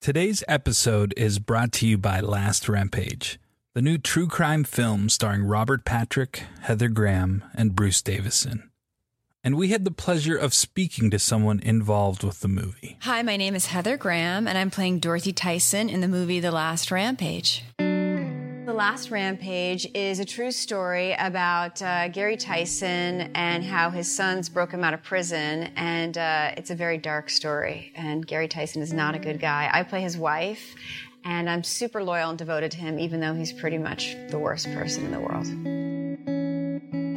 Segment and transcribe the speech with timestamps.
[0.00, 3.38] Today's episode is brought to you by Last Rampage,
[3.74, 8.70] the new true crime film starring Robert Patrick, Heather Graham, and Bruce Davison.
[9.44, 12.96] And we had the pleasure of speaking to someone involved with the movie.
[13.02, 16.52] Hi, my name is Heather Graham, and I'm playing Dorothy Tyson in the movie The
[16.52, 17.62] Last Rampage.
[18.78, 24.70] Last Rampage is a true story about uh, Gary Tyson and how his sons broke
[24.70, 27.90] him out of prison, and uh, it's a very dark story.
[27.96, 29.68] And Gary Tyson is not a good guy.
[29.72, 30.76] I play his wife,
[31.24, 34.72] and I'm super loyal and devoted to him, even though he's pretty much the worst
[34.72, 35.87] person in the world.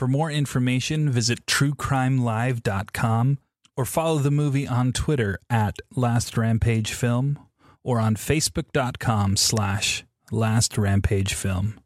[0.00, 3.36] For more information, visit truecrimelive.com
[3.76, 7.38] or follow the movie on Twitter at Last Rampage Film
[7.84, 11.78] or on facebook.com slash Last Rampage Film.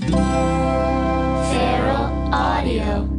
[0.00, 0.22] Feral
[2.32, 3.10] Audio.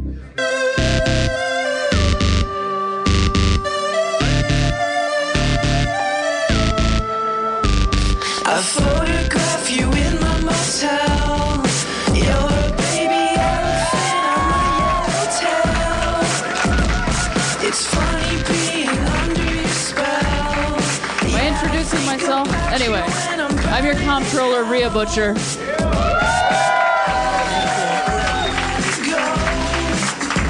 [24.20, 25.34] Comptroller, Rhea Butcher.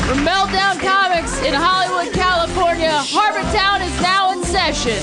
[0.05, 4.99] From Meltdown Comics in Hollywood, California, Harbor Town is now in session.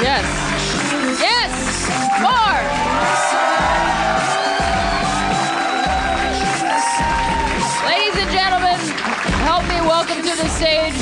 [0.00, 0.24] Yes.
[1.20, 1.52] Yes!
[2.24, 2.62] More!
[7.86, 8.78] Ladies and gentlemen,
[9.44, 10.94] help me welcome to the stage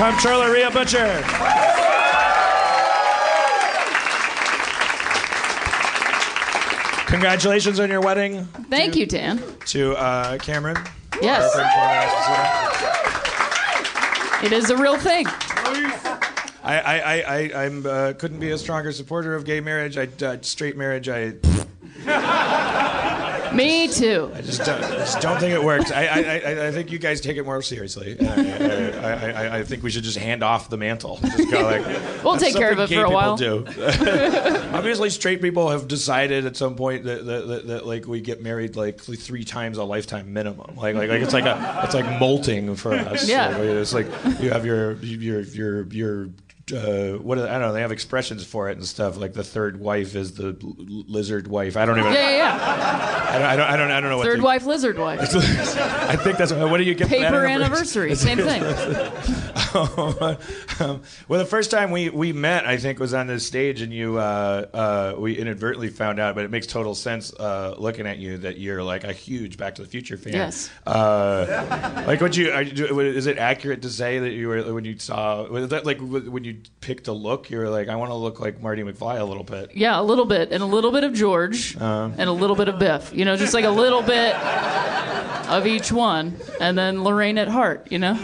[0.00, 1.22] Comptroller Rhea Butcher.
[7.06, 9.42] Congratulations on your wedding Thank you, Dan.
[9.66, 10.78] to uh, Cameron.
[11.20, 11.54] Yes,
[14.42, 15.26] it is a real thing.
[15.26, 15.92] I,
[16.64, 19.98] I, I, I I'm, uh, couldn't be a stronger supporter of gay marriage.
[19.98, 21.10] I, uh, straight marriage.
[21.10, 21.34] I,
[23.54, 24.30] Me too.
[24.34, 25.90] I just, don't, just don't think it works.
[25.90, 28.18] I, I, I, I think you guys take it more seriously.
[28.18, 31.18] Uh, I, I, I, I, think we should just hand off the mantle.
[31.22, 31.84] Just go like,
[32.24, 33.36] We'll take care of it for a while.
[33.36, 33.64] Do.
[34.72, 38.42] Obviously, straight people have decided at some point that, that, that, that like we get
[38.42, 40.76] married like three times a lifetime minimum.
[40.76, 43.28] Like, like, like it's like a, it's like molting for us.
[43.28, 43.48] Yeah.
[43.48, 44.06] Like, it's like
[44.40, 46.28] you have your, your, your, your.
[46.72, 47.72] Uh, what are, I don't know.
[47.72, 49.16] They have expressions for it and stuff.
[49.16, 51.76] Like the third wife is the lizard wife.
[51.76, 52.12] I don't even.
[52.12, 53.26] Yeah, yeah, yeah.
[53.30, 53.46] I don't.
[53.46, 53.66] I don't.
[53.66, 54.26] I don't, I don't know what.
[54.26, 55.20] Third wife, lizard wife.
[55.34, 57.08] I think that's what do you get?
[57.08, 58.62] Paper anniversary, same thing.
[60.80, 63.92] um, well, the first time we, we met, I think, was on this stage, and
[63.92, 68.18] you uh, uh, we inadvertently found out, but it makes total sense uh, looking at
[68.18, 70.32] you that you're like a huge Back to the Future fan.
[70.32, 70.70] Yes.
[70.86, 72.50] Uh, like, would you?
[72.50, 75.84] Are you is it accurate to say that you were when you saw was that
[75.86, 78.82] like when you picked a look, you were like, I want to look like Marty
[78.82, 79.70] McFly a little bit.
[79.74, 82.10] Yeah, a little bit, and a little bit of George, Uh.
[82.16, 83.12] and a little bit of Biff.
[83.14, 87.88] You know, just like a little bit of each one, and then Lorraine at Heart.
[87.90, 88.14] You know,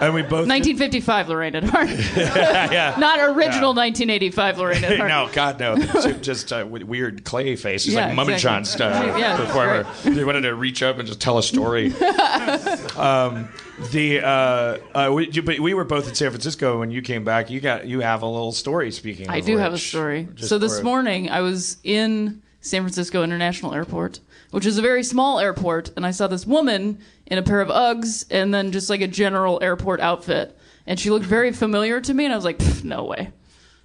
[0.00, 2.94] And we both 1955 Lorraine at Heart, yeah.
[2.98, 5.08] not original 1985 Lorraine at Heart.
[5.08, 5.76] no, God, no.
[6.20, 7.86] Just, uh, weird clay face.
[7.86, 8.78] Yeah, like Mummy exactly.
[8.78, 9.84] John's uh, Yeah, performer.
[10.02, 11.86] He wanted to reach up and just tell a story.
[12.96, 13.48] um,
[13.92, 17.50] the uh, uh, we, but we were both in San Francisco when you came back.
[17.50, 18.90] You got you have a little story.
[18.90, 20.28] Speaking, I do have a story.
[20.36, 24.20] So this morning I was in San Francisco International Airport,
[24.50, 27.68] which is a very small airport, and I saw this woman in a pair of
[27.68, 30.56] Uggs and then just like a general airport outfit,
[30.86, 33.32] and she looked very familiar to me, and I was like, no way.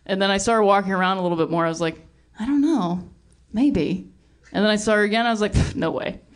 [0.05, 1.65] And then I saw her walking around a little bit more.
[1.65, 2.05] I was like,
[2.39, 3.09] I don't know,
[3.53, 4.09] maybe.
[4.51, 5.25] And then I saw her again.
[5.25, 6.19] I was like, no way.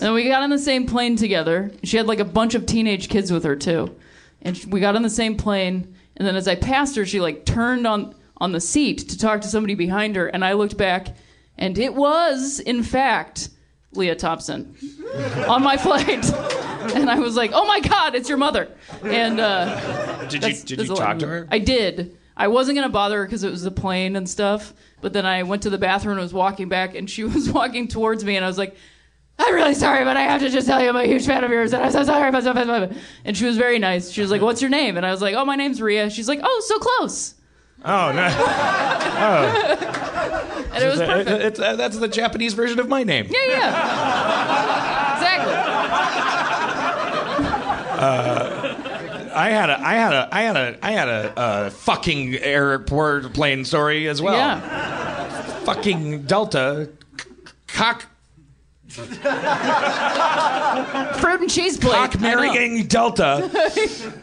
[0.00, 1.70] And we got on the same plane together.
[1.84, 3.96] She had like a bunch of teenage kids with her too,
[4.42, 5.94] and we got on the same plane.
[6.16, 9.40] And then as I passed her, she like turned on on the seat to talk
[9.42, 11.16] to somebody behind her, and I looked back,
[11.56, 13.50] and it was in fact
[13.92, 14.76] Lea Thompson
[15.48, 16.30] on my flight.
[16.94, 18.68] And I was like, "Oh my God, it's your mother!"
[19.02, 21.48] And uh, Did you did you talk to her?
[21.50, 22.16] I did.
[22.36, 24.72] I wasn't gonna bother her because it was the plane and stuff.
[25.00, 27.88] But then I went to the bathroom and was walking back, and she was walking
[27.88, 28.76] towards me, and I was like,
[29.40, 31.50] "I'm really sorry, but I have to just tell you I'm a huge fan of
[31.50, 32.92] yours, and I'm so sorry." But
[33.24, 34.10] and she was very nice.
[34.10, 36.28] She was like, "What's your name?" And I was like, "Oh, my name's Rhea." She's
[36.28, 37.34] like, "Oh, so close."
[37.84, 38.28] Oh no!
[39.20, 39.74] Oh.
[40.72, 41.28] And it was perfect.
[41.42, 43.26] It's, uh, that's the Japanese version of my name.
[43.30, 45.14] Yeah, yeah.
[45.14, 45.54] exactly.
[49.38, 53.32] I had a I had a I had a I had a uh, fucking airport
[53.32, 54.34] plane story as well.
[54.34, 54.60] Yeah.
[55.60, 56.90] Fucking Delta
[57.20, 57.28] c-
[57.68, 58.06] cock
[61.18, 61.92] Fruit and cheese plate.
[61.92, 63.50] cock marrying Delta,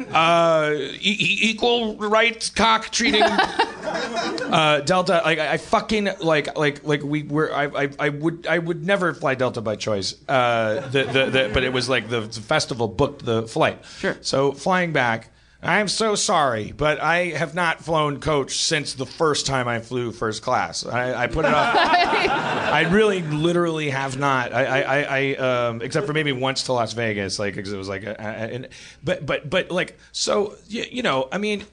[0.12, 5.22] uh, e- e- equal rights cock treating uh, Delta.
[5.24, 7.54] Like I, I fucking like like like we were.
[7.54, 10.16] I, I I would I would never fly Delta by choice.
[10.28, 13.84] Uh, the, the, the but it was like the, the festival booked the flight.
[14.00, 14.18] Sure.
[14.22, 15.30] So flying back.
[15.66, 20.12] I'm so sorry, but I have not flown coach since the first time I flew
[20.12, 20.86] first class.
[20.86, 21.76] I, I put it off.
[21.76, 24.54] I really, literally have not.
[24.54, 27.90] I, I, I, um, except for maybe once to Las Vegas, like 'cause it was
[27.90, 28.68] like, a, a, and,
[29.04, 31.66] but, but, but, like, so you, you know, I mean,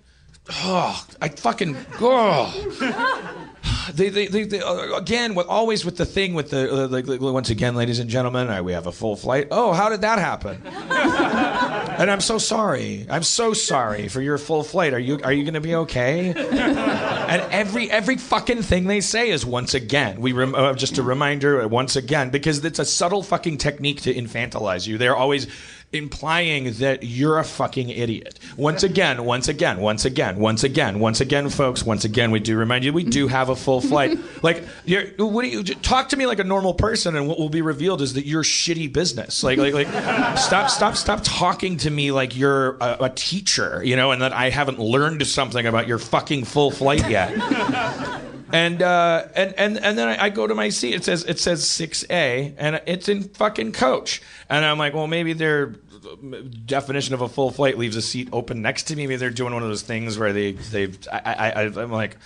[0.51, 3.49] oh, I fucking, oh.
[3.95, 7.07] They, they, they, they uh, again, with always with the thing with the uh, like,
[7.07, 9.49] like, once again, ladies and gentlemen, I, we have a full flight.
[9.51, 10.63] Oh, how did that happen?
[10.67, 13.07] and I'm so sorry.
[13.11, 14.95] I'm so sorry for your full flight.
[14.95, 16.29] Are you are you going to be okay?
[16.33, 20.21] and every every fucking thing they say is once again.
[20.21, 24.03] We rem- uh, just a reminder uh, once again because it's a subtle fucking technique
[24.03, 24.97] to infantilize you.
[24.97, 25.49] They're always
[25.93, 28.39] implying that you're a fucking idiot.
[28.57, 31.85] Once again, once again, once again, once again, once again, folks.
[31.85, 34.19] Once again, we do remind you we do have a full flight.
[34.43, 37.49] Like, you're, what do you talk to me like a normal person, and what will
[37.49, 39.45] be revealed is that you're shitty business.
[39.45, 39.87] Like, like, like,
[40.39, 44.33] stop, stop, stop talking to me like you're a, a teacher, you know, and that
[44.33, 47.33] I haven't learned something about your fucking full flight yet.
[48.53, 50.95] And uh, and and and then I, I go to my seat.
[50.95, 54.21] It says it says six A, and it's in fucking coach.
[54.51, 55.75] And I'm like, well, maybe their
[56.67, 59.07] definition of a full flight leaves a seat open next to me.
[59.07, 62.17] Maybe they're doing one of those things where they they I, I, I'm like.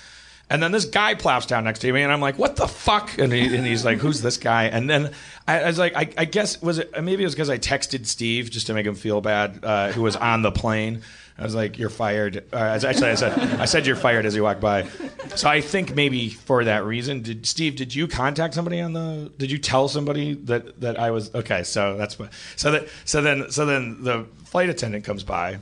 [0.48, 3.18] And then this guy plops down next to me, and I'm like, "What the fuck?"
[3.18, 5.10] And, he, and he's like, "Who's this guy?" And then
[5.48, 8.06] I, I was like, I, I guess was it maybe it was because I texted
[8.06, 11.02] Steve just to make him feel bad, uh, who was on the plane.
[11.38, 14.40] I was like, "You're fired." Uh, actually, I said, "I said you're fired" as he
[14.40, 14.88] walked by.
[15.34, 17.76] So I think maybe for that reason, did Steve?
[17.76, 19.30] Did you contact somebody on the?
[19.36, 21.62] Did you tell somebody that that I was okay?
[21.62, 22.30] So that's what.
[22.56, 25.58] So that so then so then the flight attendant comes by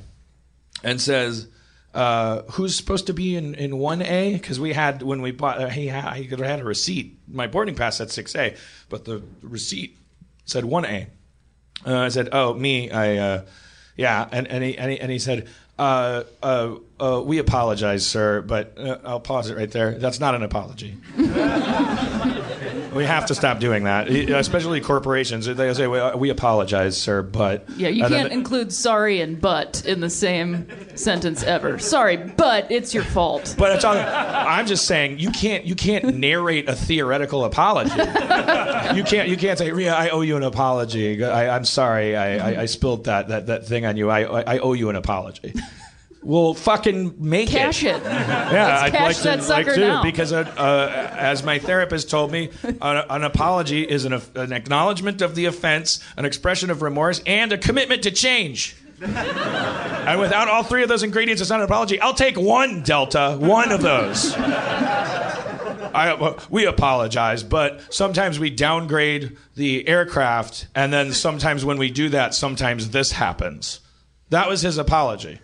[0.84, 1.48] and says,
[1.92, 5.60] uh, "Who's supposed to be in in one A?" Because we had when we bought,
[5.60, 7.18] uh, he had, he had a receipt.
[7.26, 8.54] My boarding pass said six A,
[8.88, 9.98] but the receipt
[10.44, 11.08] said one A.
[11.84, 13.42] Uh, I said, "Oh, me, I, uh,
[13.96, 15.48] yeah," and and he and he, and he said.
[15.78, 19.98] Uh, uh, uh, we apologize, sir, but uh, I'll pause it right there.
[19.98, 20.96] That's not an apology.
[22.94, 25.46] we have to stop doing that, especially corporations.
[25.46, 30.10] They say, "We apologize, sir," but Yeah, you can't include sorry and but in the
[30.10, 31.78] same sentence ever.
[31.78, 33.54] Sorry, but it's your fault.
[33.58, 37.96] But it's I'm just saying you can't you can't narrate a theoretical apology.
[38.94, 41.24] You can't you can't say Rhea, I owe you an apology.
[41.24, 44.10] I, I'm sorry, I, I, I spilled that, that that thing on you.
[44.10, 45.54] I I owe you an apology.
[46.24, 48.02] Well, fucking make Cash it.
[48.02, 52.32] Yeah, I'd like to that like sucker to because uh, uh, as my therapist told
[52.32, 57.20] me, an, an apology is an, an acknowledgement of the offense, an expression of remorse,
[57.26, 58.74] and a commitment to change.
[59.02, 62.00] and without all three of those ingredients, it's not an apology.
[62.00, 64.34] I'll take one Delta, one of those.
[65.94, 72.08] I, we apologize, but sometimes we downgrade the aircraft, and then sometimes when we do
[72.08, 73.80] that, sometimes this happens.
[74.34, 75.38] That was his apology.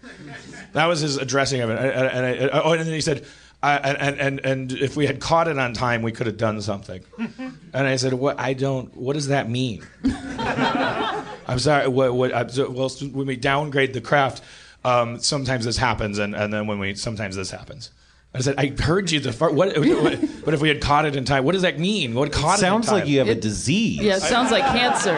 [0.73, 1.78] That was his addressing of it.
[1.78, 3.25] And, and, and, oh, and then he said,
[3.62, 6.61] I, and, and, and if we had caught it on time, we could have done
[6.61, 7.02] something.
[7.73, 9.87] And I said, what, I don't, what does that mean?
[10.04, 14.42] I'm sorry, what, what, I'm so- well, when we downgrade the craft,
[14.85, 17.92] um, sometimes this happens, and, and then when we, sometimes this happens.
[18.35, 21.14] I said, I heard you the far, what, what, but if we had caught it
[21.14, 22.14] in time, what does that mean?
[22.14, 22.94] What caught it in Sounds time?
[23.00, 24.00] like you have a disease.
[24.00, 25.14] Yeah, it sounds like cancer.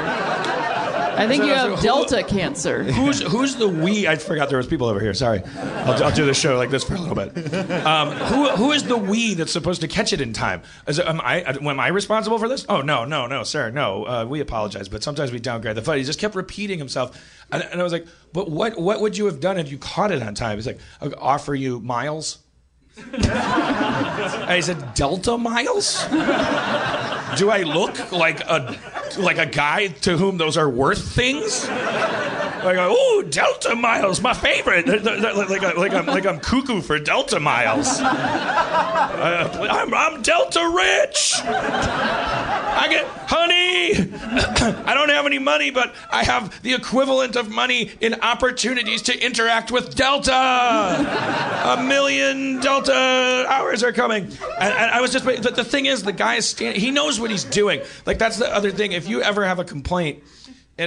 [1.19, 2.83] I think you have Delta cancer.
[2.92, 4.07] Who's who's the we?
[4.07, 5.14] I forgot there was people over here.
[5.14, 7.54] Sorry, I'll, I'll do the show like this for a little bit.
[7.87, 10.62] Um, who who is the we that's supposed to catch it in time?
[10.87, 12.66] Is it, am I am I responsible for this?
[12.69, 14.04] Oh no no no sir no.
[14.07, 15.99] Uh, we apologize, but sometimes we downgrade the fight.
[15.99, 19.26] He just kept repeating himself, and, and I was like, but what what would you
[19.26, 20.59] have done if you caught it on time?
[20.59, 22.38] He's like, I'll offer you miles.
[23.12, 26.07] and he said, Delta miles.
[27.37, 28.77] Do I look like a
[29.19, 31.67] like a guy to whom those are worth things?
[32.64, 34.87] Like, oh, Delta miles, my favorite.
[34.87, 38.00] They're- they're- Like, like, like I'm like I'm cuckoo for Delta miles.
[39.12, 41.35] Uh, I'm I'm Delta rich.
[41.45, 43.92] I get honey.
[44.87, 49.25] I don't have any money, but I have the equivalent of money in opportunities to
[49.25, 50.33] interact with Delta.
[50.33, 54.35] A million Delta hours are coming, and,
[54.75, 55.25] and I was just.
[55.25, 56.81] But the thing is, the guy is standing.
[56.81, 57.83] He knows what he's doing.
[58.07, 58.92] Like that's the other thing.
[58.92, 60.23] If you ever have a complaint.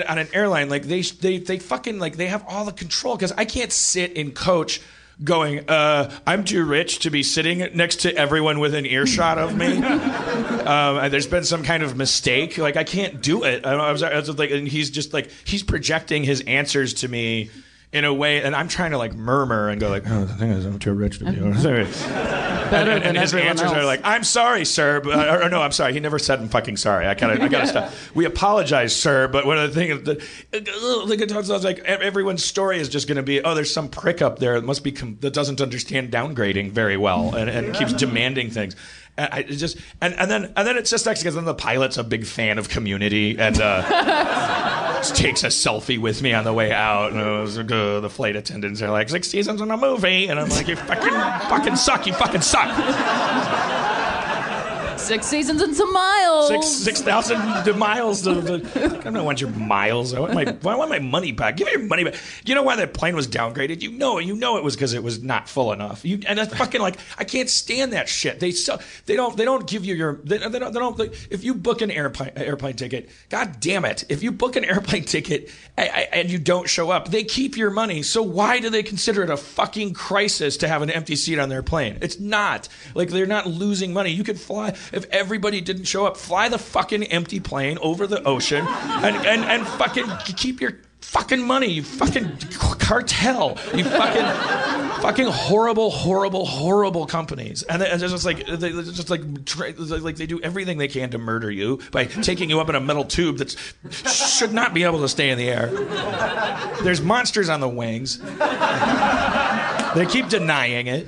[0.03, 3.31] On an airline, like they they they fucking like they have all the control because
[3.33, 4.81] I can't sit in coach
[5.23, 9.77] going, uh, I'm too rich to be sitting next to everyone within earshot of me.
[9.77, 12.57] um, and there's been some kind of mistake.
[12.57, 13.65] Like I can't do it.
[13.65, 17.07] I, I was, I was like, and he's just like he's projecting his answers to
[17.07, 17.49] me
[17.95, 20.51] in a way, and I'm trying to like murmur and go like, oh, the thing
[20.51, 21.31] is, I'm too rich to be.
[21.31, 23.77] Better and, than and his answers else.
[23.77, 25.93] are like, "I'm sorry, sir," but, or, or no, I'm sorry.
[25.93, 27.93] He never said "I'm fucking sorry." I gotta, I gotta stop.
[28.13, 32.79] We apologize, sir, but one of the things, the, like it sounds like everyone's story
[32.79, 35.17] is just going to be, "Oh, there's some prick up there that must be com-
[35.21, 38.75] that doesn't understand downgrading very well and, and keeps demanding things."
[39.17, 41.97] And I just and, and then and then it's just next because then the pilot's
[41.97, 43.61] a big fan of Community and.
[43.61, 47.11] uh takes a selfie with me on the way out.
[47.11, 47.63] And was, uh,
[47.99, 50.27] the flight attendants are like, six seasons in a movie.
[50.27, 52.07] And I'm like, you fucking, fucking suck.
[52.07, 53.74] You fucking suck.
[55.05, 56.47] Six seasons and some miles.
[56.47, 57.37] Six six thousand
[57.77, 58.23] miles.
[58.23, 60.15] To, to, I don't want your miles.
[60.15, 61.57] I want my I want my money back.
[61.57, 62.15] Give me your money back.
[62.43, 63.83] You know why that plane was downgraded?
[63.83, 66.03] You know you know it was because it was not full enough.
[66.03, 68.39] You and that's fucking like I can't stand that shit.
[68.39, 71.43] They so they don't they don't give you your they, they don't they don't if
[71.43, 73.09] you book an airplane airplane ticket.
[73.29, 74.05] God damn it!
[74.09, 77.69] If you book an airplane ticket and, and you don't show up, they keep your
[77.69, 78.01] money.
[78.01, 81.49] So why do they consider it a fucking crisis to have an empty seat on
[81.49, 81.99] their plane?
[82.01, 84.09] It's not like they're not losing money.
[84.09, 86.17] You could fly if everybody didn't show up.
[86.17, 91.41] Fly the fucking empty plane over the ocean and and, and fucking keep your fucking
[91.41, 91.67] money.
[91.67, 92.37] You fucking
[92.79, 93.57] cartel.
[93.73, 97.63] You fucking fucking horrible, horrible, horrible companies.
[97.63, 99.21] And it's just like they just like
[100.01, 102.79] like they do everything they can to murder you by taking you up in a
[102.81, 103.55] metal tube that
[103.91, 105.67] should not be able to stay in the air.
[106.83, 108.19] There's monsters on the wings.
[109.95, 111.07] They keep denying it.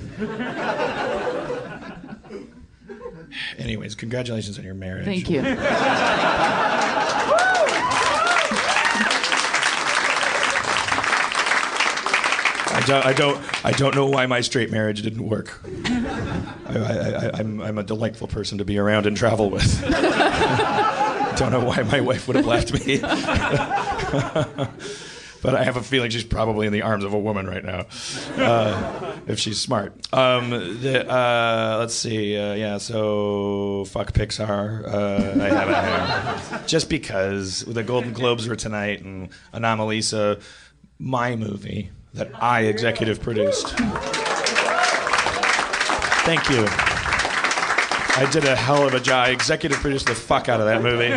[3.58, 5.06] Anyways, congratulations on your marriage.
[5.06, 5.41] Thank you.
[12.70, 15.60] I don't, I don't, I don't know why my straight marriage didn't work.
[15.86, 19.82] I, I, I, I'm, I'm a delightful person to be around and travel with.
[21.38, 23.00] don't know why my wife would have left me.
[25.41, 27.86] but I have a feeling she's probably in the arms of a woman right now,
[28.38, 29.94] uh, if she's smart.
[30.13, 32.38] Um, the, uh, let's see.
[32.38, 34.86] Uh, yeah, so fuck Pixar.
[34.88, 36.67] Uh, I haven't.
[36.67, 40.41] just because the Golden Globes were tonight and Anomalisa,
[41.00, 43.77] my movie that I executive produced.
[46.25, 46.65] Thank you.
[48.20, 49.27] I did a hell of a job.
[49.27, 51.10] I executive produced the fuck out of that movie.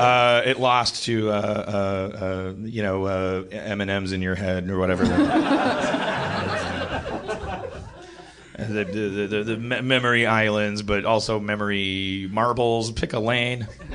[0.00, 4.34] Uh, it lost to, uh, uh, uh, you know, uh, M and M's in your
[4.34, 5.04] head or whatever.
[8.56, 12.92] the, the, the, the me- memory islands, but also memory marbles.
[12.92, 13.68] Pick a lane.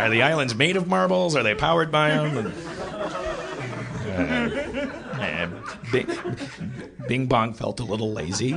[0.00, 1.36] Are the islands made of marbles?
[1.36, 2.54] Are they powered by them?
[4.06, 5.46] Uh,
[5.92, 6.06] Bing,
[7.06, 8.52] Bing Bong felt a little lazy.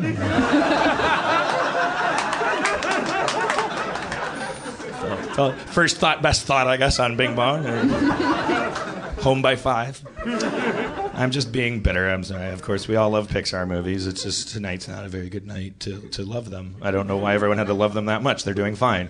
[5.34, 7.64] First thought, best thought, I guess, on Bing Bong.
[9.24, 10.02] Home by five.
[11.16, 12.10] I'm just being bitter.
[12.10, 12.50] I'm sorry.
[12.52, 14.06] Of course, we all love Pixar movies.
[14.08, 16.76] It's just tonight's not a very good night to, to love them.
[16.82, 18.44] I don't know why everyone had to love them that much.
[18.44, 19.10] They're doing fine.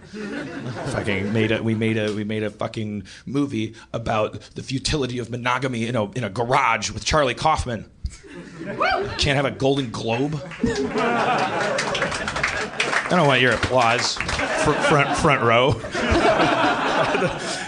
[0.91, 5.29] fucking made a we made a we made a fucking movie about the futility of
[5.29, 7.89] monogamy in a in a garage with Charlie Kaufman.
[9.17, 10.39] Can't have a Golden Globe.
[13.05, 14.15] I don't want your applause.
[14.17, 15.71] Fr- front front row.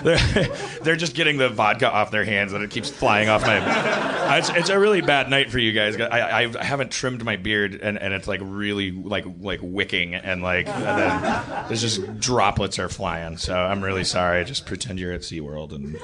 [0.03, 0.47] They're,
[0.81, 4.37] they're just getting the vodka off their hands and it keeps flying off my.
[4.37, 5.99] It's, it's a really bad night for you guys.
[5.99, 10.41] I, I haven't trimmed my beard and, and it's like really like like wicking and
[10.41, 13.37] like and then there's just droplets are flying.
[13.37, 14.43] So I'm really sorry.
[14.45, 15.97] Just pretend you're at SeaWorld and.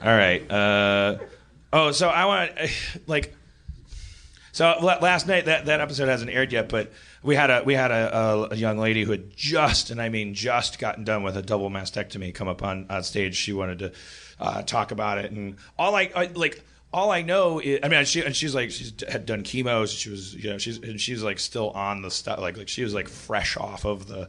[0.00, 0.50] All right.
[0.50, 1.18] Uh,
[1.72, 2.52] oh, so I want
[3.06, 3.34] like.
[4.58, 6.90] So la- last night that, that episode hasn't aired yet, but
[7.22, 10.34] we had a we had a, a, young lady who had just and I mean
[10.34, 13.36] just gotten done with a double mastectomy come up on, on stage.
[13.36, 13.92] She wanted to
[14.40, 16.60] uh, talk about it, and all I, I like
[16.92, 19.86] all I know is I mean she and she's like she's had done chemo.
[19.86, 22.82] She was you know she's and she's like still on the stuff like like she
[22.82, 24.28] was like fresh off of the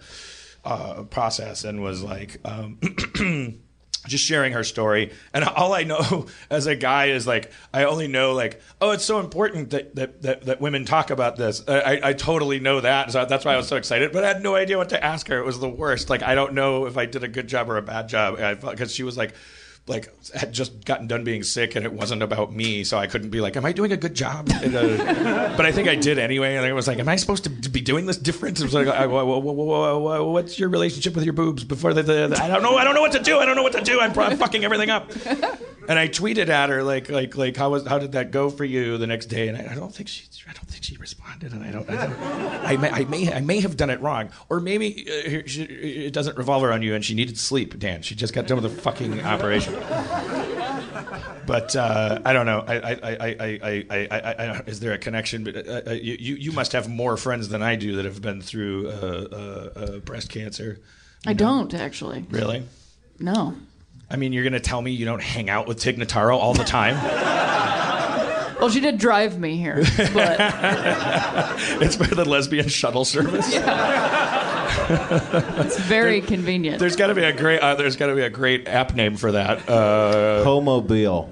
[0.64, 2.40] uh, process and was like.
[2.46, 2.78] Um,
[4.08, 5.12] just sharing her story.
[5.34, 9.06] And all i know as a guy is like i only know like oh it's
[9.06, 11.64] so important that that, that, that women talk about this.
[11.68, 13.12] I, I totally know that.
[13.12, 14.12] So that's why i was so excited.
[14.12, 15.40] But i had no idea what to ask her.
[15.40, 16.10] It was the worst.
[16.10, 18.38] Like i don't know if i did a good job or a bad job.
[18.62, 19.34] Because she was like
[19.90, 23.30] like had just gotten done being sick and it wasn't about me so i couldn't
[23.32, 24.48] be like am i doing a good job?
[24.60, 27.50] Uh, but i think i did anyway and i was like am i supposed to
[27.70, 28.60] be doing this different?
[28.60, 29.40] It was like I, wha- wha-
[29.98, 32.84] wha- what's your relationship with your boobs before the, the, the- i don't know i
[32.84, 34.90] don't know what to do i don't know what to do i'm, I'm fucking everything
[34.92, 35.12] up.
[35.90, 38.64] And i tweeted at her like like like how was how did that go for
[38.64, 39.48] you the next day?
[39.48, 41.88] And i, I don't think she I don't think she responded, and I don't.
[41.88, 42.20] I, don't,
[42.66, 46.14] I, may, I may, I may have done it wrong, or maybe uh, she, it
[46.14, 47.78] doesn't revolve around you, and she needed sleep.
[47.78, 49.76] Dan, she just got done with a fucking operation.
[51.46, 52.64] But uh, I don't know.
[52.68, 55.44] I, I, I, I, I, I, is there a connection?
[55.44, 58.42] But uh, uh you, you must have more friends than I do that have been
[58.42, 60.80] through uh, uh, breast cancer.
[61.26, 61.38] I know?
[61.38, 62.26] don't actually.
[62.30, 62.64] Really?
[63.20, 63.56] No.
[64.12, 66.54] I mean, you're going to tell me you don't hang out with Tig Notaro all
[66.54, 66.96] the time?
[68.60, 69.86] Well, she did drive me here, but
[71.82, 73.50] it's for the lesbian shuttle service.
[75.66, 76.80] it's very convenient.
[76.80, 77.60] There's got to be a great.
[77.62, 79.60] Uh, there's got to be a great app name for that.
[79.70, 81.30] Uh, Homobile.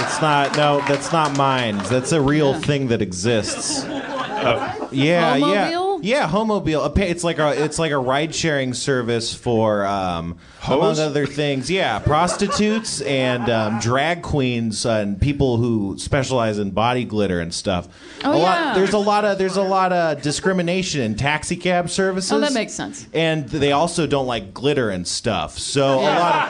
[0.00, 0.56] it's not.
[0.56, 1.78] No, that's not mine.
[1.84, 3.84] That's a real thing that exists.
[3.84, 5.52] yeah, yeah, Homobile?
[5.54, 5.87] yeah.
[6.02, 6.96] Yeah, homobile.
[6.96, 7.62] A It's like a.
[7.64, 11.70] It's like a ride sharing service for, um, among other things.
[11.70, 17.88] Yeah, prostitutes and um, drag queens and people who specialize in body glitter and stuff.
[18.24, 18.74] Oh, a lot, yeah.
[18.74, 19.38] There's a lot of.
[19.38, 22.32] There's a lot of discrimination in taxi cab services.
[22.32, 23.06] Oh, that makes sense.
[23.12, 25.58] and they also don't like glitter and stuff.
[25.58, 26.48] So a lot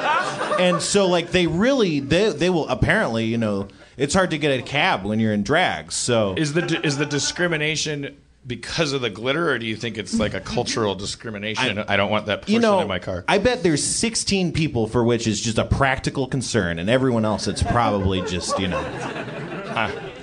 [0.52, 4.38] of, and so like they really they they will apparently you know it's hard to
[4.38, 5.92] get a cab when you're in drag.
[5.92, 8.16] So is the is the discrimination
[8.48, 11.78] because of the glitter, or do you think it's like a cultural discrimination?
[11.86, 13.24] I, don't want that person you know in my car.
[13.28, 17.46] I bet there's 16 people for which it's just a practical concern, and everyone else
[17.46, 18.80] it's probably just you know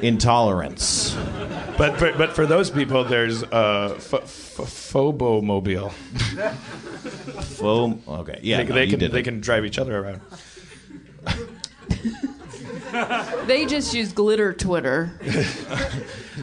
[0.02, 1.16] intolerance.
[1.78, 5.92] But but, but for those people, there's uh, f- f- phobomobile.
[7.44, 8.02] Foam.
[8.08, 9.24] Okay, yeah, they, no, they can they it.
[9.24, 10.22] can drive each other around.
[13.48, 15.12] They just used glitter Twitter.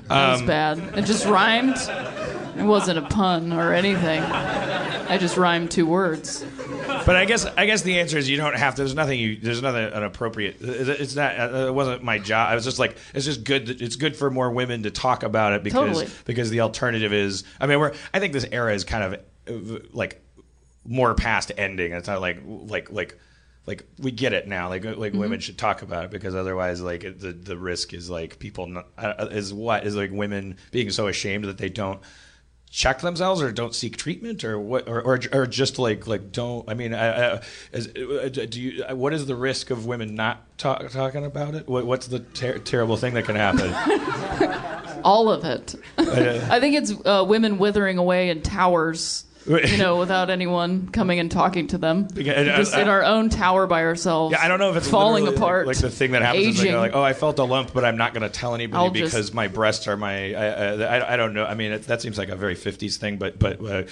[0.08, 0.78] That was Um, bad.
[0.98, 1.76] It just rhymed.
[2.56, 4.20] It wasn't a pun or anything.
[4.22, 6.44] I just rhymed two words.
[6.86, 8.82] But I guess I guess the answer is you don't have to.
[8.82, 9.36] There's nothing you.
[9.36, 10.56] There's nothing an appropriate.
[10.60, 11.38] It's not.
[11.38, 12.48] uh, It wasn't my job.
[12.50, 12.96] I was just like.
[13.14, 13.82] It's just good.
[13.82, 16.08] It's good for more women to talk about it because Totally.
[16.24, 17.44] because the alternative is.
[17.60, 17.92] I mean, we're.
[18.14, 19.20] I think this era is kind of
[19.74, 20.22] uh, like
[20.86, 21.92] more past ending.
[21.92, 23.18] It's not like like like.
[23.66, 24.68] Like we get it now.
[24.68, 28.38] Like like women should talk about it because otherwise, like the the risk is like
[28.38, 32.00] people not, uh, is what is like women being so ashamed that they don't
[32.70, 36.66] check themselves or don't seek treatment or what or, or, or just like like don't
[36.70, 40.56] i mean I, I, is, uh, do you what is the risk of women not
[40.56, 43.74] talk, talking about it what, what's the ter- terrible thing that can happen
[45.04, 45.74] All of it.
[45.98, 49.24] I think it's uh, women withering away in towers.
[49.46, 53.28] You know, without anyone coming and talking to them, Because- We're just in our own
[53.28, 54.32] tower by ourselves.
[54.32, 56.58] yeah i don't know if it's falling apart, like, like the thing that happens is
[56.58, 56.78] like, aging.
[56.78, 59.12] like oh i felt a lump but i'm not going to tell anybody I'll just-
[59.12, 62.18] because my breasts are my I, I, I don't know i mean it, that seems
[62.18, 63.82] like a very 50s thing but but uh,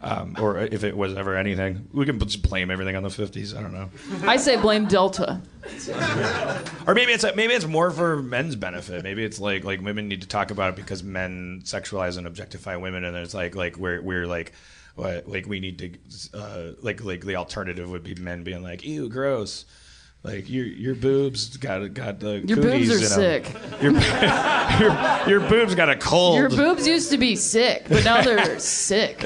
[0.00, 3.56] um, or if it was ever anything we can just blame everything on the 50s
[3.56, 3.88] i don't know
[4.26, 5.40] I say blame Delta.
[6.86, 9.02] Or maybe it's maybe it's more for men's benefit.
[9.04, 12.76] Maybe it's like like women need to talk about it because men sexualize and objectify
[12.76, 14.52] women, and it's like like we're we're like.
[14.98, 18.82] What, like we need to, uh, like like the alternative would be men being like,
[18.84, 19.64] "Ew, gross."
[20.24, 23.54] Like your your boobs got got the Your boobs are sick.
[23.80, 23.92] Your,
[24.80, 26.38] your your boobs got a cold.
[26.38, 29.18] Your boobs used to be sick, but now they're sick.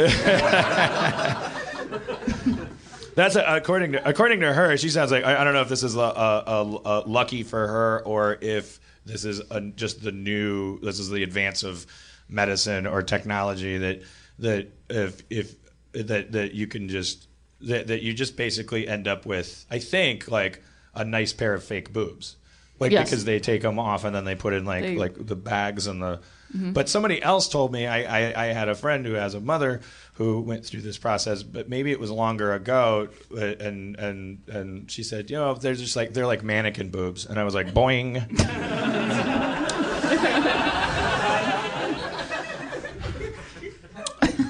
[3.14, 4.76] That's a, according to according to her.
[4.76, 7.44] She sounds like I, I don't know if this is a, a, a, a lucky
[7.44, 10.78] for her or if this is a, just the new.
[10.80, 11.86] This is the advance of
[12.28, 14.02] medicine or technology that
[14.40, 15.61] that if if
[15.92, 17.28] that that you can just
[17.60, 19.64] that, that you just basically end up with.
[19.70, 20.62] I think like
[20.94, 22.36] a nice pair of fake boobs,
[22.80, 23.08] like Yes.
[23.10, 25.86] because they take them off and then they put in like They- like the bags
[25.86, 26.20] and the.
[26.54, 28.02] But somebody else told me I,
[28.34, 29.80] I, I had a friend who has a mother
[30.16, 34.90] who went through this process, but maybe it was longer ago, uh, and and and
[34.90, 37.72] she said, you know, they're just like they're like mannequin boobs, and I was like,
[37.72, 38.20] boing.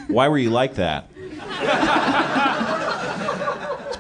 [0.08, 1.08] Why were you like that?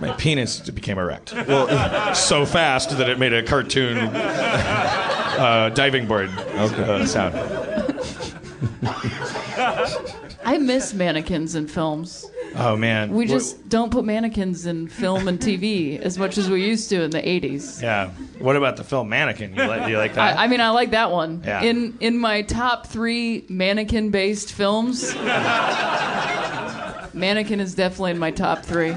[0.00, 1.32] My penis became erect.
[1.32, 7.34] Well, so fast that it made a cartoon uh, diving board uh, sound.
[10.44, 12.26] I miss mannequins in films.
[12.56, 16.50] Oh man, We Wh- just don't put mannequins in film and TV as much as
[16.50, 17.80] we used to in the 80s.
[17.80, 18.10] yeah.
[18.40, 19.54] What about the film Mannequin?
[19.54, 20.36] You like, you like that?
[20.36, 21.42] I, I mean, I like that one.
[21.46, 21.62] Yeah.
[21.62, 25.14] In in my top three mannequin-based films,
[27.14, 28.92] Mannequin is definitely in my top three.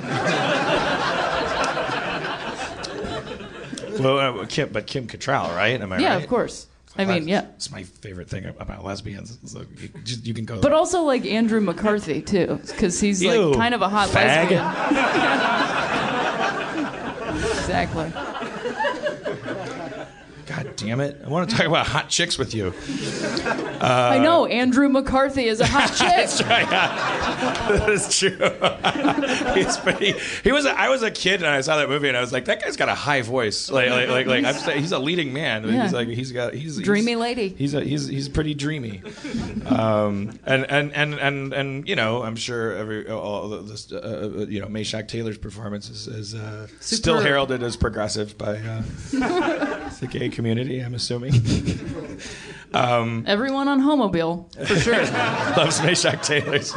[3.99, 5.79] well, uh, Kim, but Kim Cattrall, right?
[5.81, 6.23] Am I Yeah, right?
[6.23, 6.67] of course.
[6.97, 7.47] I mean, yeah.
[7.55, 9.37] It's my favorite thing about lesbians.
[9.45, 10.61] So you, just, you can go.
[10.61, 14.51] But also like Andrew McCarthy too, because he's Ew, like kind of a hot fag.
[14.51, 14.63] lesbian.
[17.59, 18.11] exactly.
[20.77, 21.21] Damn it!
[21.23, 22.73] I want to talk about hot chicks with you.
[23.81, 26.07] I know Andrew McCarthy is a hot chick.
[26.07, 26.69] That's right.
[26.69, 28.29] that is true.
[29.55, 30.13] He's pretty.
[30.43, 30.65] He was.
[30.65, 32.61] A, I was a kid and I saw that movie and I was like, that
[32.61, 33.69] guy's got a high voice.
[33.69, 35.67] Like, like, like, like I'm saying, he's a leading man.
[35.67, 35.83] Yeah.
[35.83, 36.53] He's like, he's got.
[36.53, 37.49] He's Dreamy he's, lady.
[37.49, 39.01] He's a, he's he's pretty dreamy.
[39.65, 44.31] Um, and, and and and and you know, I'm sure every all of this, uh,
[44.39, 48.81] uh, you know, Meshach Taylor's performance is, is uh, still heralded as progressive by uh,
[49.99, 50.64] the gay community.
[50.71, 51.33] I'm assuming.
[52.73, 55.01] Um, Everyone on Homobile, for sure.
[55.57, 56.73] loves Meshach Taylor's.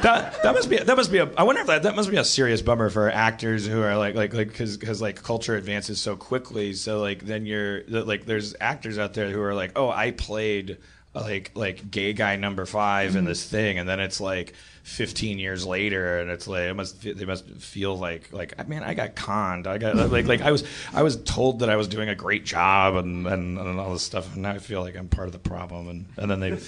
[0.00, 2.16] that, that must be that must be a I wonder if that that must be
[2.16, 6.00] a serious bummer for actors who are like like like because because like culture advances
[6.00, 9.90] so quickly so like then you're like there's actors out there who are like oh
[9.90, 10.78] I played
[11.14, 13.28] like like gay guy number 5 in mm-hmm.
[13.28, 14.54] this thing and then it's like
[14.88, 18.94] 15 years later and it's like it must they must feel like like man I
[18.94, 19.66] got conned.
[19.66, 22.44] I got like like I was I was told that I was doing a great
[22.44, 25.32] job and and, and all this stuff and now I feel like I'm part of
[25.32, 25.88] the problem.
[25.88, 26.58] And and then they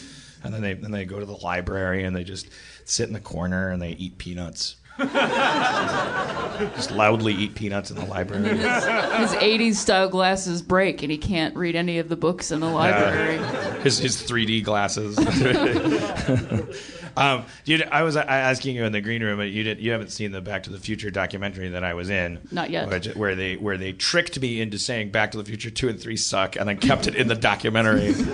[0.45, 2.49] and then they then they go to the library and they just
[2.85, 4.77] sit in the corner and they eat peanuts.
[6.77, 8.59] Just loudly eat peanuts in the library.
[8.59, 12.69] His 80s style glasses break and he can't read any of the books in the
[12.69, 13.39] library.
[13.81, 15.17] his his 3D glasses.
[17.17, 19.81] um, you, I was uh, asking you in the green room, but you didn't.
[19.81, 22.39] you haven't seen the Back to the Future documentary that I was in.
[22.51, 22.89] Not yet.
[22.89, 26.01] Which, where they where they tricked me into saying Back to the Future two and
[26.01, 28.13] three suck, and then kept it in the documentary.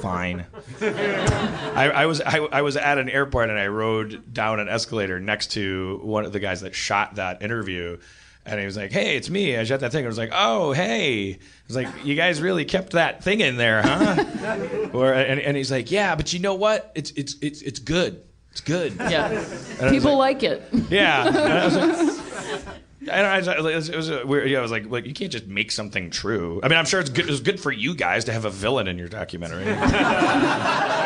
[0.00, 0.46] Fine.
[0.80, 5.18] I, I was I, I was at an airport and I rode down an escalator
[5.18, 7.98] next to one of the guys that shot that interview,
[8.46, 10.04] And he was like, "Hey, it's me." I shut that thing.
[10.04, 13.56] I was like, "Oh, hey." I was like, "You guys really kept that thing in
[13.56, 16.92] there, huh?" or and, and he's like, "Yeah, but you know what?
[16.94, 18.22] It's it's it's it's good.
[18.52, 19.32] It's good." Yeah.
[19.32, 20.62] was People like- like, it.
[20.90, 21.26] Yeah.
[21.26, 22.66] And I was like,
[23.08, 24.48] and I was, it was, it was weird.
[24.50, 26.60] Yeah, I was like, like you can't just make something true.
[26.62, 27.28] I mean, I'm sure it's good.
[27.28, 29.64] It's good for you guys to have a villain in your documentary.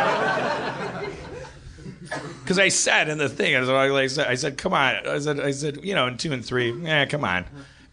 [2.51, 5.07] Because I said in the thing, I was like, I said, come on.
[5.07, 7.45] I said, I said, you know, in two and three, yeah, come on.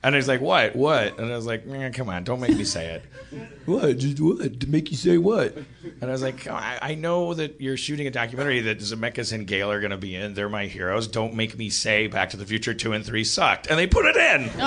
[0.03, 1.19] And he's like, what, what?
[1.19, 3.03] And I was like, eh, come on, don't make me say it.
[3.67, 3.97] What?
[3.97, 4.61] Just what?
[4.61, 5.57] To make you say what?
[5.99, 9.45] And I was like, I, I know that you're shooting a documentary that Zemeckis and
[9.45, 10.35] Gale are going to be in.
[10.35, 11.09] They're my heroes.
[11.09, 13.67] Don't make me say Back to the Future 2 and 3 sucked.
[13.67, 14.49] And they put it in.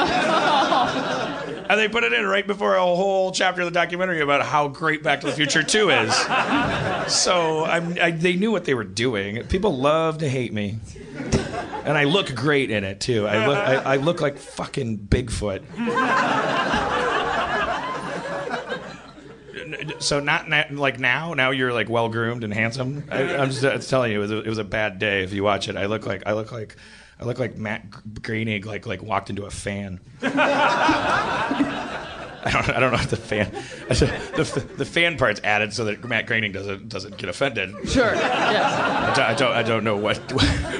[1.71, 4.69] and they put it in right before a whole chapter of the documentary about how
[4.69, 6.15] great Back to the Future 2 is.
[7.09, 9.47] so I'm, I, they knew what they were doing.
[9.47, 10.79] People love to hate me.
[11.85, 13.27] And I look great in it, too.
[13.27, 15.63] I look, I, I look like fucking Bigfoot.
[20.01, 21.35] so not na- like now.
[21.35, 23.05] Now you're like well groomed and handsome.
[23.11, 25.23] I, I'm just telling you, it was, a, it was a bad day.
[25.23, 26.77] If you watch it, I look like I look like
[27.21, 30.01] I look like Matt G- Groening like like walked into a fan.
[32.43, 33.51] I don't, I don't know if the fan
[33.89, 37.75] the, the fan part's added so that Matt Groening doesn't doesn't get offended.
[37.89, 38.15] Sure.
[38.15, 38.81] Yes.
[38.81, 40.17] I don't, I don't I don't know what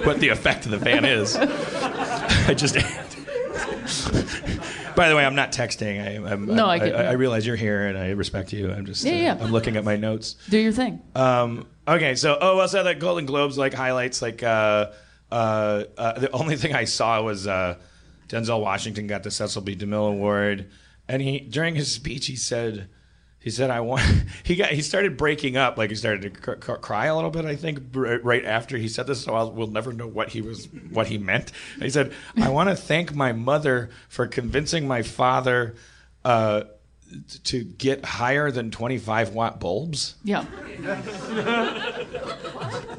[0.07, 1.37] what the effect of the fan is.
[1.37, 2.77] I just.
[4.97, 6.01] By the way, I'm not texting.
[6.01, 7.03] I, I'm, No, I I, I.
[7.03, 8.71] I realize you're here and I respect you.
[8.71, 9.05] I'm just.
[9.05, 9.39] Yeah, uh, yeah.
[9.41, 10.35] I'm looking at my notes.
[10.49, 11.01] Do your thing.
[11.15, 14.91] Um, okay, so oh, well, so the Golden Globes like highlights like uh,
[15.31, 17.77] uh, uh, the only thing I saw was uh,
[18.29, 19.77] Denzel Washington got the Cecil B.
[19.77, 20.71] DeMille Award,
[21.09, 22.89] and he during his speech he said.
[23.41, 24.03] He said, "I want."
[24.45, 24.71] He got.
[24.71, 27.45] He started breaking up, like he started to cr- cr- cry a little bit.
[27.45, 30.67] I think right after he said this, so I'll, we'll never know what he was,
[30.91, 31.53] what he meant.
[31.79, 35.75] He said, "I want to thank my mother for convincing my father
[36.25, 36.65] uh,
[37.45, 40.45] to get higher than twenty-five watt bulbs." Yeah.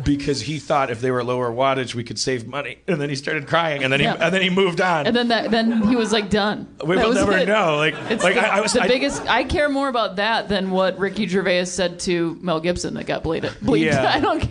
[0.03, 3.15] because he thought if they were lower wattage we could save money and then he
[3.15, 4.17] started crying and then he Yeah.
[4.19, 6.67] and then he moved on And then that, then he was like done.
[6.85, 7.47] we That will never it.
[7.47, 9.21] know like It's like the, I, I was the I- biggest.
[9.27, 13.23] I care more about that than what Ricky Gervais said to Mel Gibson that got
[13.23, 13.51] bleeded.
[13.61, 13.85] bleeped.
[13.85, 14.11] Yeah.
[14.15, 14.43] I don't.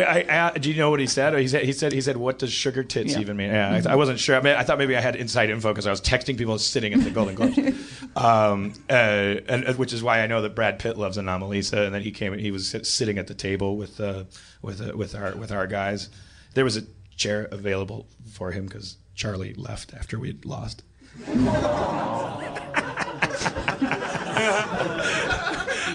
[0.00, 1.38] I, I, do you know what he said?
[1.38, 3.20] He said he said he said what does sugar tits Yeah.
[3.20, 3.50] even mean?
[3.50, 4.36] Yeah, I, I wasn't sure.
[4.36, 6.92] I, mean, I thought maybe I had inside info because I was texting people sitting
[6.92, 7.58] at the Golden Globes,
[8.16, 11.94] um, uh, and uh, which is why I know that Brad Pitt loves Anomalisa, and
[11.94, 14.24] then he came he was sitting at the table with uh,
[14.62, 16.08] with uh, with our with our guys.
[16.54, 16.82] There was a
[17.16, 20.82] chair available for him because Charlie left after we'd lost.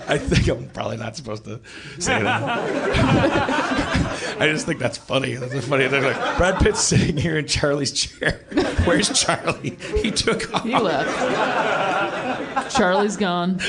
[0.07, 1.61] I think I'm probably not supposed to
[1.99, 2.51] say that.
[4.41, 5.35] I just think that's funny.
[5.35, 5.87] That's funny.
[5.87, 8.41] They're like, Brad Pitt's sitting here in Charlie's chair.
[8.83, 9.77] Where's Charlie?
[10.01, 10.63] He took off.
[10.63, 11.09] He left.
[12.75, 13.59] Charlie's gone.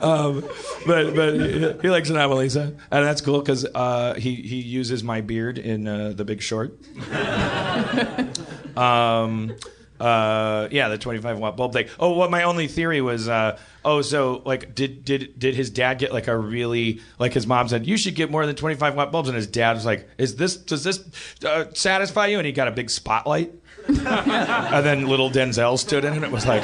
[0.00, 0.42] Um,
[0.86, 5.20] but but he, he likes Anomalisa, and that's cool because uh, he he uses my
[5.20, 6.78] beard in uh, The Big Short.
[8.76, 9.54] um,
[10.00, 11.86] uh, yeah, the 25 watt bulb thing.
[11.98, 13.28] Oh, what my only theory was.
[13.28, 17.46] Uh, oh, so like, did did did his dad get like a really like his
[17.46, 20.08] mom said you should get more than 25 watt bulbs, and his dad was like,
[20.16, 21.04] is this does this
[21.44, 22.38] uh, satisfy you?
[22.38, 23.52] And he got a big spotlight.
[23.88, 26.62] And then little Denzel stood in, and it was like.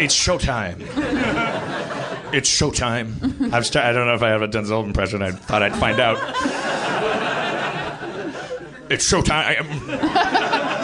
[0.00, 0.80] It's showtime.
[2.32, 3.52] It's showtime.
[3.52, 5.22] I'm st- I don't know if I have a Denzel impression.
[5.22, 6.16] I thought I'd find out.
[8.90, 9.64] It's showtime.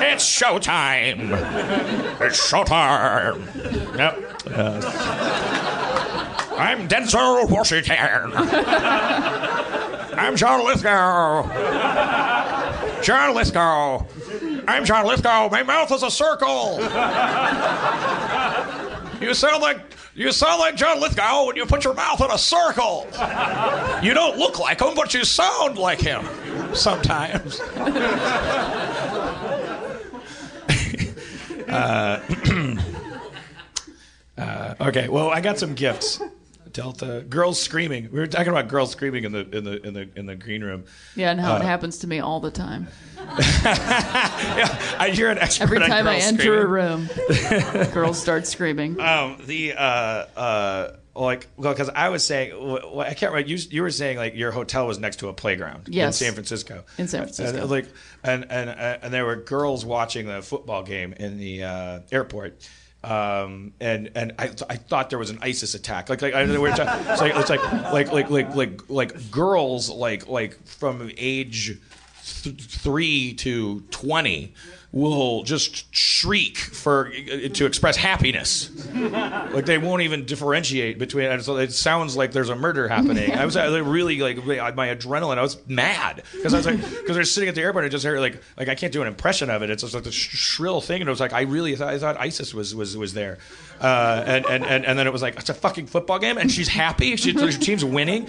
[0.00, 2.20] It's showtime.
[2.20, 3.96] It's showtime.
[3.98, 4.24] Yep.
[4.56, 4.80] Uh,
[6.56, 7.96] I'm Denzel Washington.
[10.18, 11.42] I'm John Lithgow.
[13.02, 14.04] John Lithgow.
[14.66, 15.48] I'm John Lithgow.
[15.48, 16.80] My mouth is a circle.
[19.20, 19.80] You sound like
[20.16, 23.06] you sound like John Lithgow when you put your mouth in a circle.
[24.02, 26.26] You don't look like him, but you sound like him
[26.74, 27.60] sometimes.
[31.68, 32.20] uh,
[34.36, 36.20] uh, okay, well, I got some gifts.
[36.82, 38.08] Delta girls screaming.
[38.12, 40.62] We were talking about girls screaming in the in the in the in the green
[40.62, 40.84] room.
[41.16, 42.86] Yeah, and how it Uh, happens to me all the time.
[43.18, 46.60] yeah, I hear an expert Every time I enter screaming.
[46.60, 47.08] a room,
[47.92, 49.00] girls start screaming.
[49.00, 53.50] Um, the uh, uh, like, well, because I was saying, well, I can't remember.
[53.50, 56.20] You you were saying like your hotel was next to a playground Yes.
[56.20, 56.84] in San Francisco.
[56.96, 57.58] In San Francisco.
[57.62, 57.86] And, like,
[58.22, 62.68] and and and there were girls watching the football game in the uh, airport.
[63.08, 66.10] Um, and and I, I thought there was an ISIS attack.
[66.10, 69.30] Like like I, we were talking, it's like it's like like like like like like
[69.30, 71.78] girls like like from age
[72.42, 74.52] th- three to twenty
[74.90, 78.70] will just shriek for to express happiness.
[78.94, 81.40] like they won't even differentiate between.
[81.42, 83.34] So it sounds like there's a murder happening.
[83.34, 85.36] I was uh, really like my adrenaline.
[85.36, 87.92] I was mad because I was like because was sitting at the airport and I
[87.92, 89.70] just heard like like I can't do an impression of it.
[89.70, 92.18] It's just like this shrill thing, and it was like I really thought I thought
[92.18, 93.38] ISIS was was was there.
[93.80, 96.50] Uh, and, and, and, and then it was like it's a fucking football game, and
[96.50, 97.14] she's happy.
[97.14, 98.26] She, her team's winning,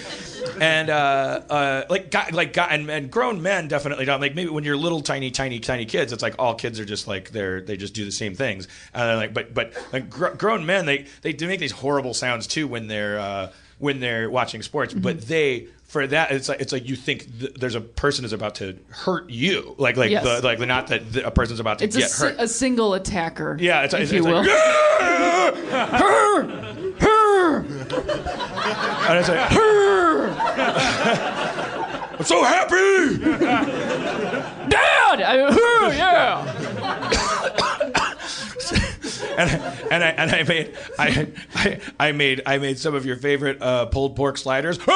[0.61, 4.21] and uh, uh, like guy, like guy, and, and grown men definitely don't.
[4.21, 7.07] Like maybe when you're little tiny tiny tiny kids, it's like all kids are just
[7.07, 8.67] like they're they just do the same things.
[8.93, 12.47] And like but but like gr- grown men, they they do make these horrible sounds
[12.47, 15.67] too when they're uh, when they're watching sports, but they.
[15.89, 18.77] For that, it's like it's like you think th- there's a person is about to
[18.89, 20.23] hurt you, like like Yes.
[20.23, 22.35] the, like not that th- a person's about to It's a, get si- hurt.
[22.38, 23.57] a single attacker.
[23.59, 24.43] Yeah, it's, if it's, you it's will.
[24.43, 25.55] like,
[25.89, 26.43] her,
[26.99, 27.55] her,
[29.09, 30.29] and it's like, her.
[32.19, 33.17] I'm so happy.
[34.69, 35.21] Dad!
[35.21, 36.55] I, yeah.
[39.38, 39.49] And
[39.91, 43.62] and I and I made I, I I made I made some of your favorite
[43.62, 44.77] uh, pulled pork sliders.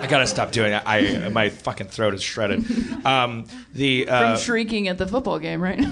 [0.00, 0.82] I gotta stop doing it.
[0.84, 2.64] I my fucking throat is shredded.
[3.06, 5.78] Um, the uh, From shrieking at the football game, right?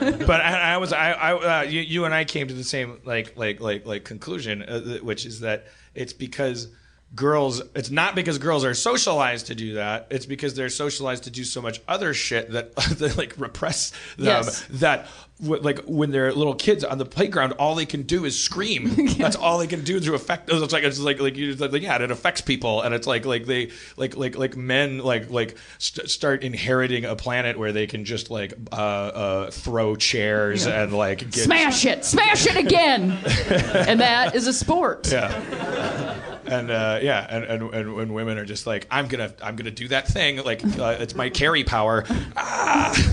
[0.00, 3.00] but I, I was I, I uh, you, you and I came to the same
[3.04, 5.66] like like like like conclusion, uh, which is that
[5.96, 6.68] it's because
[7.14, 7.62] girls.
[7.74, 10.06] It's not because girls are socialized to do that.
[10.10, 14.26] It's because they're socialized to do so much other shit that that like repress them.
[14.26, 14.64] Yes.
[14.70, 15.08] That
[15.42, 18.94] w- like when they're little kids on the playground, all they can do is scream.
[19.18, 20.50] That's all they can do to affect.
[20.50, 23.46] It's like it's like like, you, like yeah, it affects people, and it's like like
[23.46, 28.04] they like like like men like like st- start inheriting a planet where they can
[28.04, 32.04] just like uh, uh, throw chairs and like get Smash it!
[32.04, 33.10] Smash it again!
[33.74, 35.10] and that is a sport.
[35.10, 35.30] Yeah.
[36.46, 39.70] And uh, yeah, and, and, and when women are just like, I'm gonna I'm gonna
[39.70, 42.04] do that thing, like uh, it's my carry power.
[42.36, 42.92] Ah!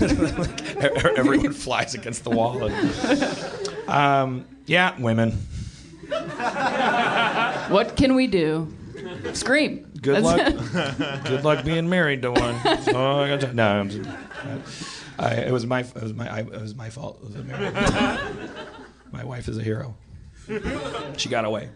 [1.16, 2.64] Everyone flies against the wall.
[2.64, 5.32] And, um, yeah, women.
[7.68, 8.72] What can we do?
[9.32, 9.90] Scream.
[10.00, 11.22] Good That's luck.
[11.24, 12.60] Good luck being married to one.
[12.94, 14.08] Oh, I got no, I'm just,
[15.18, 17.22] I, it was my it was my I, it was my fault.
[17.22, 17.34] Was
[19.12, 19.96] my wife is a hero.
[21.16, 21.68] She got away.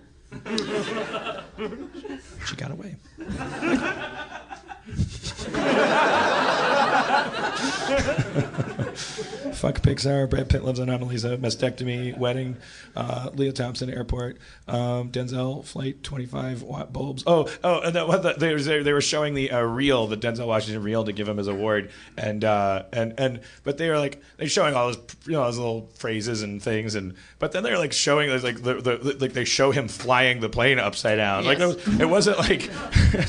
[2.47, 2.97] She got away.
[8.97, 10.29] Fuck Pixar.
[10.29, 11.37] Brad Pitt lives on Annalisa.
[11.39, 12.17] Mastectomy.
[12.17, 12.57] Wedding.
[12.95, 14.39] Uh, Lea Thompson Airport.
[14.69, 17.23] Um, Denzel Flight 25 watt bulbs.
[17.27, 20.17] Oh, oh, and that, what the, they, was, they were showing the uh, reel, the
[20.17, 23.99] Denzel Washington reel, to give him his award, and uh, and and but they were
[23.99, 27.63] like they're showing all those you know those little phrases and things, and but then
[27.63, 31.45] they're like showing like the, the like they show him flying the plane upside down.
[31.45, 32.63] Like it, was, it wasn't like.
[32.63, 33.23] I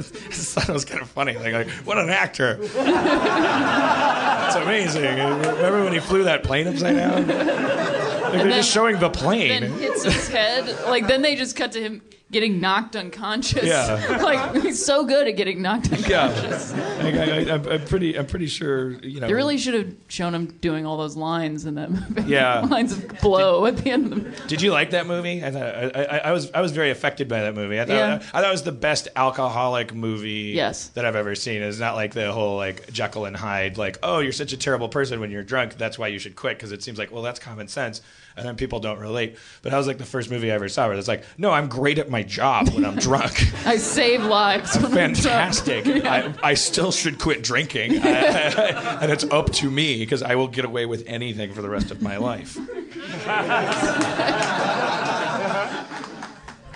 [0.00, 1.34] thought it was kind of funny.
[1.36, 2.58] Like, like what an actor!
[4.02, 5.04] That's amazing.
[5.04, 7.26] Remember when he flew that plane upside down?
[7.26, 9.60] Like, they're just showing the plane.
[9.62, 10.86] then hits his head.
[10.86, 12.02] Like then they just cut to him
[12.32, 13.62] getting knocked unconscious.
[13.64, 14.18] Yeah.
[14.22, 16.72] like he's so good at getting knocked unconscious.
[16.74, 17.08] yeah, I,
[17.50, 18.18] I, I'm, I'm pretty.
[18.18, 18.92] I'm pretty sure.
[19.04, 19.28] You know.
[19.28, 22.22] They really should have shown him doing all those lines in that movie.
[22.30, 22.60] Yeah.
[22.60, 24.36] lines of blow at the end of the movie.
[24.48, 25.44] Did you like that movie?
[25.44, 27.78] I thought I, I, I was I was very affected by that movie.
[27.80, 28.14] I thought Yeah.
[28.16, 30.88] I thought it was the best alcoholic movie Yes.
[30.88, 31.62] that I've ever seen.
[31.62, 34.88] It's not like the whole like Jekyll and Hyde, like oh you're such a terrible
[34.88, 35.76] person when you're drunk.
[35.76, 38.00] That's why you should quit because it seems like well that's common sense,
[38.36, 39.36] and then people don't relate.
[39.62, 41.68] But that was like the first movie I ever saw where it's like no I'm
[41.68, 43.32] great at my job when I'm drunk.
[43.66, 44.74] I save lives.
[44.76, 45.16] when I'm drunk.
[45.16, 45.86] Fantastic.
[46.04, 50.48] I, I still should quit drinking, I- and it's up to me because I will
[50.48, 52.56] get away with anything for the rest of my life.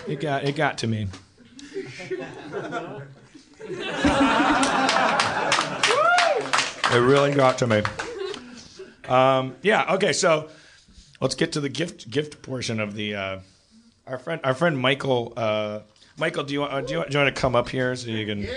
[0.08, 1.08] It got it got to me.
[6.88, 7.82] It really got to me.
[9.08, 9.94] Um, yeah.
[9.94, 10.12] Okay.
[10.12, 10.48] So
[11.20, 13.14] let's get to the gift gift portion of the.
[13.14, 13.38] Uh,
[14.06, 15.32] our friend, our friend Michael.
[15.36, 15.80] Uh,
[16.18, 17.94] Michael, do you want uh, do you, want- do you want to come up here
[17.96, 18.42] so you can?
[18.42, 18.52] Yeah.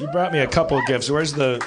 [0.00, 1.08] You brought me a couple of gifts.
[1.10, 1.64] Where's the?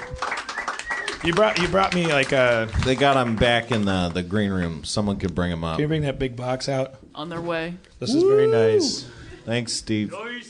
[1.24, 2.70] You brought you brought me like a.
[2.86, 4.84] They got them back in the, the green room.
[4.84, 5.76] Someone could bring them up.
[5.78, 6.96] Can you bring that big box out?
[7.16, 7.74] on their way.
[8.00, 9.10] This is very nice.
[9.44, 10.14] Thanks, Steve.
[10.14, 10.42] I,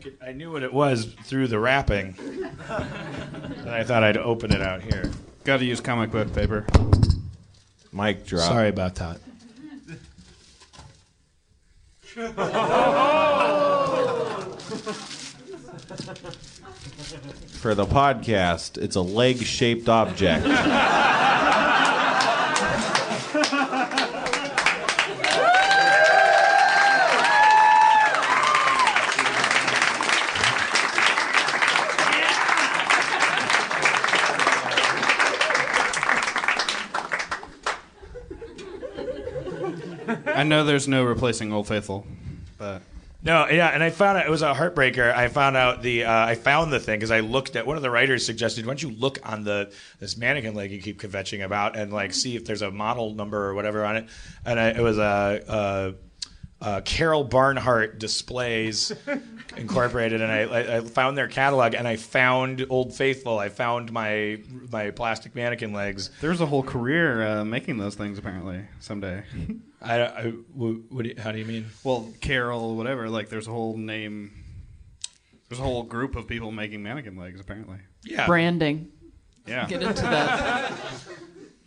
[0.00, 2.14] could, I knew what it was through the wrapping,
[2.68, 5.10] and I thought I'd open it out here.
[5.48, 6.66] Got to use comic book paper.
[7.90, 8.46] Mic drop.
[8.46, 9.18] Sorry about that.
[17.62, 20.44] For the podcast, it's a leg shaped object.
[40.48, 42.06] know there's no replacing Old Faithful,
[42.58, 42.82] but
[43.22, 45.12] No, yeah, and I found out it was a heartbreaker.
[45.14, 47.82] I found out the uh, I found the thing because I looked at one of
[47.82, 51.44] the writers suggested why don't you look on the this mannequin leg you keep kvetching
[51.44, 54.06] about and like see if there's a model number or whatever on it,
[54.44, 55.02] and I, it was a.
[55.48, 55.92] Uh, uh,
[56.84, 58.92] Carol Barnhart Displays
[59.56, 63.38] Incorporated, and I, I, I found their catalog, and I found Old Faithful.
[63.38, 64.40] I found my
[64.70, 66.10] my plastic mannequin legs.
[66.20, 69.24] there's a whole career uh, making those things apparently someday.
[69.80, 71.66] I, I what, what do you, how do you mean?
[71.82, 73.08] well, Carol, whatever.
[73.08, 74.32] Like, there's a whole name.
[75.48, 77.78] There's a whole group of people making mannequin legs apparently.
[78.04, 78.90] Yeah, Branding.
[79.46, 79.66] Yeah.
[79.66, 80.72] Get into that.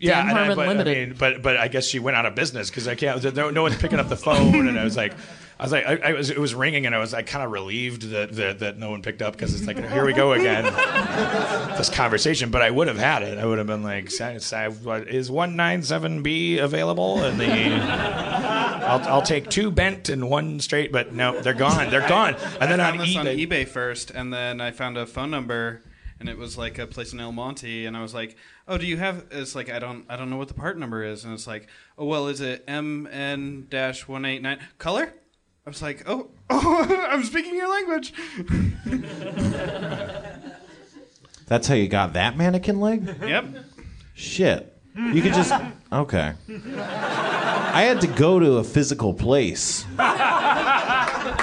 [0.02, 2.26] Yeah, Dan and I, Harmon but, I mean, but but I guess she went out
[2.26, 3.24] of business because I can't.
[3.36, 5.14] No, no one's picking up the phone, and I was like,
[5.60, 7.52] I was like, I, I was it was ringing, and I was like kind of
[7.52, 10.64] relieved that, that that no one picked up because it's like here we go again,
[11.78, 12.50] this conversation.
[12.50, 13.38] But I would have had it.
[13.38, 17.24] I would have been like, "Sa- sa- what, is one nine seven B available?
[17.24, 21.92] And the I'll I'll take two bent and one straight, but no, they're gone.
[21.92, 22.36] They're gone.
[22.60, 25.06] And then I on found this on eBay, eBay first, and then I found a
[25.06, 25.84] phone number,
[26.22, 28.86] and it was like a place in El Monte, and I was like, "Oh, do
[28.86, 31.34] you have?" It's like I don't, I don't know what the part number is, and
[31.34, 31.68] it's like,
[31.98, 35.12] "Oh, well, is it MN dash one eight nine color?"
[35.66, 38.14] I was like, "Oh, oh, I'm speaking your language."
[41.48, 43.04] That's how you got that mannequin leg?
[43.22, 43.46] yep.
[44.14, 44.78] Shit.
[44.96, 45.52] You could just.
[45.92, 46.34] Okay.
[46.78, 49.86] I had to go to a physical place.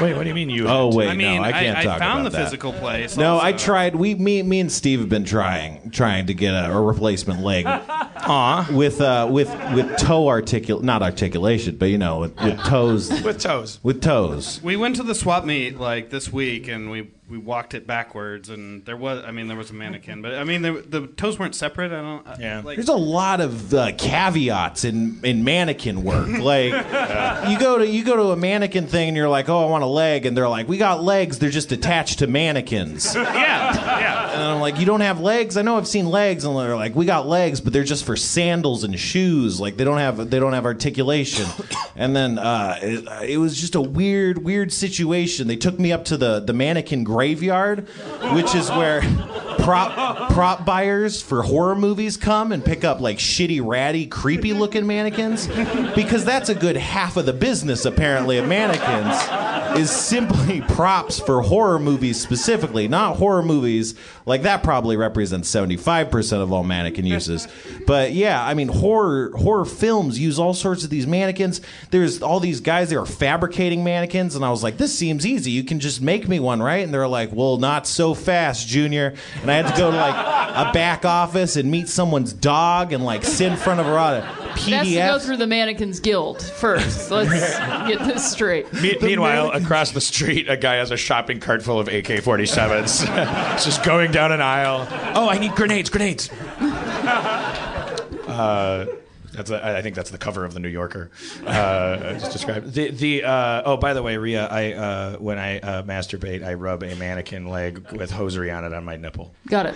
[0.01, 0.69] wait, what do you mean you?
[0.69, 2.45] Oh wait, I mean, no, I can't I, talk I found about the that.
[2.45, 3.17] physical place.
[3.17, 3.95] No, I tried.
[3.97, 7.67] We, me, me, and Steve have been trying, trying to get a, a replacement leg.
[8.29, 8.69] Aw.
[8.73, 13.41] With, uh, with, with toe articul, not articulation, but you know, with, with toes, with
[13.41, 13.79] toes.
[13.83, 14.61] with toes.
[14.63, 18.49] We went to the swap meet like this week, and we we walked it backwards,
[18.49, 21.39] and there was, I mean, there was a mannequin, but I mean, the, the toes
[21.39, 21.93] weren't separate.
[21.93, 22.27] I don't.
[22.27, 22.63] I- Yeah.
[22.65, 26.29] Like, There's a lot of uh, caveats in, in mannequin work.
[26.49, 26.73] Like,
[27.51, 29.85] you go to you go to a mannequin thing and you're like, oh, I want
[29.85, 31.39] a leg, and they're like, we got legs.
[31.39, 33.15] They're just attached to mannequins.
[33.15, 34.33] yeah, yeah.
[34.33, 35.57] And I'm like, you don't have legs?
[35.57, 38.17] I know I've seen legs, and they're like, we got legs, but they're just for
[38.17, 39.61] sandals and shoes.
[39.61, 41.47] Like they don't have they don't have articulation.
[42.01, 45.49] And then uh, it, it was just a weird weird situation.
[45.49, 47.81] They took me up to the the mannequin graveyard,
[48.33, 49.01] which is where
[49.59, 54.87] prop prop buyers for horror movies come and pick up like shitty, ratty, creepy looking
[54.87, 55.49] mannequins,
[55.97, 61.43] because that's a good half of the business apparently of mannequins is simply props for
[61.43, 63.95] horror movies specifically, not horror movies
[64.29, 67.49] like that probably represents 75% of all mannequin uses.
[67.87, 71.63] But yeah, I mean horror horror films use all sorts of these mannequins.
[71.91, 75.53] There's all these guys that are fabricating mannequins and I was like, this seems easy.
[75.53, 76.85] You can just make me one, right?
[76.85, 80.15] And they're like, "Well, not so fast, Junior." And I had to go to like
[80.15, 84.23] a back office and meet someone's dog and like sit in front of a lot
[84.51, 87.11] of It has to go through the Mannequins Guild first.
[87.19, 88.73] Let's get this straight.
[88.73, 93.09] Me- meanwhile, across the street, a guy has a shopping cart full of AK-47s.
[93.55, 94.87] It's just going down an aisle.
[95.15, 95.91] Oh, I need grenades!
[95.91, 96.31] Grenades!
[98.29, 98.87] uh,
[99.33, 101.11] that's a, I I think that's the cover of the New Yorker.
[101.45, 103.25] Uh, I just described the the.
[103.25, 106.95] Uh, oh, by the way, Rhea, I uh, when I uh, masturbate, I rub a
[106.97, 109.33] mannequin leg with hosiery on it on my nipple.
[109.49, 109.75] Got it.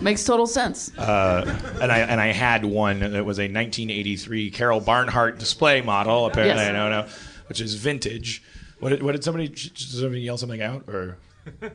[0.00, 0.90] Makes total sense.
[0.98, 6.26] and I and I had one that was a 1983 Carol Barnhart display model.
[6.26, 6.70] Apparently, Yes.
[6.70, 7.06] I don't know,
[7.48, 8.42] which is vintage.
[8.78, 11.16] What did, what did somebody did somebody yell something out or?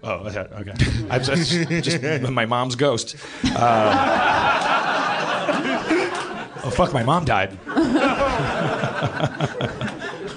[0.04, 0.40] Oh, okay.
[0.40, 0.74] okay.
[1.10, 1.52] I'm just,
[1.84, 3.16] just my mom's ghost.
[3.46, 3.50] Uh,
[6.64, 6.94] oh fuck!
[6.94, 7.58] My mom died.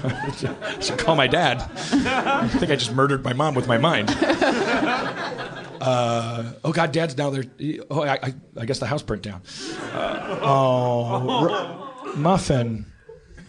[0.07, 1.63] I Should call my dad.
[2.07, 4.09] I think I just murdered my mom with my mind.
[5.85, 7.45] Uh, oh God, Dad's now there.
[7.91, 9.43] Oh, I, I, I guess the house burnt down.
[9.93, 12.87] Uh, oh, R- muffin.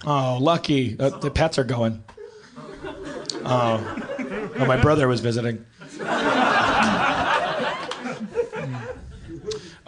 [0.06, 1.00] Oh, lucky.
[1.00, 2.04] Uh, the pets are going.
[3.46, 5.66] Oh, oh, my brother was visiting.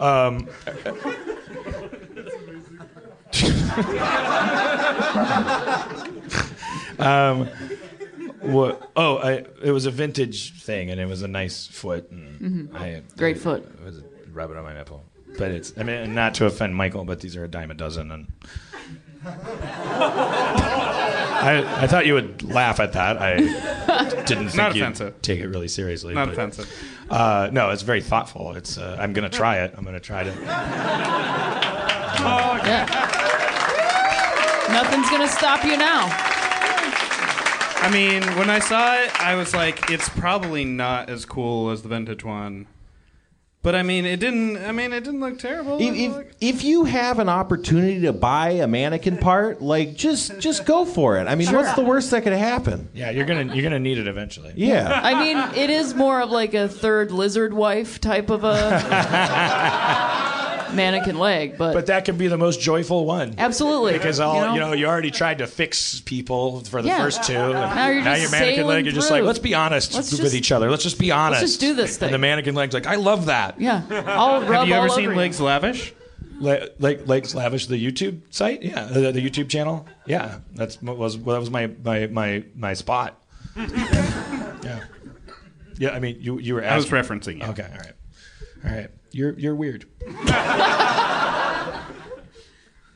[6.98, 7.48] um,
[8.40, 8.90] what?
[8.96, 12.10] Oh, I, it was a vintage thing, and it was a nice foot.
[12.10, 13.64] And I, Great foot.
[13.64, 15.04] It was rub it on my nipple.
[15.36, 18.10] But it's, I mean, not to offend Michael, but these are a dime a dozen,
[18.10, 18.26] and
[21.40, 23.18] I, I thought you would laugh at that.
[23.18, 23.36] I
[24.24, 25.20] didn't think Not you'd offensive.
[25.22, 26.14] take it really seriously.
[26.14, 26.68] Not but, offensive.
[27.10, 28.56] Uh, no, it's very thoughtful.
[28.56, 29.74] It's, uh, I'm gonna try it.
[29.76, 30.30] I'm gonna try to.
[30.30, 30.34] Oh
[32.64, 32.86] Yeah.
[34.70, 36.06] Nothing's gonna stop you now.
[37.80, 41.82] I mean, when I saw it, I was like, it's probably not as cool as
[41.82, 42.66] the vintage one.
[43.60, 44.56] But I mean, it didn't.
[44.58, 45.78] I mean, it didn't look terrible.
[45.80, 50.64] If, if, if you have an opportunity to buy a mannequin part, like just just
[50.64, 51.26] go for it.
[51.26, 52.88] I mean, what's the worst that could happen?
[52.94, 54.52] Yeah, you're gonna you're gonna need it eventually.
[54.56, 55.00] Yeah.
[55.02, 58.54] I mean, it is more of like a third lizard wife type of a
[60.74, 63.34] mannequin leg, but, But that could be the most joyful one.
[63.38, 66.88] absolutely Because all you know, you know, you already tried to fix people for the
[66.88, 67.02] Yeah.
[67.02, 67.34] first two.
[67.34, 68.84] and Now you're just mannequin leg.
[68.84, 70.70] You're just like, let's be honest Let's with just- each other.
[70.70, 71.40] Let's just be honest.
[71.42, 72.06] just do this thing.
[72.08, 73.60] And the mannequin leg's like, I love that.
[73.60, 75.92] yeah, I'll rub have you ever all seen over Legs Lavish?
[76.40, 78.62] Le- like Legs Lavish, the YouTube site.
[78.62, 79.86] Yeah, the, the YouTube channel.
[80.06, 83.20] Yeah, that's what was well, that was my my my my spot.
[83.56, 84.84] yeah,
[85.78, 85.90] yeah.
[85.90, 86.62] I mean, you you were.
[86.62, 86.72] Asking.
[86.72, 87.46] I was referencing you.
[87.50, 87.92] Okay, all right,
[88.64, 88.90] all right.
[89.12, 89.86] You're you're weird.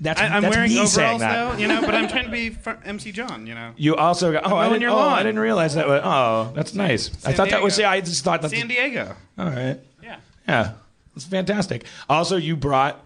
[0.02, 1.52] That's, I, I'm that's wearing me saying overalls that.
[1.52, 3.72] though, you know, but I'm trying to be fr- MC John, you know.
[3.76, 4.44] You also got.
[4.44, 5.12] Oh, I mowing didn't, your oh, lawn.
[5.12, 5.86] I didn't realize that.
[5.86, 7.24] Was, oh, that's nice.
[7.24, 7.76] I thought that was.
[7.76, 7.88] Diego.
[7.88, 8.50] Yeah, I just thought that.
[8.50, 9.14] San Diego.
[9.38, 9.78] all right.
[10.02, 10.16] Yeah.
[10.48, 10.72] Yeah,
[11.14, 11.84] it's fantastic.
[12.08, 13.00] Also, you brought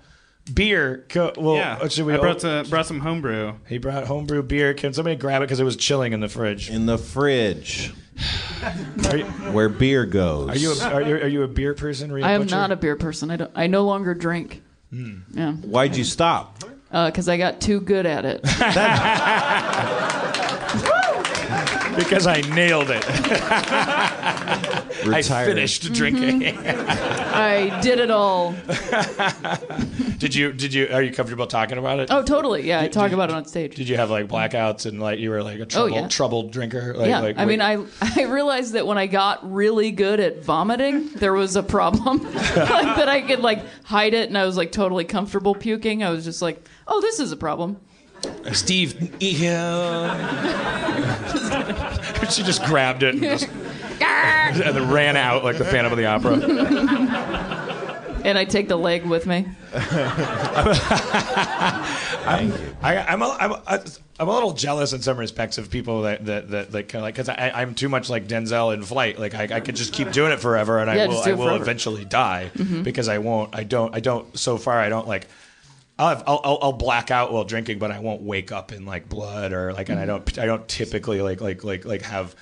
[0.52, 1.04] beer.
[1.08, 1.78] Co- well, Yeah.
[1.80, 2.14] uh, should we?
[2.14, 3.54] I brought, uh, brought some homebrew.
[3.68, 4.74] he brought homebrew beer.
[4.74, 6.70] Can somebody grab it because it was chilling in the fridge?
[6.70, 7.92] In the fridge
[9.10, 10.48] Are you, where beer goes.
[10.50, 12.10] are you a, are you, are you a beer person?
[12.10, 12.54] Rhea I am Butcher?
[12.56, 13.30] not a beer person.
[13.30, 13.50] I don't.
[13.54, 14.62] I no longer drink.
[14.90, 15.18] Hmm.
[15.32, 16.62] Yeah, Why'd you stop?
[16.90, 18.40] because I got too good at it.
[21.96, 23.04] because I nailed it.
[25.08, 26.40] I finished drinking.
[26.42, 27.32] Mm-hmm.
[27.34, 28.54] I did it all.
[30.18, 30.52] did you?
[30.52, 30.88] Did you?
[30.92, 32.08] Are you comfortable talking about it?
[32.10, 32.66] Oh, totally.
[32.66, 33.74] Yeah, I talk did- about it on stage.
[33.76, 36.08] Did you have like blackouts and like you were like a troubled, Oh, yeah.
[36.08, 36.94] troubled drinker?
[36.96, 37.84] Like, yeah, like, I mean, I
[38.16, 42.22] I realized that when I got really good at vomiting, there was a problem.
[42.34, 46.02] like that I could like hide it, and I was like totally comfortable puking.
[46.02, 47.78] I was just like, oh, this is a problem.
[48.52, 49.14] Steve.
[49.22, 50.16] Yeah.
[52.30, 53.48] she just grabbed it and, just,
[54.00, 56.32] and then ran out like the Phantom of the Opera.
[58.24, 59.46] And I take the leg with me.
[62.82, 63.84] I, I'm, a, I'm, a,
[64.18, 67.02] I'm a little jealous in some respects of people that that, that like kind of
[67.02, 69.18] like because I'm too much like Denzel in flight.
[69.18, 71.36] Like I, I could just keep doing it forever, and Yeah, I will I will
[71.36, 71.50] forever.
[71.54, 71.62] Mm-hmm.
[71.62, 72.50] eventually die
[72.82, 73.54] because I won't.
[73.54, 73.94] I don't.
[73.94, 74.36] I don't.
[74.36, 75.28] So far, I don't like.
[75.98, 79.08] I'll, have, I'll, I'll black out while drinking, but I won't wake up in like
[79.08, 80.24] blood or like, and I mm-hmm.
[80.24, 82.34] don't I don't typically like like like like have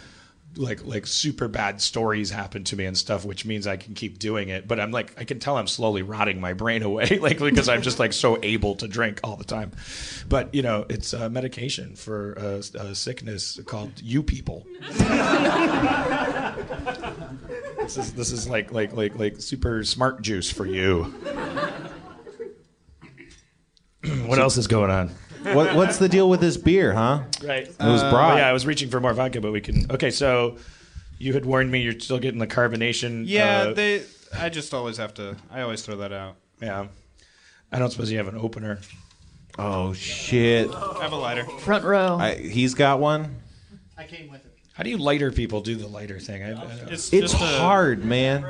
[0.57, 4.19] like like super bad stories happen to me and stuff, which means I can keep
[4.19, 4.67] doing it.
[4.67, 7.83] But I'm like I can tell I'm slowly rotting my brain away, like because I'm
[7.83, 9.73] just like so able to drink all the time.
[10.29, 14.67] But you know, it's a medication for a, a sickness called you people.
[17.79, 21.15] this is this is like like like like super smart juice for you.
[24.27, 25.11] what else is going on?
[25.55, 27.23] What, what's the deal with this beer, huh?
[27.43, 27.67] Right.
[27.69, 28.39] It was brought.
[28.39, 29.91] yeah, I was reaching for more vodka, but we can.
[29.91, 30.57] Okay, so
[31.19, 33.25] you had warned me you're still getting the carbonation.
[33.27, 34.05] Yeah, uh, they.
[34.37, 35.37] I just always have to.
[35.51, 36.37] I always throw that out.
[36.63, 36.87] yeah.
[37.71, 38.79] I don't suppose you have an opener.
[39.59, 40.71] Oh shit!
[40.73, 41.45] I have a lighter.
[41.45, 42.17] Front row.
[42.19, 43.37] I, he's got one.
[43.99, 44.53] I came with it.
[44.73, 46.43] How do you lighter people do the lighter thing?
[46.43, 48.45] I, I, It's just a- hard, man.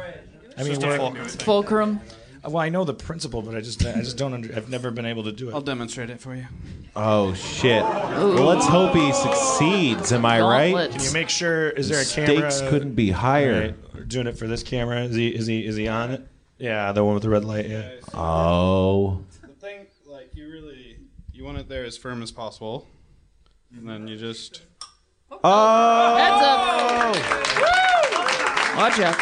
[0.57, 1.27] I mean, just a we're- fulcrum.
[1.29, 2.01] Fulcrum.
[2.47, 4.33] Well, I know the principle, but I just, I just don't.
[4.35, 5.55] Under, I've never been able to do it.
[5.55, 6.47] I'll demonstrate it for you.
[6.97, 7.83] Oh shit!
[7.83, 10.13] Well, let's hope he succeeds.
[10.13, 10.91] Am I right?
[10.91, 11.71] Can you make sure?
[11.71, 12.51] Is there a camera?
[12.51, 13.61] Stakes couldn't be higher.
[13.61, 15.03] Right, we're doing it for this camera.
[15.05, 15.29] Is he?
[15.29, 15.67] Is he?
[15.67, 16.27] Is he on it?
[16.59, 17.69] Yeah, the one with the red light.
[17.69, 17.91] Yeah.
[18.15, 20.99] Oh, The thing, like, you really,
[21.33, 22.87] you want it there as firm as possible,
[23.77, 24.63] and then you just.
[25.33, 26.17] oh!
[26.17, 27.17] Heads up.
[28.77, 29.17] Watch out.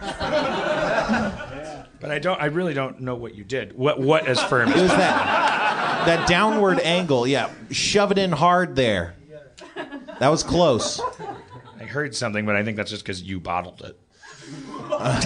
[2.00, 2.40] But I don't.
[2.40, 3.76] I really don't know what you did.
[3.76, 4.00] What?
[4.00, 4.68] What as firm?
[4.68, 7.26] It was that that downward angle.
[7.26, 9.16] Yeah, shove it in hard there.
[10.20, 11.00] That was close.
[11.80, 13.98] I heard something, but I think that's just because you bottled it.
[14.90, 15.20] Uh.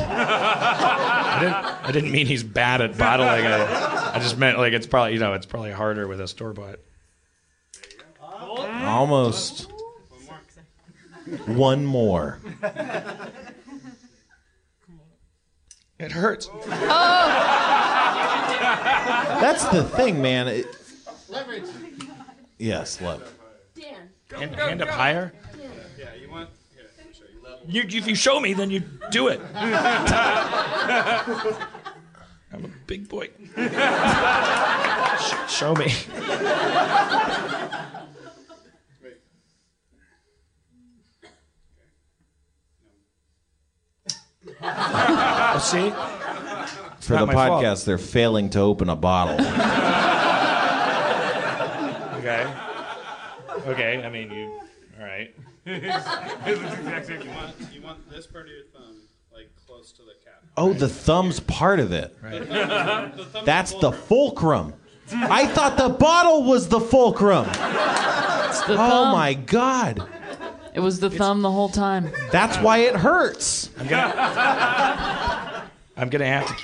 [1.35, 1.55] I, didn't,
[1.89, 3.51] I didn't mean he's bad at bottling it.
[3.51, 6.81] I just meant like it's probably you know it's probably harder with a store bought.
[8.43, 9.71] Almost.
[11.47, 12.41] One more.
[16.03, 16.49] It hurts.
[16.53, 16.59] Oh.
[19.41, 20.49] That's the thing, man.
[20.49, 20.67] It,
[22.59, 23.33] yes, love.
[24.35, 25.33] Hand, hand up higher.
[25.97, 26.51] Yeah, you want.
[26.75, 27.23] Here, let me show
[27.69, 27.83] you.
[27.83, 28.83] You, if you show me, then you
[29.13, 29.41] do it.
[29.55, 29.73] I'm
[32.65, 33.31] a big boy.
[35.21, 35.87] Sh- show me.
[44.65, 45.91] Oh, see?
[47.01, 47.63] For the my fault.
[47.65, 49.35] podcast, they're failing to open a bottle.
[52.19, 52.47] Okay.
[53.67, 54.03] Okay.
[54.05, 54.61] I mean, you.
[55.01, 55.35] All right.
[55.65, 55.81] You
[57.31, 58.97] want, you want this part of your thumb
[59.33, 60.43] like close to the cap.
[60.57, 62.21] Oh, the thumb's part of it.
[62.21, 64.75] The thumb That's the fulcrum.
[65.13, 67.47] I thought the bottle was the fulcrum.
[67.47, 67.57] It's
[68.63, 69.13] the Oh thumb.
[69.13, 70.09] my god.
[70.75, 72.11] It was the thumb the whole time.
[72.31, 73.69] That's why it hurts.
[73.79, 75.69] I'm gonna.
[75.97, 76.55] I'm gonna have to.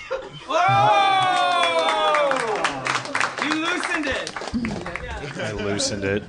[3.44, 5.38] You loosened it.
[5.38, 6.22] I loosened it.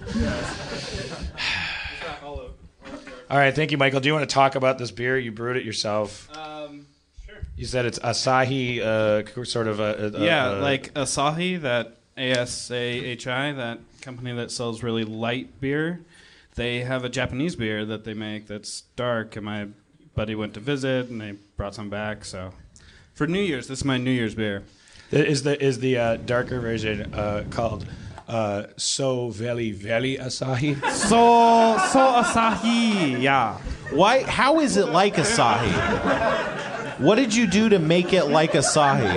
[3.32, 4.00] All right, thank you, Michael.
[4.00, 5.18] Do you want to talk about this beer?
[5.18, 6.36] You brewed it yourself.
[6.36, 6.88] Um,
[7.28, 7.36] sure.
[7.56, 13.52] You said it's Asahi, uh, sort of a, a Yeah, a- like Asahi, that A-S-A-H-I,
[13.54, 16.02] that company that sells really light beer.
[16.60, 19.70] They have a Japanese beer that they make that's dark, and my
[20.14, 22.26] buddy went to visit, and they brought some back.
[22.26, 22.52] So,
[23.14, 24.66] for New Year's, this is my New Year's beer.
[25.10, 27.86] is the is the uh, darker version uh, called
[28.28, 30.76] uh, So Veli Veli Asahi.
[30.92, 33.58] So, so Asahi, yeah.
[33.92, 35.72] Why how is it like Asahi?
[37.00, 39.16] What did you do to make it like Asahi?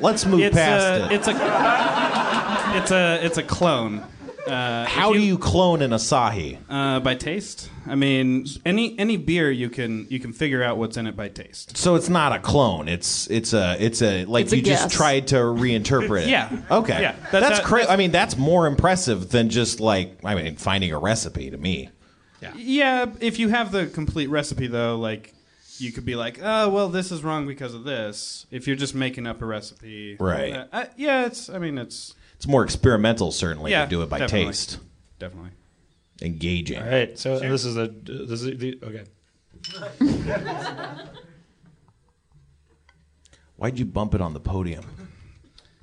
[0.00, 1.12] Let's move It's past a, it.
[1.12, 4.04] it's a, it's a, it's a clone.
[4.50, 6.58] Uh, How if do you clone an Asahi?
[6.68, 7.70] Uh, by taste.
[7.86, 11.28] I mean, any any beer you can you can figure out what's in it by
[11.28, 11.76] taste.
[11.76, 12.88] So it's not a clone.
[12.88, 16.28] It's it's a it's a like It's a you just tried to reinterpret it.
[16.28, 16.50] Yeah.
[16.70, 17.00] Okay.
[17.00, 17.16] Yeah.
[17.32, 20.92] That's, That's a- cra- I mean, that's more impressive than just like I mean finding
[20.92, 21.88] a recipe to me.
[22.42, 22.52] Yeah.
[22.56, 25.34] Yeah, if you have the complete recipe though, like
[25.78, 28.46] you could be like, oh well, this is wrong because of this.
[28.50, 30.52] If you're just making up a recipe, Right.
[30.54, 31.48] uh, uh, yeah, it's.
[31.50, 34.46] I mean, it's It's more experimental, certainly, Yeah, to do it by definitely.
[34.46, 34.78] taste.
[35.18, 35.50] definitely.
[36.22, 36.78] Engaging.
[36.80, 39.04] All right, so this is a this is the okay.
[43.56, 44.84] Why'd you bump it on the podium?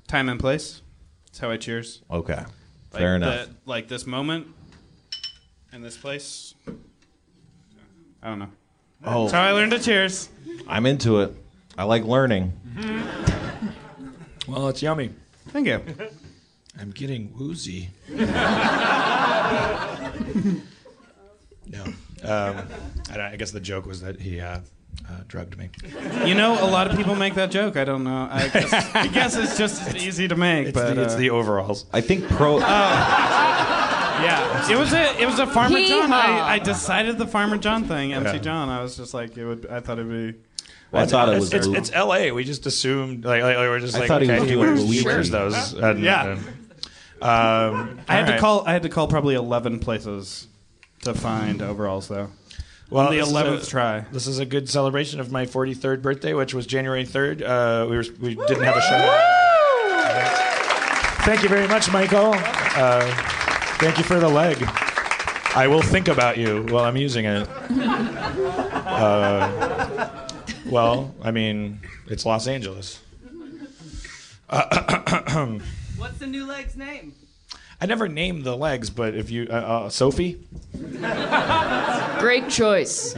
[0.08, 0.82] Time and place.
[1.26, 2.02] That's how I cheers.
[2.10, 2.34] Okay.
[2.34, 2.48] Like
[2.90, 3.46] Fair enough.
[3.46, 4.48] the- like this moment
[5.72, 6.54] and this place.
[8.20, 8.50] I don't know.
[9.04, 9.22] Oh.
[9.22, 10.28] That's how I learned to cheers.
[10.66, 11.36] I'm into it.
[11.76, 12.52] I like learning.
[12.74, 14.52] Mm-hmm.
[14.52, 15.10] Well, it's yummy.
[15.50, 15.80] Thank you.
[16.78, 17.90] I'm getting woozy.
[18.08, 18.24] no,
[22.24, 22.66] um,
[23.10, 24.60] I, I guess the joke was that he uh,
[25.08, 25.70] uh, drugged me.
[26.24, 27.76] You know, a lot of people make that joke.
[27.76, 28.28] I don't know.
[28.30, 30.68] I guess, I guess it's just as easy to make.
[30.68, 31.86] It's, but the, it's uh, the overalls.
[31.92, 32.58] I think pro.
[34.18, 36.06] Yeah, it was a it was a Farmer John.
[36.08, 36.44] Hee-haw.
[36.46, 38.38] I, I decided the Farmer John thing, MC Yeah.
[38.38, 38.68] John.
[38.68, 39.66] I was just like, it would.
[39.66, 40.40] I thought it'd be.
[40.92, 41.52] I thought it it's, was.
[41.54, 42.32] it's, Lou- it's L.A.
[42.32, 44.54] We just assumed like, like, like we're just I like thought he okay, was he
[44.56, 45.74] doing wears, he wears those.
[45.74, 46.32] And, Yeah.
[46.32, 46.40] and,
[47.22, 48.64] um, I had all to call.
[48.66, 50.46] I had to call probably eleven places
[51.02, 52.28] to find overalls, though.
[52.90, 54.00] Well, the this is a- 11th try.
[54.12, 57.42] This is a good celebration of my 43rd birthday, which was January 3rd.
[57.42, 59.34] Uh, we were we didn't have a show.
[61.24, 62.32] Thank you very much, Michael.
[62.34, 63.04] Uh,
[63.78, 64.56] thank you for the leg.
[65.54, 67.46] I will think about you while I'm using it.
[68.86, 70.08] Uh,
[70.66, 73.00] well, I mean, it's Los Angeles.
[75.98, 77.12] What's the new leg's name?
[77.80, 80.40] I never named the legs, but if you, uh, uh, Sophie.
[82.18, 83.14] Great choice.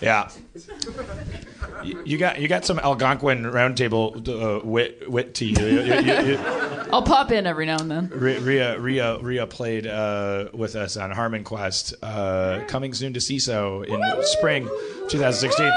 [0.00, 0.30] Yeah.
[1.82, 5.54] You you got you got some Algonquin roundtable uh, wit wit tea.
[5.58, 6.38] You- you- you- you-
[6.92, 8.08] I'll pop in every now and then.
[8.08, 14.00] Rhea Rhea Rhea, played uh, with us on HarmonQuest, uh, coming soon to Seeso in
[14.24, 14.64] spring
[15.08, 15.70] 2016.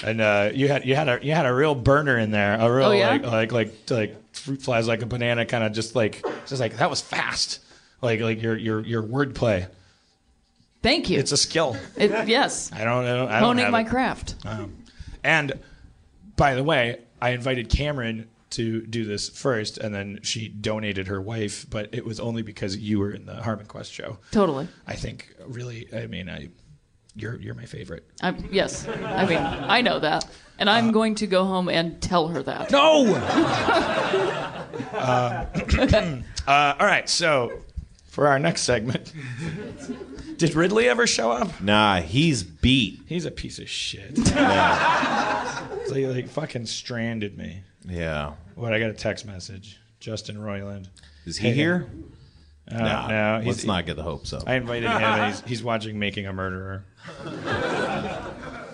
[0.00, 2.72] And uh, you had you had a you had a real burner in there, a
[2.72, 3.10] real Oh, yeah?
[3.10, 6.76] like like like like fruit flies like a banana, kind of just like just like
[6.76, 7.60] that was fast,
[8.00, 9.68] like like your your your wordplay.
[10.82, 11.18] Thank you.
[11.18, 11.76] It's a skill.
[11.96, 12.70] It, yes.
[12.72, 13.26] I don't know.
[13.26, 13.88] I don't Honing my it.
[13.88, 14.36] craft.
[14.44, 14.76] Um,
[15.24, 15.52] and
[16.36, 21.20] by the way, I invited Cameron to do this first, and then she donated her
[21.20, 24.18] wife, but it was only because you were in the HarmonQuest show.
[24.30, 24.68] Totally.
[24.86, 26.48] I think really, I mean, I
[27.14, 28.08] you're you're my favorite.
[28.22, 28.86] I, yes.
[28.86, 30.24] I mean, I know that.
[30.58, 32.70] And I'm going to go home and tell her that.
[32.72, 33.14] No.
[34.92, 35.46] uh,
[36.46, 37.52] uh, all right, so
[38.06, 39.12] for our next segment,
[40.36, 41.60] did Ridley ever show up?
[41.60, 43.02] Nah, he's beat.
[43.06, 44.18] He's a piece of shit.
[44.18, 45.37] Yeah.
[45.90, 47.62] They like fucking stranded me.
[47.88, 48.34] yeah.
[48.54, 48.72] What?
[48.72, 49.78] I got a text message.
[50.00, 50.88] Justin Roiland.
[51.26, 51.88] Is he Hey, here?
[52.70, 54.42] Uh, no, let's he's, not get the hopes up.
[54.46, 55.02] I invited him.
[55.02, 56.84] and he's, he's watching Making a Murderer.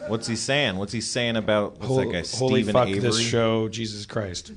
[0.08, 0.76] What's he saying?
[0.76, 2.22] What's he saying about what's Hol- that guy?
[2.36, 3.00] Holy Steven fuck Avery?
[3.00, 4.52] this show, Jesus Christ!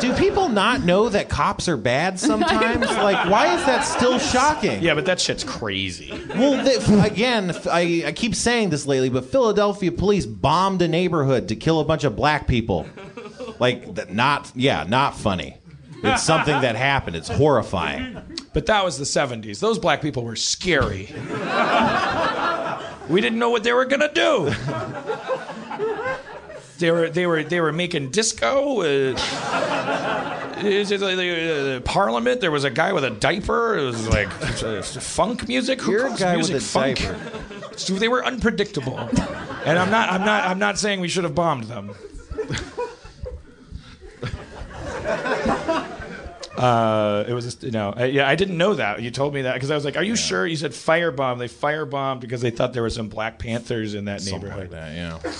[0.00, 2.84] Do people not know that cops are bad sometimes?
[2.98, 4.82] like, why is that still shocking?
[4.82, 6.10] Yeah, but that shit's crazy.
[6.30, 11.56] Well, th- again, I keep saying this lately, but Philadelphia police bombed a neighborhood to
[11.56, 12.86] kill a bunch of black people.
[13.60, 15.56] like that not yeah, not funny.
[16.02, 17.16] It's something that happened.
[17.16, 18.20] It's horrifying.
[18.52, 19.58] But that was the 70s.
[19.58, 21.06] Those black people were scary.
[23.08, 24.50] we didn't know what they were gonna do.
[26.78, 28.80] They were they were they were making disco.
[28.82, 29.14] Uh,
[30.56, 32.40] uh, Parliament.
[32.40, 33.78] There was a guy with a diaper.
[33.78, 34.28] It was like
[34.62, 35.80] uh, funk music.
[35.82, 36.98] Who You're a guy with music a funk?
[36.98, 37.76] diaper.
[37.76, 38.98] So they were unpredictable.
[38.98, 41.92] And I'm not I'm not I'm not saying we should have bombed them.
[46.56, 49.02] Uh, it was just, you know, I, yeah, I didn't know that.
[49.02, 51.38] You told me that because I was like, "Are you sure?" You said firebombed.
[51.38, 54.70] They firebombed because they thought there were some Black Panthers in that Something neighborhood.
[54.70, 55.32] like that, yeah.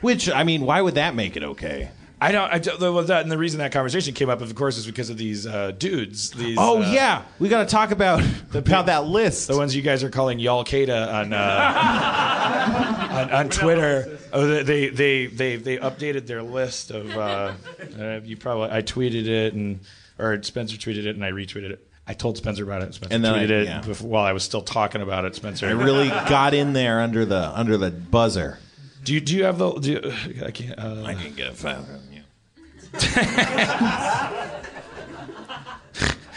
[0.00, 1.90] Which I mean, why would that make it okay?
[2.20, 2.52] I don't.
[2.52, 5.08] I don't well, that, and the reason that conversation came up, of course, is because
[5.08, 6.30] of these uh, dudes.
[6.32, 8.20] These, Oh uh, yeah, we got to talk about
[8.52, 9.46] about that list.
[9.46, 14.18] the ones you guys are calling Y'all Qaeda on uh, on, on Twitter.
[14.32, 17.16] Oh, they they they they updated their list of.
[17.16, 17.52] Uh,
[17.98, 19.78] uh, you probably I tweeted it and
[20.18, 21.84] or Spencer tweeted it and I retweeted it.
[22.06, 22.94] I told Spencer about it.
[22.94, 23.80] Spencer And then I- tweeted it yeah.
[23.82, 25.34] before, while I was still talking about it.
[25.34, 28.58] Spencer, I really got in there under the under the buzzer.
[29.04, 29.72] do you do you have the?
[29.72, 30.12] Do you,
[30.44, 30.78] I can't.
[30.78, 32.22] Uh, I can get it faster than you.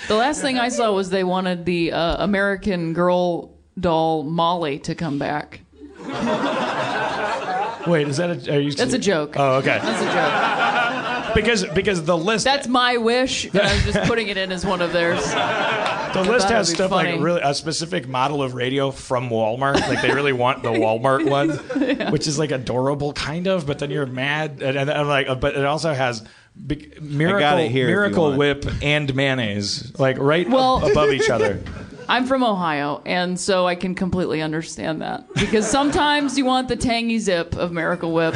[0.07, 4.93] The last thing I saw was they wanted the uh, American Girl doll Molly to
[4.95, 5.61] come back.
[7.87, 8.55] wait, is that a?
[8.55, 8.73] Are you?
[8.73, 9.35] That's a joke.
[9.37, 9.79] Oh, okay.
[9.81, 10.60] That's a joke.
[11.33, 14.65] Because because the list That's my wish, and I was just putting it in as
[14.65, 15.23] one of theirs.
[15.23, 17.13] The list has stuff funny.
[17.13, 19.79] like really a specific model of radio from Walmart.
[19.79, 21.49] Like they really want the Walmart one,
[22.11, 23.65] which is like adorable kind of.
[23.65, 26.23] But then you're mad, and, and I'm like, but it also has
[26.67, 31.61] big, miracle it here miracle whip and mayonnaise, like right Well- ab- above each other.
[32.09, 35.33] I'm from Ohio, and so I can completely understand that.
[35.33, 38.33] Because sometimes you want the tangy zip of Miracle Whip,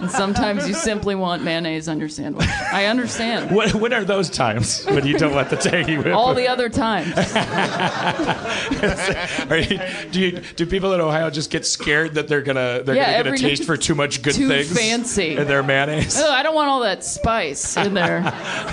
[0.00, 2.46] and sometimes you simply want mayonnaise on your sandwich.
[2.72, 3.50] I understand.
[3.56, 6.14] When, when are those times when you don't want the tangy whip?
[6.14, 7.14] All the other times.
[9.50, 9.80] Are you-
[10.10, 13.36] do you do people in Ohio just get scared that they're gonna they're Yeah, gonna
[13.36, 15.36] get a taste for too much good Too things fancy.
[15.36, 16.18] in their mayonnaise?
[16.18, 18.22] Ugh, I don't want all that spice in there.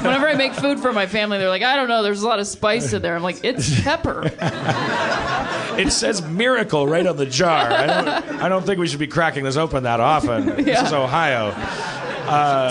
[0.01, 2.39] Whenever I make food for my family, they're like, I don't know, there's a lot
[2.39, 3.15] of spice in there.
[3.15, 4.31] I'm like, it's pepper.
[5.73, 7.71] It says miracle right on the jar.
[7.71, 8.07] I don't,
[8.43, 10.45] I don't think we should be cracking this open that often.
[10.63, 11.07] This is Ohio.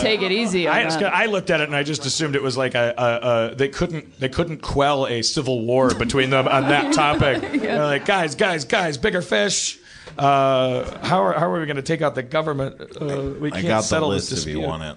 [0.03, 0.69] Take it easy.
[0.69, 1.03] I, just.
[1.03, 3.69] I looked at it and I just assumed it was like a, a, a they
[3.69, 7.41] couldn't they couldn't quell a civil war between them on that topic.
[7.61, 9.79] They're like guys, guys, guys, bigger fish.
[10.19, 12.81] Uh, how are how are we going to take out the government?
[12.81, 14.61] Uh, we can't got the settle list this if dispute.
[14.61, 14.97] you want it.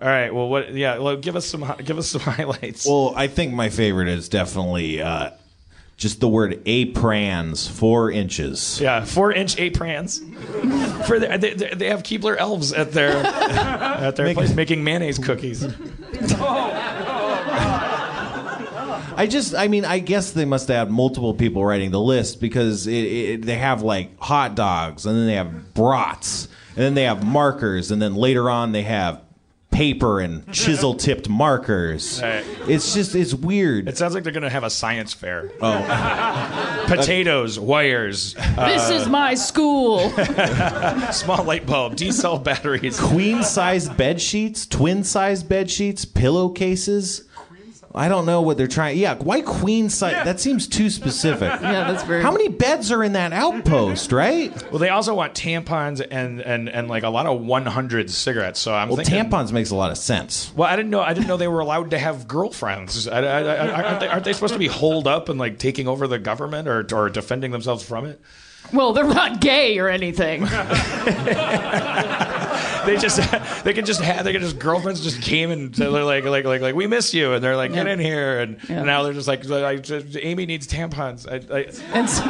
[0.00, 0.34] All right.
[0.34, 0.72] Well, what?
[0.72, 0.98] Yeah.
[0.98, 2.86] Well, give us some give us some highlights.
[2.86, 5.30] Well, I think my favorite is definitely uh,
[6.00, 8.80] just the word aprans, four inches.
[8.80, 10.20] Yeah, four inch prans.
[11.06, 15.62] For the, they, they have Keebler elves at their at their place making mayonnaise cookies.
[19.12, 22.86] I just, I mean, I guess they must have multiple people writing the list because
[22.86, 27.02] it, it, they have like hot dogs and then they have brats and then they
[27.02, 29.20] have markers and then later on they have
[29.80, 32.20] paper and chisel tipped markers.
[32.20, 32.44] Right.
[32.68, 33.88] It's just, it's weird.
[33.88, 35.50] It sounds like they're gonna have a science fair.
[35.62, 40.10] oh, Potatoes, wires, uh, this is my school.
[41.12, 43.00] small light bulb, D cell batteries.
[43.00, 47.24] queen sized bed sheets, twin sized bed sheets, pillowcases.
[47.92, 48.98] I don't know what they're trying.
[48.98, 50.24] Yeah, why queen size?
[50.24, 51.50] That seems too specific.
[51.60, 52.22] Yeah, that's very.
[52.22, 54.50] How many beds are in that outpost, right?
[54.70, 58.60] Well, they also want tampons and and and like a lot of 100 cigarettes.
[58.60, 59.14] So I'm Well, thinking.
[59.30, 60.52] tampons makes a lot of sense.
[60.56, 61.00] Well, I didn't know.
[61.00, 63.08] I didn't know they were allowed to have girlfriends.
[63.08, 65.88] I, I, I, aren't, they, aren't they supposed to be holed up and like taking
[65.88, 68.20] over the government or or defending themselves from it?
[68.72, 70.42] Well, they're not gay or anything.
[72.86, 73.16] They just
[73.64, 76.60] they can just have they can just girlfriends just came and they're like like like
[76.60, 77.92] like we miss you and they're like get Yeah.
[77.92, 78.76] in here and, Yeah.
[78.78, 81.26] and now they're just like, like just- Amy needs tampons.
[81.28, 81.60] I, I,
[81.96, 82.20] And, s-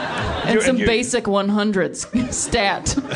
[0.44, 2.94] and You- some you- basic 100s stat.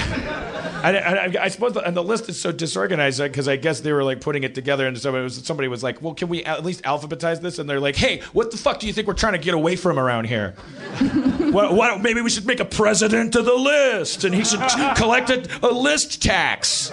[0.84, 3.90] I, I, I suppose, the, and the list is so disorganized because I guess they
[3.92, 6.62] were like putting it together, and somebody was, somebody was like, "Well, can we at
[6.62, 9.32] least alphabetize this?" And they're like, "Hey, what the fuck do you think we're trying
[9.32, 10.54] to get away from around here?
[11.54, 14.60] Why, why don't maybe we should make a president of the list, and he should
[14.96, 16.90] collect a, a list tax?"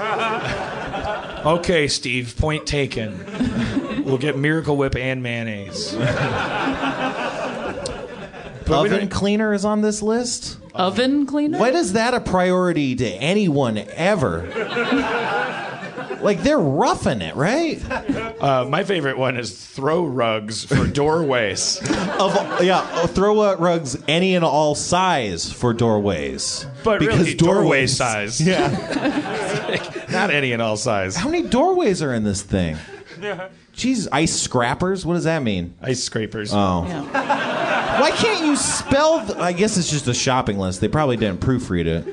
[1.45, 4.03] okay, Steve, point taken.
[4.05, 5.95] We'll get Miracle Whip and mayonnaise.
[8.69, 10.57] Oven cleaner is on this list.
[10.73, 11.57] Oven cleaner?
[11.59, 14.47] Why is that a priority to anyone ever?
[16.23, 17.81] Like they're roughing it, right?
[18.41, 21.79] Uh, my favorite one is throw rugs for doorways.
[22.21, 26.67] Of yeah, throw uh, rugs any and all size for doorways.
[26.83, 28.39] But really, doorway size.
[28.47, 28.69] Yeah.
[30.11, 31.15] Not any and all size.
[31.15, 32.77] How many doorways are in this thing?
[33.73, 35.05] Jesus, ice scrappers.
[35.05, 35.73] What does that mean?
[35.81, 36.53] Ice scrapers.
[36.53, 36.85] Oh.
[36.87, 37.99] Yeah.
[38.01, 39.25] Why can't you spell?
[39.25, 40.81] th- I guess it's just a shopping list.
[40.81, 42.05] They probably didn't proofread it.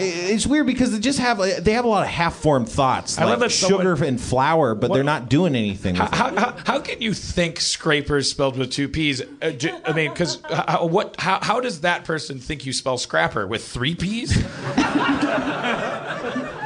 [0.00, 3.24] I- It's weird because they just have they have a lot of half-formed thoughts, I
[3.24, 5.94] like love that sugar someone- and flour, but they're not doing anything.
[5.94, 6.14] With it.
[6.14, 9.22] How, how, how can you think scrapers spelled with two P's?
[9.42, 11.16] Uh, j- I mean, because how, what?
[11.20, 14.42] How, how does that person think you spell scrapper with three P's?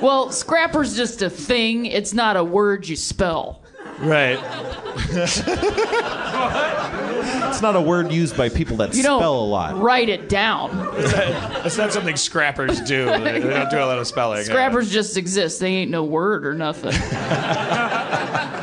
[0.00, 1.84] Well, scrapper's just a thing.
[1.84, 3.60] It's not a word you spell.
[3.98, 4.38] Right.
[7.50, 9.78] It's not a word used by people that You spell don't a lot.
[9.78, 10.70] write it down.
[10.96, 13.06] That's not something scrappers do.
[13.06, 14.44] They, they don't do a lot of spelling.
[14.44, 15.60] Scrappers just exist.
[15.60, 16.92] They ain't no word or nothing.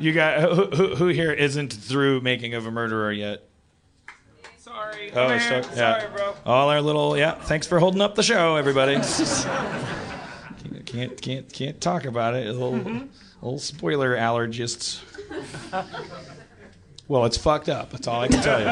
[0.00, 3.42] You got who, who, who here isn't through making of a murderer yet?
[4.58, 5.10] Sorry.
[5.12, 5.40] Oh, man.
[5.40, 6.00] so- yeah.
[6.00, 6.34] Sorry, bro.
[6.46, 7.32] All our little yeah.
[7.34, 8.94] Thanks for holding up the show, everybody.
[10.86, 12.46] can't can't can't talk about it.
[12.46, 13.06] A little mm-hmm.
[13.42, 15.00] Little spoiler allergists.
[17.06, 17.90] Well, it's fucked up.
[17.90, 18.68] That's all I can tell you.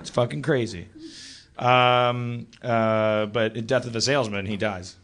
[0.00, 0.88] It's fucking crazy.
[1.58, 4.96] Um, uh, but in Death of a Salesman, he dies.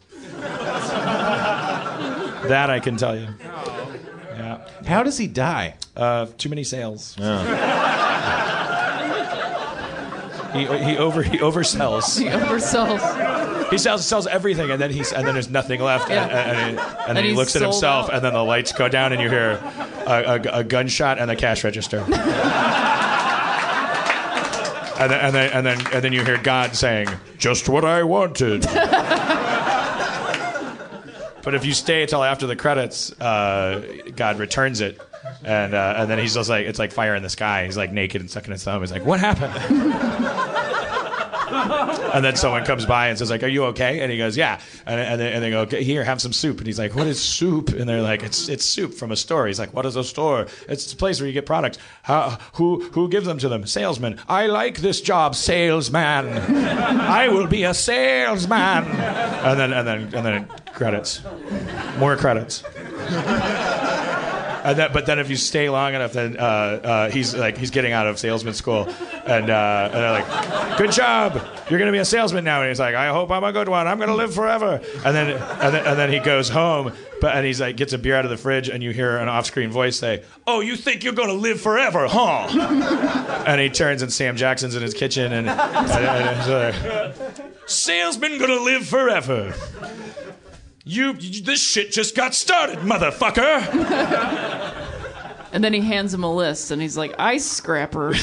[2.43, 3.27] that I can tell you.
[4.31, 4.67] Yeah.
[4.85, 5.75] How does he die?
[5.95, 7.15] Uh, too many sales.
[10.53, 12.19] He, he over he oversells.
[12.19, 12.99] He oversells.
[13.73, 16.79] He sells sells everything, and then he's and then there's nothing left, and, and, and,
[16.79, 18.13] he, and then he looks at himself, out.
[18.13, 19.59] and then the lights go down, and you hear
[20.05, 21.97] a, a, a gunshot and a cash register.
[24.99, 27.07] and then and then and then and then you hear God saying,
[27.37, 28.61] "Just what I wanted."
[31.43, 33.83] but if you stay until after the credits, uh,
[34.15, 35.01] God returns it.
[35.45, 37.65] And uh, and then he's just like it's like fire in the sky.
[37.65, 38.81] He's like naked and sucking his thumb.
[38.81, 39.53] He's like, "What happened?"
[42.13, 44.59] And then someone comes by and says, like, "Are you okay?" And he goes, "Yeah."
[44.85, 47.07] And, and, they, and they go, okay, "Here, have some soup." And he's like, "What
[47.07, 49.95] is soup?" And they're like, "It's it's soup from a store." He's like, "What is
[49.95, 51.77] a store?" It's a place where you get products.
[52.03, 53.65] How, who who gives them to them?
[53.65, 54.19] Salesman.
[54.27, 56.27] I like this job, salesman.
[56.37, 58.85] I will be a salesman.
[58.85, 61.21] And then and then and then credits,
[61.97, 62.63] more credits.
[64.63, 67.69] And that, but then if you stay long enough, then uh, uh, he's like he's
[67.69, 68.87] getting out of salesman school,
[69.25, 72.79] and, uh, and they're like, "Good job, you're gonna be a salesman now." And he's
[72.79, 73.87] like, "I hope I'm a good one.
[73.87, 77.45] I'm gonna live forever." And then and then, and then he goes home, but and
[77.45, 79.99] he's like gets a beer out of the fridge, and you hear an off-screen voice
[79.99, 84.75] say, "Oh, you think you're gonna live forever, huh?" and he turns and Sam Jackson's
[84.75, 87.15] in his kitchen, and, and, and like,
[87.65, 89.53] "Salesman gonna live forever."
[90.85, 93.61] You, you, this shit just got started, motherfucker.
[95.53, 98.13] And then he hands him a list, and he's like, "Ice scrapper."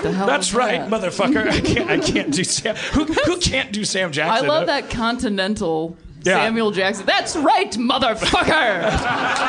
[0.00, 0.88] That's right, that?
[0.88, 1.48] motherfucker.
[1.50, 1.90] I can't.
[1.90, 2.76] I can't do Sam.
[2.92, 4.44] Who, who can't do Sam Jackson?
[4.44, 6.34] I love that continental Yeah.
[6.36, 7.04] Samuel Jackson.
[7.04, 8.84] That's right, motherfucker.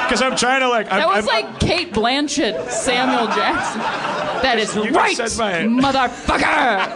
[0.05, 0.91] because I'm trying to like.
[0.91, 3.81] I'm, That was I'm- like Cate Blanchett, Samuel Jackson.
[4.41, 5.15] That is right,
[5.69, 6.87] motherfucker.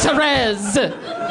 [0.00, 1.21] Therese.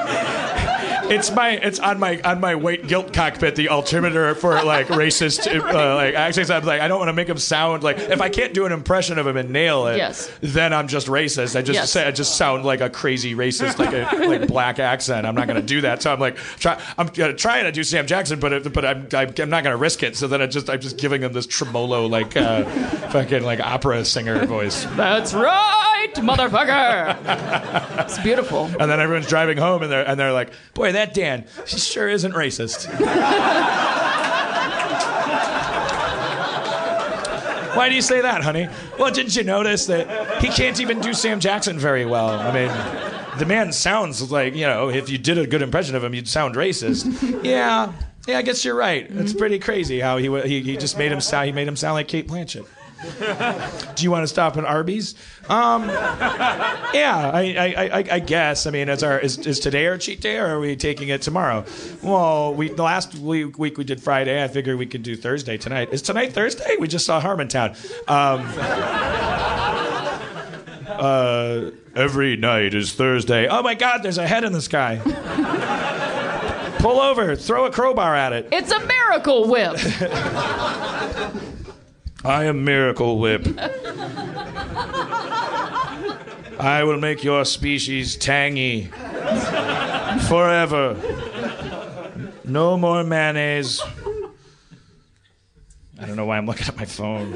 [1.12, 1.52] It's my.
[1.52, 3.56] It's on my on my white guilt cockpit.
[3.56, 5.48] The altimeter for like racist.
[5.52, 6.50] Uh, like accents.
[6.50, 8.72] I'm like I don't want to make him sound like if I can't do an
[8.72, 9.98] impression of him and nail it.
[9.98, 10.32] Yes.
[10.42, 11.56] Then I'm just racist.
[11.56, 11.92] I just Yes.
[11.92, 15.26] say I just sound like a crazy racist, like a like black accent.
[15.26, 16.02] I'm not going to do that.
[16.02, 16.82] So I'm like try.
[16.98, 19.78] I'm uh, trying to do Sam Jackson, but it, but I'm I'm, not going to
[19.78, 20.16] risk it.
[20.16, 22.64] So then I just I'm just giving him this tremolo like uh,
[23.10, 24.86] fucking like opera singer voice.
[24.96, 28.02] That's right, motherfucker.
[28.06, 28.66] It's beautiful.
[28.80, 32.08] And then everyone's driving home, and they're and they're like, "Boy, that Dan, he sure
[32.08, 32.90] isn't racist."
[37.76, 38.68] Why do you say that, honey?
[39.00, 42.30] Well, didn't you notice that he can't even do Sam Jackson very well?
[42.30, 46.04] I mean, the man sounds like you know, if you did a good impression of
[46.04, 47.44] him, you'd sound racist.
[47.44, 47.94] Yeah,
[48.28, 49.10] yeah, I guess you're right.
[49.10, 49.38] It's mm-hmm.
[49.40, 52.08] pretty crazy how he he, he just made him sound he made him sound like
[52.08, 52.68] Cate Blanchett.
[53.96, 55.16] Do you want to stop at Arby's?
[55.50, 58.68] Um, yeah, I, I, I, I guess.
[58.68, 61.24] I mean, is our is, is today our cheat day, or are we taking it
[61.24, 61.66] tomorrow?
[62.04, 64.44] Well, we the last week, week we did Friday.
[64.44, 65.90] I figured we could do Thursday tonight.
[65.92, 66.76] Is tonight Thursday?
[66.80, 67.72] We just saw Harmontown.
[68.08, 68.46] Um,
[70.88, 73.48] uh, every night is Thursday.
[73.48, 74.04] Oh my God!
[74.04, 75.02] There's a head in the sky.
[76.80, 77.36] Pull over.
[77.36, 78.48] Throw a crowbar at it.
[78.52, 79.78] It's a miracle whip.
[82.24, 83.48] I am Miracle Whip.
[86.60, 88.92] I will make your species tangy
[90.28, 90.98] Forever.
[92.44, 93.82] No more mayonnaise.
[96.00, 97.34] I don't know why I'm looking at my phone.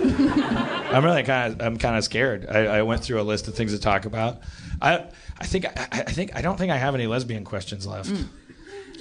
[0.91, 2.47] I'm really kind of I'm kind of scared.
[2.49, 4.39] I, I went through a list of things to talk about.
[4.81, 5.05] I
[5.39, 8.09] I think I, I think I don't think I have any lesbian questions left.
[8.09, 8.27] Mm.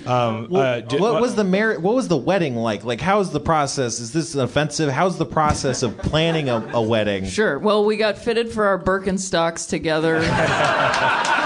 [0.06, 2.84] Um, uh, do- what was the mar- What was the wedding like?
[2.84, 4.00] Like, how's the process?
[4.00, 4.90] Is this offensive?
[4.90, 7.24] How's the process of planning a, a wedding?
[7.26, 7.58] Sure.
[7.58, 10.20] Well, we got fitted for our Birkenstocks together.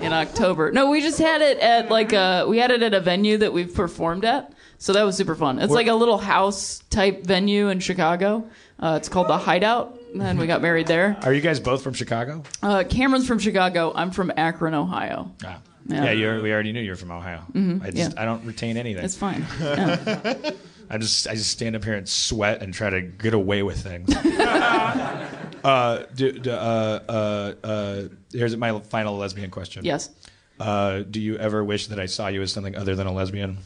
[0.00, 0.70] In October.
[0.70, 3.52] No, we just had it at like a we had it at a venue that
[3.52, 4.52] we've performed at.
[4.78, 5.58] So that was super fun.
[5.58, 8.48] It's like a little house type venue in Chicago.
[8.78, 11.16] Uh, it's called the Hideout, and we got married there.
[11.22, 12.42] Are you guys both from Chicago?
[12.62, 13.92] Uh, Cameron's from Chicago.
[13.94, 15.32] I'm from Akron, Ohio.
[15.44, 15.60] Ah.
[15.86, 16.04] Yeah.
[16.04, 17.42] Yeah, you're, we already knew you were from Ohio.
[17.54, 18.22] I just yeah.
[18.22, 19.04] I don't retain anything.
[19.04, 19.46] It's fine.
[19.60, 20.50] Yeah.
[20.90, 23.78] I just I just stand up here and sweat and try to get away with
[23.82, 24.14] things.
[25.64, 28.02] uh, do, do, uh, uh, uh,
[28.32, 29.84] here's my final lesbian question.
[29.84, 30.08] yes.
[30.58, 33.58] Uh, do you ever wish that I saw you as something other than a lesbian?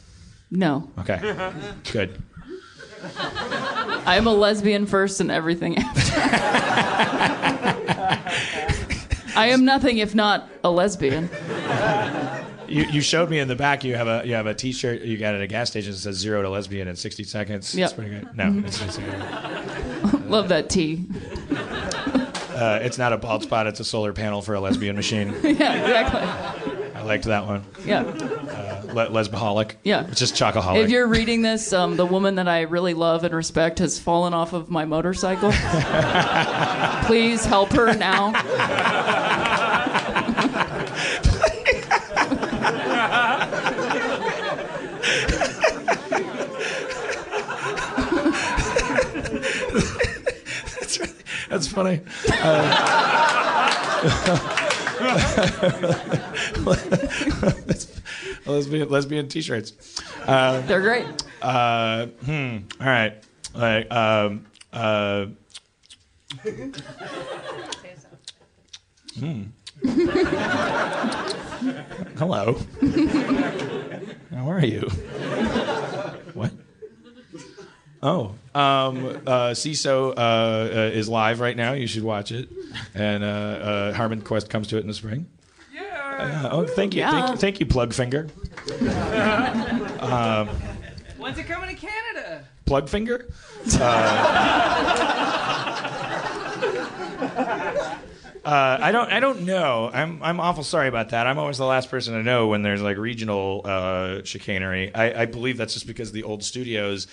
[0.51, 0.91] No.
[0.99, 1.21] Okay.
[1.93, 2.21] Good.
[4.05, 6.13] I am a lesbian first and everything after.
[9.35, 11.31] I am nothing if not a lesbian.
[12.69, 13.85] You, you showed me in the back.
[13.85, 16.17] You have a you have a T-shirt you got at a gas station that says
[16.17, 17.75] zero to lesbian in 60 seconds.
[17.75, 17.85] Yep.
[17.85, 18.37] It's pretty good.
[18.37, 18.99] No, it's, it's,
[20.29, 21.05] Love that T.
[22.55, 23.67] uh, it's not a bald spot.
[23.67, 25.35] It's a solar panel for a lesbian machine.
[25.43, 26.72] Yeah, exactly.
[27.03, 27.65] I liked that one.
[27.85, 28.03] Yeah.
[28.03, 29.73] Le- lesbaholic.
[29.83, 30.07] Yeah.
[30.07, 30.85] It's just chocoholic.
[30.85, 34.33] If you're reading this, um, the woman that I really love and respect has fallen
[34.33, 35.51] off of my motorcycle.
[37.07, 38.33] Please help her now.
[51.49, 52.01] That's funny.
[52.43, 54.57] Uh,
[58.47, 60.01] lesbian lesbian T-shirts.
[60.27, 61.07] They're great.
[61.41, 62.59] Uh, hmm.
[62.81, 63.23] All right.
[63.55, 64.47] Like um.
[64.73, 65.27] Uh.
[69.19, 69.43] Hmm.
[72.19, 72.59] Hello.
[74.35, 74.89] How are you?
[76.35, 76.53] What?
[78.03, 81.75] Oh, um, uh, Seeso uh, uh, is live right now.
[81.75, 82.49] You should watch it.
[82.95, 85.27] And uh, uh, HarmonQuest comes to it in the spring.
[85.73, 86.49] Yeah.
[86.51, 88.25] oh, thank you, thank you, thank you, Plug Finger.
[91.17, 92.45] When's it coming to Canada?
[92.67, 93.27] Plug Finger.
[93.75, 93.79] Uh,
[98.45, 99.13] uh, I don't.
[99.13, 99.91] I don't know.
[99.93, 100.23] I'm.
[100.23, 101.27] I'm awful sorry about that.
[101.27, 104.93] I'm always the last person to know when there's like regional uh, chicanery.
[104.95, 107.07] I, I believe that's just because the old studios.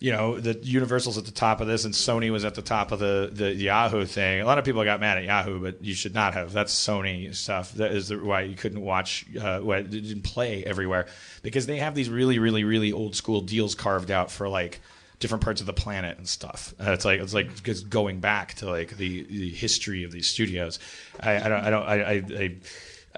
[0.00, 2.92] You know, the Universal's at the top of this, and Sony was at the top
[2.92, 4.40] of the, the Yahoo thing.
[4.40, 6.52] A lot of people got mad at Yahoo, but you should not have.
[6.52, 7.72] That's Sony stuff.
[7.72, 11.08] That is why you couldn't watch, uh, why it didn't play everywhere,
[11.42, 14.80] because they have these really, really, really old school deals carved out for like
[15.18, 16.74] different parts of the planet and stuff.
[16.80, 20.78] Uh, it's like it's like going back to like the, the history of these studios.
[21.18, 21.64] I, I don't.
[21.64, 21.82] I don't.
[21.82, 21.94] I.
[21.94, 22.56] I, I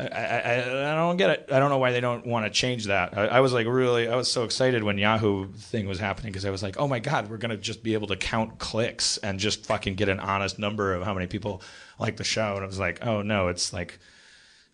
[0.00, 1.48] I, I, I don't get it.
[1.52, 3.16] I don't know why they don't want to change that.
[3.16, 6.44] I, I was like really, I was so excited when Yahoo thing was happening because
[6.44, 9.38] I was like, oh my god, we're gonna just be able to count clicks and
[9.38, 11.62] just fucking get an honest number of how many people
[11.98, 12.54] like the show.
[12.54, 13.98] And I was like, oh no, it's like,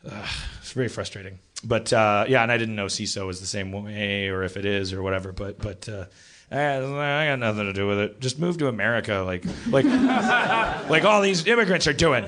[0.09, 0.29] ugh,
[0.61, 1.39] it's very frustrating.
[1.65, 4.65] But uh, yeah, and I didn't know Seeso was the same way or if it
[4.65, 5.33] is or whatever.
[5.33, 5.89] But but.
[5.89, 6.05] Uh,
[6.49, 8.21] I got nothing to do with it.
[8.21, 9.85] Just move to America, like, like,
[10.89, 12.25] like all these immigrants are doing.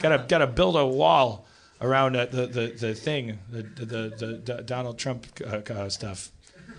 [0.00, 1.46] Gotta gotta build a wall
[1.80, 3.84] around uh, the, the the thing, the the,
[4.16, 6.30] the, the Donald Trump uh, uh, stuff.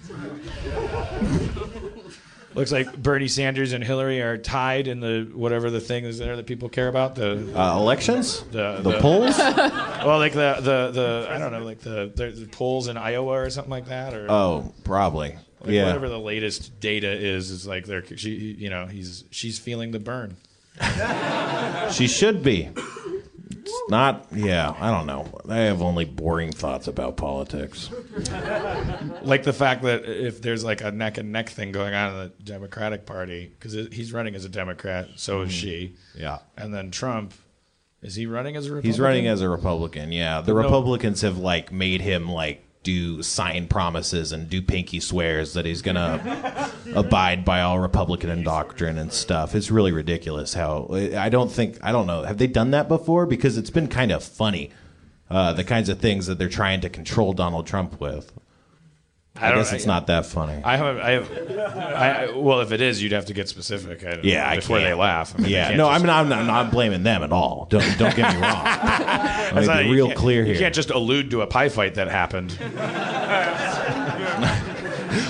[2.54, 6.36] Looks like Bernie Sanders and Hillary are tied in the whatever the thing is there
[6.36, 7.16] that people care about.
[7.16, 8.42] The Uh, elections?
[8.52, 9.38] the, The polls?
[10.02, 13.34] Well, like the the the I don't know, like the the, the polls in Iowa
[13.40, 15.38] or something like that, or Oh, probably.
[15.62, 15.86] like yeah.
[15.86, 17.52] whatever the latest data is.
[17.52, 20.36] Is like they're she you know he's she's feeling the burn.
[21.92, 22.70] She should be.
[23.64, 24.28] It's not.
[24.32, 25.42] Yeah, I don't know.
[25.48, 27.90] I have only boring thoughts about politics.
[29.22, 32.18] like the fact that if there's like a neck and neck thing going on in
[32.20, 35.58] the Democratic Party, because he's running as a Democrat, so is mm-hmm.
[35.60, 35.96] she.
[36.16, 36.40] Yeah.
[36.58, 37.34] And then Trump,
[38.02, 38.90] is he running as a Republican?
[38.90, 40.12] He's running as a Republican.
[40.12, 40.62] Yeah, the No.
[40.62, 45.82] Republicans have like made him like do sign promises and do pinky swears that he's
[45.82, 49.54] gonna abide by all Republican doctrine and stuff.
[49.54, 50.54] It's really ridiculous.
[50.54, 52.24] How I don't think I don't know.
[52.24, 53.26] Have they done that before?
[53.26, 54.72] Because it's been kind of funny.
[55.30, 58.34] Uh, the kinds of things that they're trying to control Donald Trump with.
[59.36, 60.62] I, don't- guess it's not that funny.
[60.64, 61.02] I haven't.
[61.02, 64.04] I, have, I well, if it is, you'd have to get specific.
[64.04, 65.34] I, yeah, I before they laugh.
[65.38, 67.68] I mean, yeah, no, just- I mean, I'm not, I'm not blaming them at all.
[67.70, 68.64] Don't don't get me wrong.
[68.66, 70.60] Let me not- be real clear You here.
[70.60, 72.58] can't just allude to a pie fight that happened.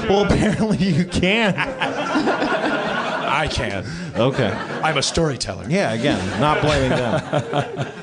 [0.08, 1.56] Well, apparently you can.
[1.58, 3.86] I can.
[4.16, 4.50] Okay.
[4.52, 5.66] I'm a storyteller.
[5.70, 7.88] Yeah, again, not blaming them.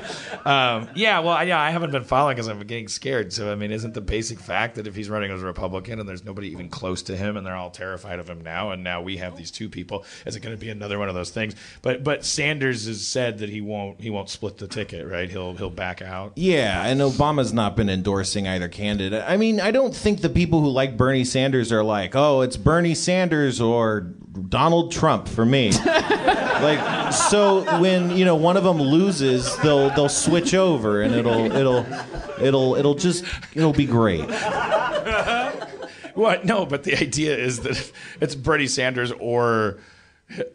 [0.45, 3.33] Um, yeah, well, yeah, I haven't been following because I'm getting scared.
[3.33, 6.07] So, I mean, isn't the basic fact that if he's running as a Republican and
[6.07, 9.01] there's nobody even close to him and they're all terrified of him now, and now
[9.01, 11.55] we have these two people, is it going to be another one of those things?
[11.81, 15.29] But but Sanders has said that he won't he won't split the ticket, right?
[15.29, 16.33] He'll he'll back out.
[16.35, 19.23] Yeah, and Obama's not been endorsing either candidate.
[19.27, 22.57] I mean, I don't think the people who like Bernie Sanders are like, oh, it's
[22.57, 24.01] Bernie Sanders or
[24.47, 25.71] Donald Trump for me.
[26.61, 31.51] like, so when you know one of them loses, they'll they'll switch over, and it'll
[31.55, 31.85] it'll
[32.41, 34.25] it'll it'll just it'll be great.
[36.15, 36.43] What?
[36.45, 39.77] No, but the idea is that it's Bernie Sanders or.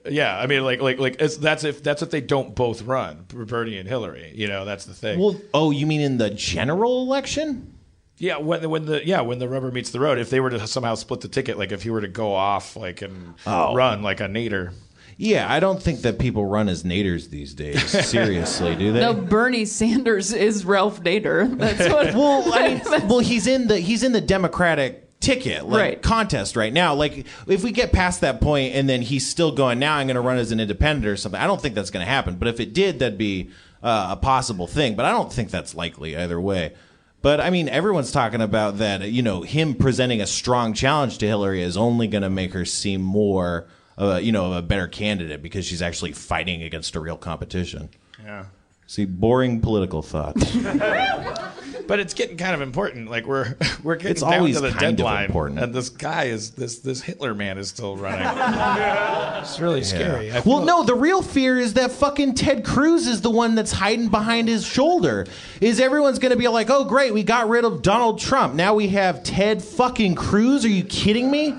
[0.08, 3.24] Yeah, I mean, like, like, like, it's, that's if that's if they don't both run,
[3.28, 4.30] Bernie and Hillary.
[4.32, 5.18] You know, that's the thing.
[5.18, 7.72] Well, oh, you mean in the general election?
[8.18, 10.50] Yeah, when the, when the yeah when the rubber meets the road, if they were
[10.50, 13.74] to somehow split the ticket, like if he were to go off like and Oh.
[13.74, 14.72] run like a Nader,
[15.16, 17.82] Yeah, I don't think that people run as naders these days.
[18.08, 19.00] Seriously, do they?
[19.00, 21.56] No, Bernie Sanders is Ralph Nader.
[21.58, 22.14] That's what.
[22.14, 26.02] well, I mean, well, he's in the he's in the Democratic ticket like Right.
[26.02, 26.94] contest right now.
[26.94, 30.16] Like, if we get past that point and then he's still going, now I'm going
[30.16, 31.40] to run as an independent or something.
[31.40, 32.36] I don't think that's going to happen.
[32.36, 33.50] But if it did, that'd be
[33.82, 34.96] uh, a possible thing.
[34.96, 36.74] But I don't think that's likely either way.
[37.22, 39.10] But I mean, everyone's talking about that.
[39.10, 42.66] You know, him presenting a strong challenge to Hillary is only going to make her
[42.66, 43.66] seem more,
[43.98, 47.88] uh, you know, a better candidate because she's actually fighting against a real competition.
[48.22, 48.46] yeah.
[48.86, 50.54] See, boring political thoughts.
[51.86, 53.10] But it's getting kind of important.
[53.10, 55.60] Like we're we're getting It's down always to the kind of deadline, important.
[55.60, 58.26] and this guy is this this Hitler man is still running.
[59.42, 60.32] it's really scary.
[60.32, 63.72] I Well, no, the real fear is that fucking Ted Cruz is the one that's
[63.72, 65.26] hiding behind his shoulder.
[65.60, 68.54] Is everyone's going to be like, oh, great, we got rid of Donald Trump.
[68.54, 70.64] Now we have Ted fucking Cruz?
[70.64, 71.54] Are you kidding me?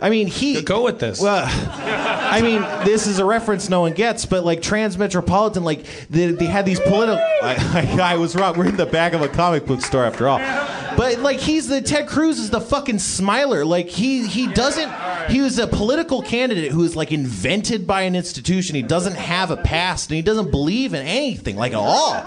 [0.00, 0.62] I mean, he.
[0.62, 1.20] Go with this.
[1.20, 6.30] Well, I mean, this is a reference no one gets, but like Transmetropolitan, like they,
[6.30, 7.16] they had these political.
[7.42, 8.56] I, I, I was wrong.
[8.56, 10.38] We're in the back of a comic book store after all.
[10.98, 13.64] But like he's the Ted Cruz is the fucking smiler.
[13.64, 14.92] Like he he doesn't.
[15.30, 18.74] He was a political candidate who was like invented by an institution.
[18.74, 22.20] He doesn't have a past, and he doesn't believe in anything like at all.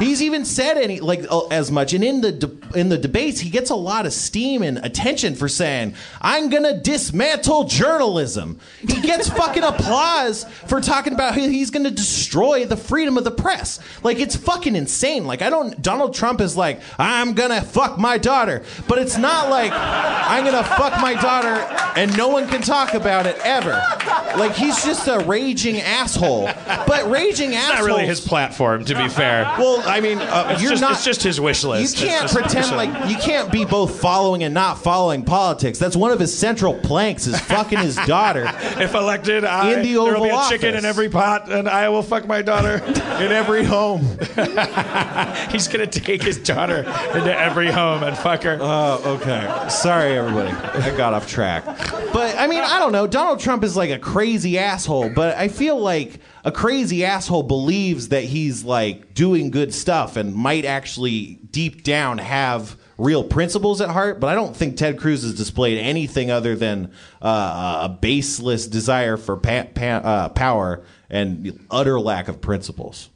[0.00, 1.92] He's even said any like uh, as much.
[1.92, 5.36] And in the de- in the debates, he gets a lot of steam and attention
[5.36, 11.92] for saying, "I'm gonna dismantle journalism." He gets fucking applause for talking about he's gonna
[11.92, 13.78] destroy the freedom of the press.
[14.02, 15.24] Like it's fucking insane.
[15.24, 15.80] Like I don't.
[15.80, 20.64] Donald Trump is like, "I'm gonna fuck my daughter," but it's not like I'm gonna
[20.64, 21.56] fuck my daughter
[21.96, 23.82] and no one can talk about it ever.
[24.38, 26.48] Like he's just a raging asshole.
[26.86, 27.76] But raging asshole.
[27.78, 29.42] not really his platform, to be fair.
[29.58, 30.92] Well, I mean, uh, It's you're just- not.
[30.92, 32.00] it's just his wish list.
[32.00, 35.78] You can't pretend like you can't be both following and not following politics.
[35.78, 38.44] That's one of his central planks is fucking his daughter
[38.78, 41.68] If elected, I, In the there will be a Oval chicken in every pot, and
[41.68, 42.76] I will fuck my daughter.
[43.18, 44.00] in every home.
[45.50, 46.78] He's gonna take his daughter
[47.14, 48.58] into every home and fuck her.
[48.60, 49.68] Oh, okay.
[49.68, 50.50] Sorry, everybody.
[50.50, 51.64] I got off track.
[52.12, 53.06] But I mean, I don't know.
[53.06, 58.08] Donald Trump is like a crazy asshole, but I feel like a crazy asshole believes
[58.08, 63.88] that he's like doing good stuff and might actually deep down have real principles at
[63.90, 64.20] heart.
[64.20, 66.92] But I don't think Ted Cruz has displayed anything other than
[67.22, 73.08] uh, a baseless desire for pa- pa- uh, power and utter lack of principles.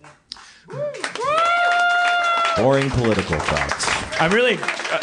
[2.57, 3.92] Boring political thoughts.
[4.23, 4.57] I'm really,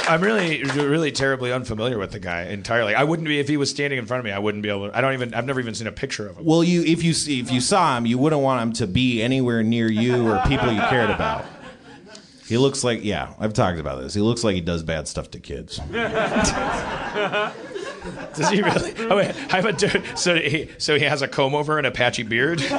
[0.08, 2.96] I'm really, really terribly unfamiliar with the guy entirely.
[2.96, 4.32] I wouldn't be if he was standing in front of me.
[4.32, 4.90] I wouldn't be able.
[4.90, 4.98] to...
[4.98, 5.34] I don't even.
[5.34, 6.46] I've never even seen a picture of him.
[6.46, 9.22] Well, you if you see, if you saw him, you wouldn't want him to be
[9.22, 11.46] anywhere near you or people you cared about.
[12.48, 14.14] He looks like yeah, I've talked about this.
[14.14, 15.82] He looks like he does bad stuff to kids.
[18.36, 18.94] Does he really?
[18.98, 20.04] Oh, wait, I have a dude.
[20.18, 22.64] So he, so he has a comb over and a patchy beard.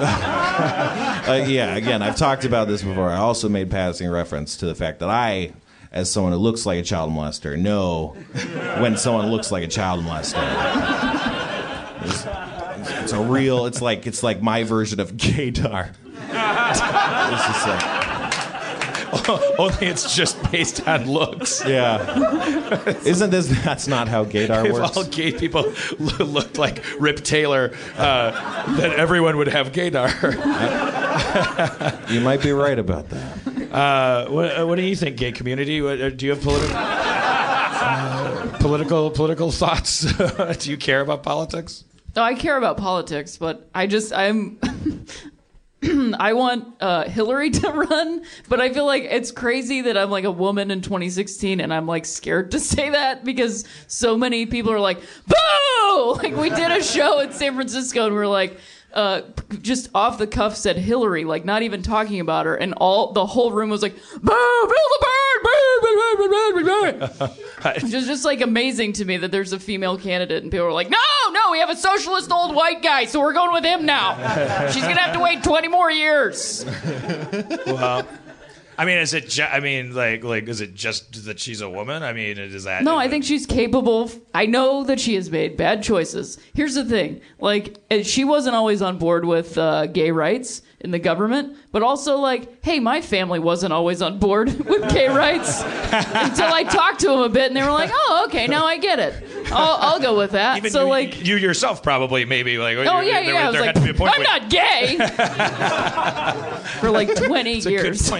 [1.20, 3.10] Uh, yeah, again, I've talked about this before.
[3.10, 5.52] I also made passing reference to the fact that I,
[5.92, 8.08] as someone who looks like a child molester, know
[8.80, 10.40] when someone looks like a child molester.
[12.02, 12.24] It's,
[13.02, 13.66] it's a real.
[13.66, 15.94] It's like it's like my version of gaydar.
[16.70, 17.99] It's just like.
[19.58, 21.62] Only it's just based on looks.
[21.66, 22.98] Yeah.
[23.04, 23.48] Isn't this?
[23.64, 24.96] That's not how gaydar If works.
[24.96, 30.10] all gay people lo- looked like Rip Taylor, uh, then everyone would have gaydar.
[32.10, 33.72] You might be right about that.
[33.72, 35.80] Uh, what, uh, what do you think, gay community?
[35.82, 36.76] What, uh, do you have political?
[38.60, 40.00] political political thoughts?
[40.64, 41.84] Do you care about politics?
[42.14, 44.58] No, I care about politics, but I just I'm
[46.18, 50.24] I want uh, Hillary to run, but I feel like it's crazy that I'm like
[50.24, 54.72] a woman in 2016 and I'm like scared to say that because so many people
[54.72, 55.36] are like, boo!
[55.90, 58.58] Like we did a show in San Francisco and we are like,
[58.94, 59.22] uh,
[59.62, 63.26] just off the cuff said Hillary, like not even talking about her, and all the
[63.26, 67.26] whole room was like, boo, Bill the Bird, boo, boo, boo.
[67.82, 70.72] Which is just like amazing to me that there's a female candidate and people are
[70.72, 70.98] like, no,
[71.32, 74.68] no, we have a socialist old white guy, so we're going with him now.
[74.70, 76.64] She's gonna have to wait 20 more years.
[77.66, 78.06] Well,
[78.80, 79.28] I mean, is it?
[79.28, 82.02] Ju- I mean, like, like, is it just that she's a woman?
[82.02, 82.82] I mean, is that?
[82.82, 84.04] No, I think she's capable.
[84.04, 86.38] Of, I know that she has made bad choices.
[86.54, 90.98] Here's the thing: like, she wasn't always on board with uh, gay rights in the
[90.98, 96.52] government, but also like, hey, my family wasn't always on board with gay rights until
[96.52, 98.98] I talked to them a bit, and they were like, oh, okay, now I get
[98.98, 99.14] it.
[99.52, 100.56] I'll, I'll go with that.
[100.56, 101.24] Even so you, like.
[101.26, 102.78] you yourself probably maybe like.
[102.78, 103.48] Oh yeah, there, yeah.
[103.48, 104.96] I There was had to be a like, point I'm not gay
[106.80, 108.00] for like 20 It's a good years.
[108.06, 108.16] so,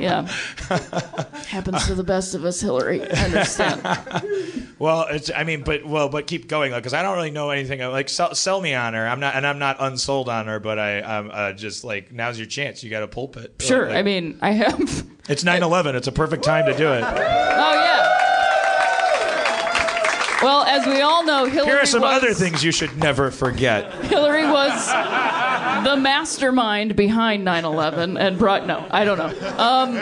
[0.00, 0.22] yeah,
[1.46, 3.02] happens to the best of us, Hillary.
[3.02, 3.82] I understand.
[4.78, 5.30] Well, it's.
[5.34, 7.80] I mean, but well, but keep going because I don't really know anything.
[7.80, 9.08] Like, sell, sell me on her.
[9.08, 10.60] I'm not, and I'm not unsold on her.
[10.60, 12.84] But I, I'm uh, just like, now's your chance.
[12.84, 13.54] You got a pulpit.
[13.60, 13.86] Sure.
[13.86, 14.78] Like, I mean, I have.
[15.30, 15.94] it's 9/11.
[15.94, 17.02] It's a perfect time to do it.
[17.02, 18.12] Oh yeah.
[20.42, 23.30] Well, as we all know, Hillary Here are some was, other things you should never
[23.30, 23.90] forget.
[24.04, 24.90] Hillary was
[25.84, 28.66] the mastermind behind 9/11 and brought.
[28.66, 29.28] No, I don't know.
[29.58, 29.96] Um,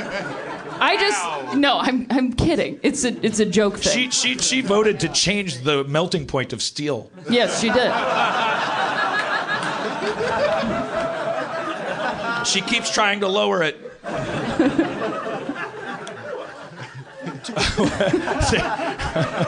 [0.80, 1.78] I just no.
[1.78, 2.80] I'm I'm kidding.
[2.82, 4.10] It's a it's a joke thing.
[4.10, 7.10] She, she, she voted to change the melting point of steel.
[7.28, 7.92] yes, she did.
[12.46, 13.78] She keeps trying to lower it.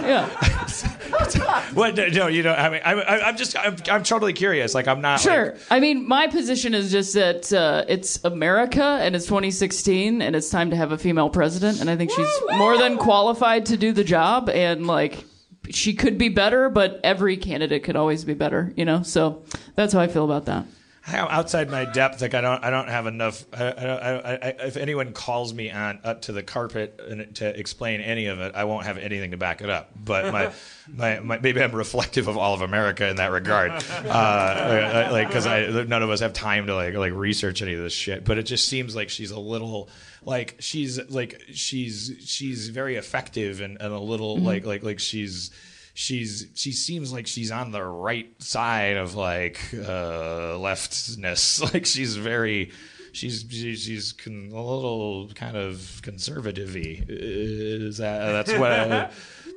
[0.03, 0.93] Yeah.
[1.75, 1.97] What?
[1.97, 2.53] No, you know.
[2.53, 4.75] I mean, I'm, I'm just, I'm, I'm totally curious.
[4.75, 5.21] Like, I'm not.
[5.21, 5.53] Sure.
[5.53, 10.37] Like, I mean, my position is just that uh, it's America and it's 2016 and
[10.37, 11.81] it's time to have a female president.
[11.81, 14.49] And I think she's more than qualified to do the job.
[14.49, 15.25] And like,
[15.71, 19.03] she could be better, but every candidate could always be better, you know?
[19.03, 20.65] So that's how I feel about that.
[21.09, 22.21] I'm outside my depth.
[22.21, 23.45] Like, I don't, I don't have enough.
[23.53, 27.59] I, I, I, I, if anyone calls me on up to the carpet and to
[27.59, 29.91] explain any of it, I won't have anything to back it up.
[29.97, 30.53] But my,
[30.93, 33.73] my, my maybe I'm reflective of all of America in that regard.
[34.07, 35.47] Uh, like, because
[35.89, 38.25] none of us have time to like, like research any of this shit.
[38.25, 39.89] But it just seems like she's a little.
[40.25, 45.51] Like she's like she's she's very effective and, and a little like like like she's
[45.97, 51.61] she's she seems like she's on the right side of like uh leftness.
[51.73, 52.71] Like she's very
[53.13, 57.03] she's she's, con- a little kind of conservative-y.
[57.09, 59.11] Is that that's what I,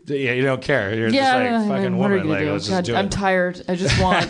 [0.09, 2.33] yeah you don't care you're yeah, just like I mean, fucking what are woman you
[2.33, 2.71] like gonna let's do?
[2.71, 3.61] just God, do I'm it tired.
[3.67, 4.29] I just want.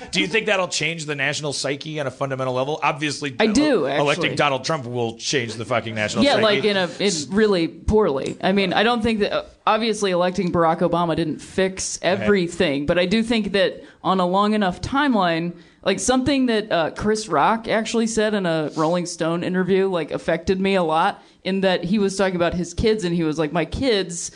[0.10, 3.86] do you think that'll change the national psyche on a fundamental level obviously I do,
[3.86, 4.34] electing.
[4.34, 8.36] Donald Trump will change the fucking national yeah, psyche like in a in really poorly.
[8.42, 12.98] I mean, I don't think that uh, obviously electing Barack Obama didn't fix everything, but
[12.98, 17.68] I do think that on a long enough timeline, like something that uh, Chris Rock
[17.68, 21.22] actually said in a Rolling Stone interview, like affected me a lot.
[21.42, 24.30] In that he was talking about his kids, and he was like, "My kids."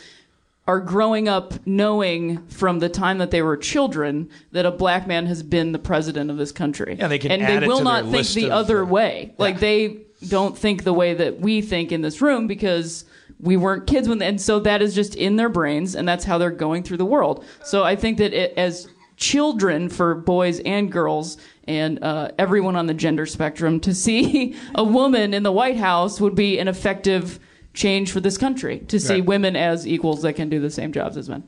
[0.67, 5.27] are growing up knowing from the time that they were children that a black man
[5.27, 6.95] has been the president of this country.
[6.97, 9.33] Yeah, they can and they will not think the other uh, way.
[9.37, 13.05] Like they don't think the way that we think in this room because
[13.39, 16.37] we weren't kids when and so that is just in their brains and that's how
[16.37, 17.45] they're going through the world.
[17.63, 21.37] So I think that it, as children for boys and girls
[21.67, 26.19] and uh, everyone on the gender spectrum to see a woman in the White House
[26.21, 27.39] would be an effective
[27.73, 29.25] change for this country to see Right.
[29.25, 31.43] women as equals that can do the same jobs as men.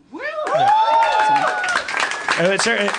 [2.39, 2.89] It would, cer-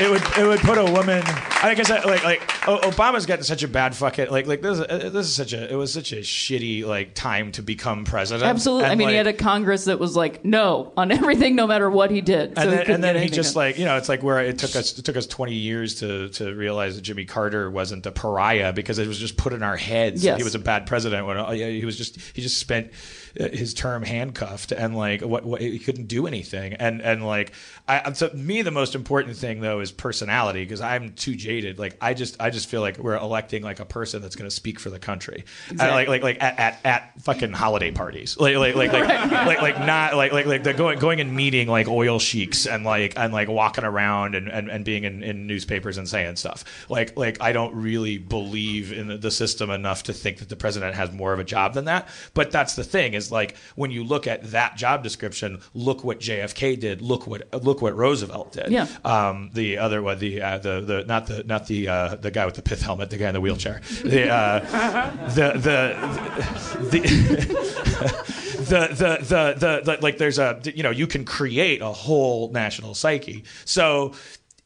[0.00, 1.22] it, would it would put a woman.
[1.62, 4.78] I guess I, like like Obama's gotten such a bad fucking like like this.
[4.80, 8.44] uh, This is such a it was such a shitty like time to become president.
[8.48, 8.86] Absolutely.
[8.86, 11.88] I And, mean, he had a Congress that was like no on everything, no matter
[11.88, 12.54] what he did.
[12.56, 13.64] So and then, couldn't and then he just done.
[13.64, 16.28] like you know it's like where it took us it took us 20 years to
[16.30, 19.76] to realize that Jimmy Carter wasn't a pariah because it was just put in our
[19.76, 20.36] heads that Yes.
[20.38, 22.90] he was a bad president when oh, yeah, he was just he just spent uh,
[23.34, 26.74] his term handcuffed and like what, what he couldn't do anything.
[26.74, 27.52] And and like
[27.88, 31.78] I to me the most important thing though is personality because I'm too jaded.
[31.78, 34.54] Like I just I just feel like we're electing like a person that's going to
[34.54, 38.56] speak for the country, Uh, like like like at, at, at fucking holiday parties, like
[38.56, 41.88] like like like, like like not like like like they're going going and meeting like
[41.88, 45.98] oil sheiks and like and like walking around and, and, and being in, in newspapers
[45.98, 46.64] and saying stuff.
[46.88, 50.56] Like like I don't really believe in the, the system enough to think that the
[50.56, 52.08] president has more of a job than that.
[52.34, 56.20] But that's the thing is like when you look at that job description, look what
[56.20, 58.70] JFK did, look what look what Roosevelt did.
[58.70, 58.86] Yeah.
[59.04, 62.46] Um, the other one, the uh, the the not the not the uh, the guy
[62.46, 63.80] with the pith helmet, the guy in the wheelchair.
[64.02, 64.60] The uh,
[65.28, 68.34] the the the.
[68.64, 72.50] the, the, the, the, the, like there's a you know you can create a whole
[72.50, 74.14] national psyche so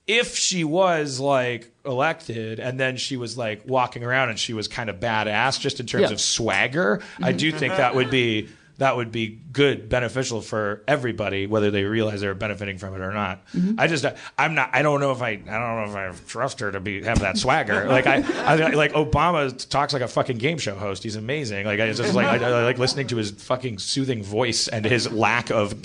[0.06, 4.69] if she was like elected and then she was like walking around and she was
[4.69, 6.12] kind of badass just in terms Yeah.
[6.12, 8.48] of swagger i do think that would be
[8.78, 13.12] that would be good beneficial for everybody whether they realize they're benefiting from it or
[13.12, 13.44] not.
[13.48, 13.74] Mm-hmm.
[13.78, 14.05] I just
[14.36, 16.78] i'm not i don't know if i i don't know if i trust her to
[16.80, 17.86] be have that swagger.
[17.88, 21.02] Like I, I like obama talks like a fucking game show host.
[21.02, 21.66] He's amazing.
[21.66, 25.10] Like i just like I, I like listening to his fucking soothing voice and his
[25.10, 25.84] lack of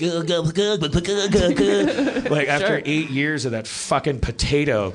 [2.30, 2.82] like after Sure.
[2.84, 4.90] eight years of that fucking potato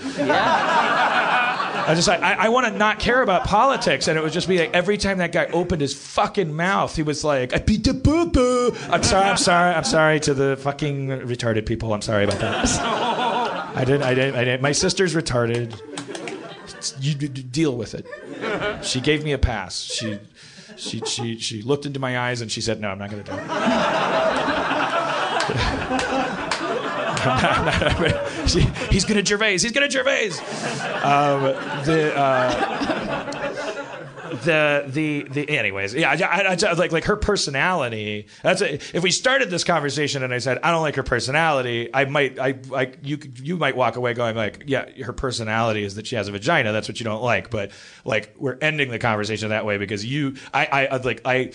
[1.89, 4.47] I just like I, I want to not care about politics, and it would just
[4.47, 7.83] be like every time that guy opened his fucking mouth, he was like, "I beat
[7.83, 11.91] the boo boo." I'm sorry, I'm sorry, I'm sorry to the fucking retarded people.
[11.91, 12.79] I'm sorry about that.
[13.75, 14.61] I didn't, I didn't, I didn't.
[14.61, 15.73] My sister's retarded.
[17.01, 18.05] You deal with it.
[18.85, 19.81] She gave me a pass.
[19.81, 20.19] She,
[20.77, 23.31] she, she, she looked into my eyes and she said, "No, I'm not going to
[23.31, 23.43] do it."
[28.89, 29.53] he's gonna Gervais.
[29.59, 30.29] He's gonna Gervais.
[31.03, 31.41] Um,
[31.85, 33.49] the uh,
[34.43, 35.49] the the the.
[35.57, 36.11] Anyways, yeah.
[36.11, 36.15] I,
[36.53, 38.27] I, I- like like her personality.
[38.43, 41.89] That's a, if we started this conversation and I said I don't like her personality,
[41.93, 45.95] I might I I you you might walk away going like yeah, her personality is
[45.95, 46.71] that she has a vagina.
[46.71, 47.49] That's what you don't like.
[47.49, 47.71] But
[48.05, 51.51] like we're ending the conversation that way because you I I- like I.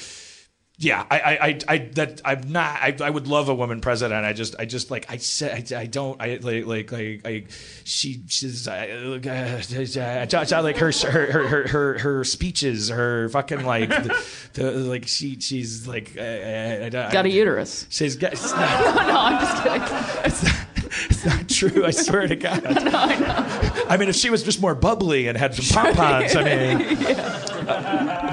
[0.77, 2.67] Yeah, I, I, I, I, that I'm not.
[2.83, 4.25] I, I would love a woman president.
[4.25, 6.21] I just, I just like I said, I, I don't.
[6.21, 7.45] I like, like, like, I,
[7.85, 13.65] she, she's, I, uh, uh, like her, her, her, her, her, her speeches, her fucking
[13.65, 17.87] like, the, the like she, she's like, uh, I, I, Got a uterus.
[17.91, 18.35] She's got.
[18.35, 20.61] Not, no, I'm just kidding.
[21.25, 21.85] It's not, true.
[21.85, 22.63] I swear to God.
[22.85, 23.85] no, I know.
[23.89, 26.79] I mean, if she was just more bubbly and had some pom poms, I mean,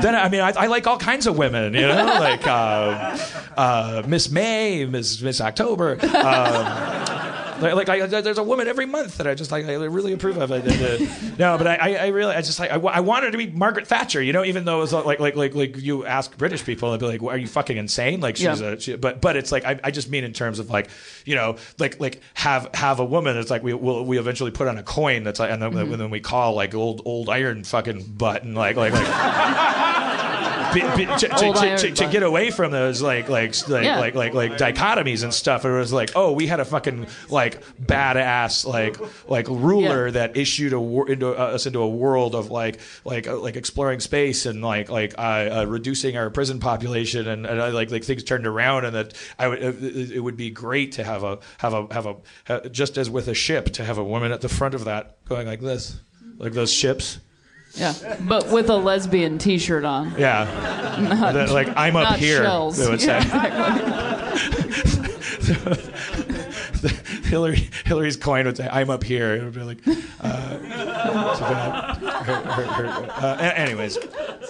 [0.01, 3.18] then I mean, I, I like all kinds of women, you know, like uh,
[3.57, 5.99] uh, Miss May, Miss Miss October.
[6.01, 7.20] Um,
[7.61, 10.38] like, like I, there's a woman every month that I just like I really approve
[10.38, 10.51] of.
[10.51, 13.47] And, no, but I, I, really I just like I, I want her to be
[13.47, 16.65] Margaret Thatcher, you know, even though it was like like like like you ask British
[16.65, 18.71] people, they'd be like, "Are you fucking insane?" Like she's Yeah.
[18.71, 20.89] a she, but but it's like I, I just mean in terms of like
[21.25, 24.67] you know like like have have a woman that's like we will we eventually put
[24.67, 25.91] on a coin that's like and then, mm-hmm.
[25.91, 29.97] and then we call like old old iron fucking butt and like like like.
[30.73, 33.99] Be, be, to, to, to, to, get away from those like like like, Yeah.
[33.99, 35.65] like like like dichotomies and stuff.
[35.65, 38.98] It was like, oh, we had a fucking like badass like
[39.30, 40.11] like ruler Yeah.
[40.11, 43.56] that issued a wor- into uh, us into a world of like like uh, like
[43.56, 45.22] exploring space and like like uh,
[45.61, 49.14] uh, reducing our prison population and, and uh, like like things turned around and that
[49.38, 52.15] I would uh, it, it would be great to have a have a have a
[52.48, 55.23] ha just as with a ship to have a woman at the front of that
[55.26, 55.99] going like this
[56.38, 57.19] like those ships.
[57.76, 60.14] Yeah, but with a lesbian T-shirt on.
[60.18, 60.45] Yeah,
[61.31, 62.43] That, like I'm up not here.
[62.43, 62.77] shells.
[62.77, 63.22] They would say.
[67.26, 69.80] Hillary Hillary's coin would say, "I'm up here." It would be like,
[70.19, 70.57] uh.
[72.22, 73.98] Her- her- her- uh, anyways,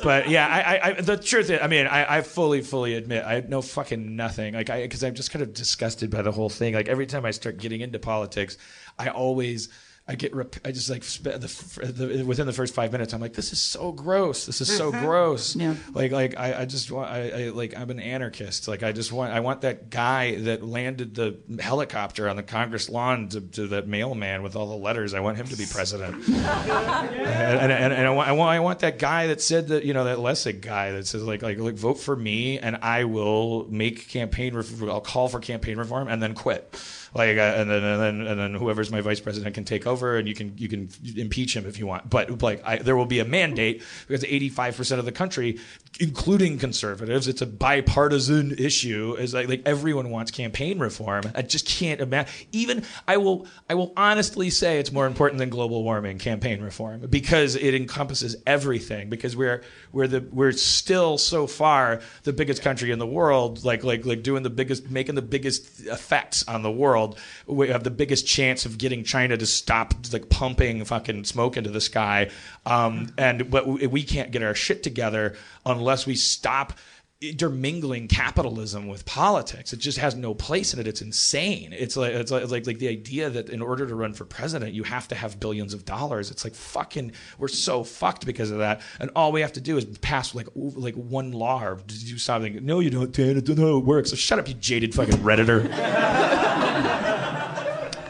[0.04, 3.24] but yeah, I, I, I, the truth is, I mean, I, I fully, fully admit
[3.26, 4.54] I know fucking nothing.
[4.54, 6.74] Like, I because I'm just kind of disgusted by the whole thing.
[6.74, 8.58] Like every time I start getting into politics,
[8.98, 9.70] I always.
[10.08, 13.14] I get rep- I just like sp- the, f- the within the first five minutes
[13.14, 14.48] I'm like this is so gross.
[14.48, 15.06] This is so mm-hmm.
[15.06, 15.56] gross.
[15.56, 15.76] Yeah.
[15.94, 18.68] like like I, I just want I, I like I'm an anarchist.
[18.68, 22.90] Like I just want I want that guy that landed the helicopter on the Congress
[22.90, 25.14] lawn to, to that mailman with all the letters.
[25.14, 26.24] I want him to be president.
[27.22, 29.86] And, and, and, and I, want, I want I want that guy that said that
[29.86, 33.04] you know that Lessig guy that says like like like vote for me and I
[33.04, 36.76] will make campaign ref- I'll call for campaign reform and then quit
[37.14, 40.18] like uh, and then and then and then whoever's my vice president can take over
[40.18, 42.10] and you can you can impeach him if you want.
[42.10, 45.60] But like I, there will be a mandate because 85% of the country
[46.00, 51.68] including conservatives it's a bipartisan issue is like like everyone wants campaign reform I just
[51.68, 56.18] can't imagine even I will I will honestly say it's more important than global warming
[56.18, 62.34] campaign reform because it encompasses everything because we're we're the we're still so far the
[62.34, 66.48] biggest country in the world like like like doing the biggest making the biggest effects
[66.48, 70.84] on the world we have the biggest chance of getting China to stop like pumping
[70.86, 72.30] fucking smoke into the sky.
[72.66, 75.36] Um, and but we we can't get our shit together
[75.66, 76.74] unless we stop
[77.22, 79.74] intermingling capitalism with politics.
[79.74, 80.88] It just has no place in it.
[80.88, 81.72] It's insane.
[81.72, 84.74] It's like it's like, like like the idea that in order to run for president,
[84.74, 86.32] you have to have billions of dollars.
[86.32, 87.12] It's like fucking.
[87.38, 88.82] We're so fucked because of that.
[89.00, 92.66] And all we have to do is pass like like one law or do something.
[92.66, 93.38] No, you don't, Dan.
[93.38, 94.10] It doesn't how it works.
[94.10, 95.70] So shut up, you jaded fucking redditor.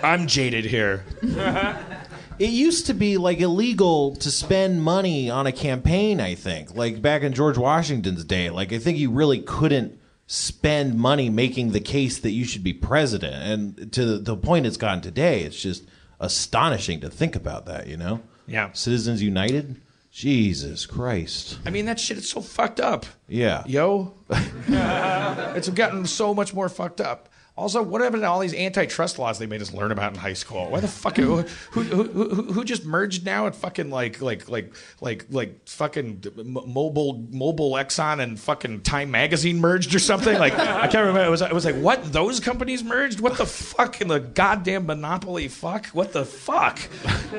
[0.03, 1.05] I'm jaded here.
[2.41, 6.73] It used to be like illegal to spend money on a campaign, I think.
[6.73, 8.49] Like back in George Washington's day.
[8.49, 12.73] Like I think you really couldn't spend money making the case that you should be
[12.73, 13.35] president.
[13.35, 15.83] And to the, point it's gotten today, it's just
[16.19, 18.21] astonishing to think about that, you know?
[18.47, 18.71] Yeah.
[18.71, 19.79] Citizens United?
[20.11, 21.59] Jesus Christ.
[21.63, 23.05] I mean, that shit is so fucked up.
[23.27, 23.61] Yeah.
[23.67, 24.15] Yo.
[24.31, 27.29] it's gotten so much more fucked up.
[27.61, 30.33] Also, what happened to all these antitrust laws they made us learn about in high
[30.33, 30.71] school?
[30.71, 31.15] Why the fuck?
[31.15, 36.23] Who, who, who, who, just merged now at fucking like like like like like fucking
[36.43, 40.39] mobile mobile Exxon and fucking Time Magazine merged or something?
[40.39, 41.27] Like I can't remember.
[41.27, 43.19] It was it was like what those companies merged?
[43.19, 45.47] What the fuck in the goddamn monopoly?
[45.47, 46.79] Fuck what the fuck?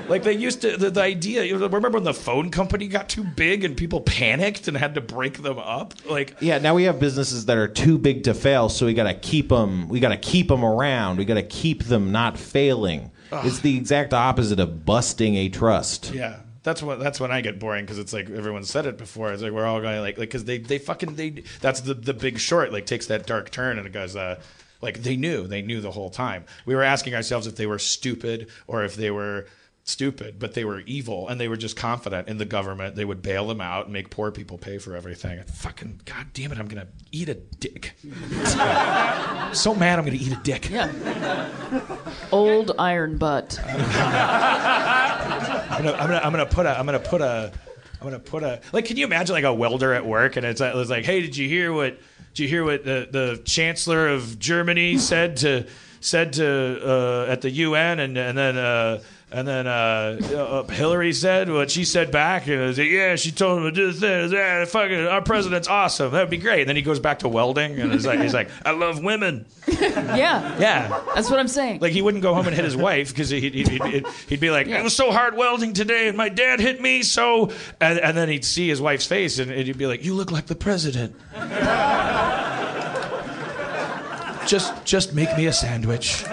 [0.09, 1.53] Like they used to the, the idea.
[1.59, 5.43] Remember when the phone company got too big and people panicked and had to break
[5.43, 5.95] them up?
[6.09, 9.09] Like Yeah, now we have businesses that are too big to fail, so we got
[9.09, 9.89] to keep them.
[9.89, 11.19] We got to keep them around.
[11.19, 13.11] We got to keep them not failing.
[13.33, 16.13] It's the exact opposite of busting a trust.
[16.13, 16.41] Yeah.
[16.63, 17.01] That's what.
[17.01, 19.33] That's when I get boring because it's like everyone said it before.
[19.33, 21.43] It's like we're all going like like because they they fucking they.
[21.61, 24.41] That's the the Big Short like takes that dark turn and it goes uh
[24.81, 26.45] like they knew they knew the whole time.
[26.65, 29.47] We were asking ourselves if they were stupid or if they were
[29.85, 32.95] stupid, but they were evil and they were just confident in the government.
[32.95, 35.39] They would bail them out and make poor people pay for everything.
[35.39, 37.95] And fucking god damn it, I'm gonna eat a dick.
[39.55, 40.71] so mad I'm gonna eat a dick.
[40.71, 40.91] Yeah.
[42.31, 43.59] Old iron butt.
[43.65, 43.79] I'm
[45.85, 47.53] gonna, I'm gonna, I'm gonna put a, I'm gonna put a,
[48.01, 50.61] I'm gonna put a, like, can you imagine like a welder at work and it's,
[50.61, 51.99] like- it's like, hey, did you hear what,
[52.35, 55.67] did you hear what the, the chancellor of Germany said to,
[56.01, 59.01] said to, uh, at the UN and, and then, uh,
[59.33, 63.17] and then uh, uh, Hillary said what she said back, and it was like, yeah,
[63.17, 64.33] she told him to do this.
[64.33, 66.13] Yeah, fucking, our president's awesome.
[66.13, 66.61] That'd be great.
[66.61, 69.47] And then he goes back to welding, and he's like, he's like, I love women.
[69.83, 70.59] Yeah.
[70.59, 71.81] Yeah, That's what I'm saying.
[71.81, 74.51] like he wouldn't go home and hit his wife because he'd, he'd, he'd, he'd be
[74.51, 77.51] like, "It was so hard welding today, and my dad hit me so."
[77.81, 80.47] And, and then he'd see his wife's face, and he'd be like, "You look like
[80.47, 81.17] the president."
[84.47, 86.25] just, just make me a sandwich.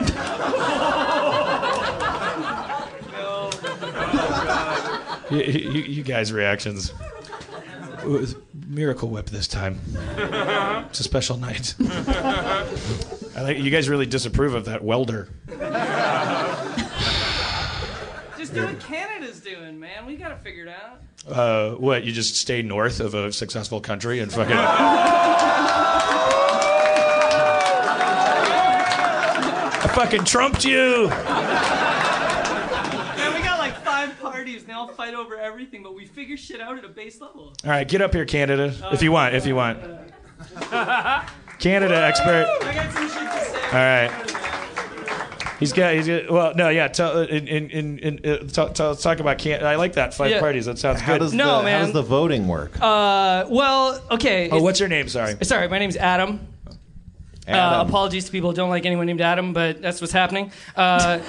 [5.31, 6.93] you, you, you guys' reactions.
[8.01, 8.35] It was
[8.67, 9.79] Miracle Whip this time.
[10.89, 11.75] It's a special night.
[11.79, 15.29] I like you guys really disapprove of that welder.
[18.39, 20.07] Just do what Canada's doing, man.
[20.07, 21.01] We gotta figure it out.
[21.31, 22.05] Uh, what?
[22.05, 24.57] You just stay north of a successful country and fucking.
[29.81, 31.07] I fucking trumped you.
[33.15, 36.37] Man, we got like five parties and they all fight over everything, but we figure
[36.37, 37.53] shit out at a base level.
[37.63, 39.35] All right, get up here, Canada, if you want.
[39.35, 39.79] If you want.
[41.59, 42.47] Canada expert.
[42.61, 43.65] I got some shit to say.
[43.65, 44.35] All right.
[45.59, 45.93] He's got.
[45.93, 46.31] He's got.
[46.31, 46.87] Well, no, yeah.
[46.87, 47.19] Tell.
[47.23, 47.45] In.
[47.49, 47.69] In.
[47.69, 49.65] in, in uh, talk, tell, let's talk about Can.
[49.65, 50.13] I like that.
[50.13, 50.39] Five Yeah.
[50.39, 50.65] parties.
[50.65, 51.19] That sounds How good.
[51.19, 52.71] does, No, the, how does the voting work?
[52.79, 54.49] Uh, well, okay.
[54.49, 55.09] oh, what's your name?
[55.09, 55.35] Sorry.
[55.41, 56.47] Sorry, my name's Adam.
[57.49, 60.51] Uh, apologies to people who don't like anyone named Adam, but that's what's happening.
[60.75, 61.19] Uh,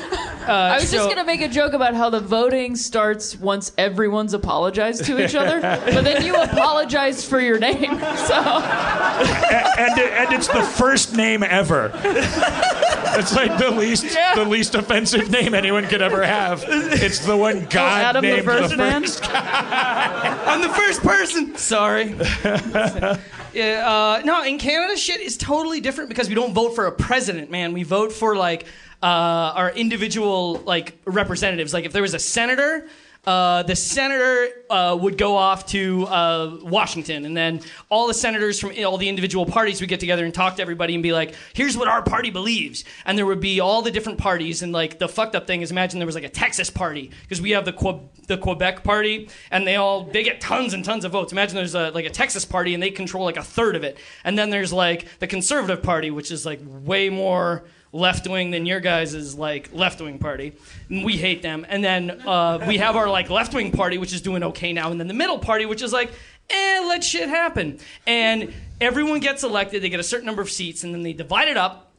[0.47, 4.35] I was so- just gonna make a joke about how the voting starts once everyone's
[4.35, 7.99] apologized to each other, but then you apologized for your name.
[8.31, 11.91] So and, and it's the first name ever.
[11.95, 16.65] It's like the least the least offensive name anyone could ever have.
[16.67, 19.05] It's the one God Adam the named first man?
[19.33, 21.57] I'm the first person.
[21.57, 22.15] Sorry.
[23.55, 27.51] uh, no, in Canada, shit is totally different because we don't vote for a president,
[27.51, 27.73] man.
[27.73, 28.65] We vote for like
[29.03, 31.73] uh, our individual like representatives.
[31.75, 32.87] Like if there was a senator.
[33.27, 37.61] Uh, the senator uh, would go off to uh, Washington, and then
[37.91, 40.95] all the senators from all the individual parties would get together and talk to everybody
[40.95, 44.19] and be like, "Here's what our party believes." And there would be all the different
[44.19, 47.11] parties, and like the fucked up thing is, imagine there was like a Texas party
[47.23, 50.83] because we have the Que- the Quebec party, and they all they get tons and
[50.83, 51.31] tons of votes.
[51.31, 53.99] Imagine there's a, like a Texas party, and they control like a third of it,
[54.25, 58.67] and then there's like the Conservative Party, which is like way more left wing than
[58.67, 60.53] your guys' is like left wing party.
[60.89, 61.67] And we hate them.
[61.69, 64.91] And then uh, we have our like left wing party, which is doing okay now,
[64.91, 66.11] and then the middle party, which is like,
[66.51, 67.79] eh, let shit happen.
[68.07, 69.83] And everyone gets elected.
[69.83, 71.91] They get a certain number of seats, and then they divide it up.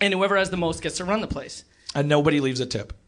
[0.00, 1.64] and whoever has the most gets to run the place.
[1.94, 2.92] And nobody leaves a tip.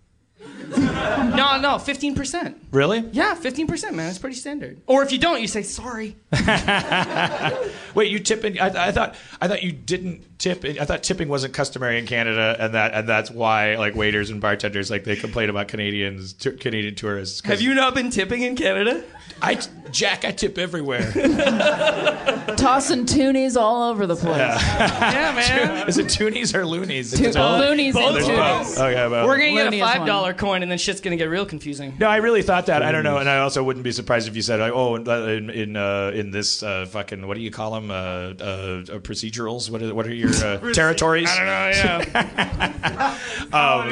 [1.23, 2.57] No, no, fifteen percent.
[2.73, 3.01] Really?
[3.13, 4.09] Yeah, fifteen percent, man.
[4.11, 4.81] It's pretty standard.
[4.87, 6.17] Or if you don't, you say sorry.
[7.95, 8.59] Wait, you tip in?
[8.59, 10.65] I, I thought I thought you didn't tip.
[10.65, 14.41] I thought tipping wasn't customary in Canada, and that and that's why like waiters and
[14.41, 17.41] bartenders like they complain about Canadians, t- Canadian tourists.
[17.47, 19.05] Have you not been tipping in Canada?
[19.41, 19.59] I
[19.91, 21.11] Jack, I tip everywhere.
[22.57, 24.37] Tossing toonies all over the place.
[24.37, 25.89] Yeah, man.
[25.89, 27.17] Is it toonies or loonies?
[27.17, 27.63] Tu- It's both?
[27.63, 27.93] and toonies.
[27.95, 28.79] both.
[28.79, 29.27] Okay, well.
[29.27, 31.95] We're gonna get Looney a five dollar coin, and then shit's gonna get real confusing.
[31.99, 32.83] No, I really thought that.
[32.83, 35.09] I don't know, and I also wouldn't be surprised if you said, like, "Oh, in
[35.09, 37.91] in in, uh, in this uh, fucking what do you call them?
[37.91, 39.71] Uh, uh, uh, procedurals?
[39.71, 42.21] What are what are your uh, territories?" I don't know.
[42.21, 43.19] Yeah.
[43.53, 43.91] Um,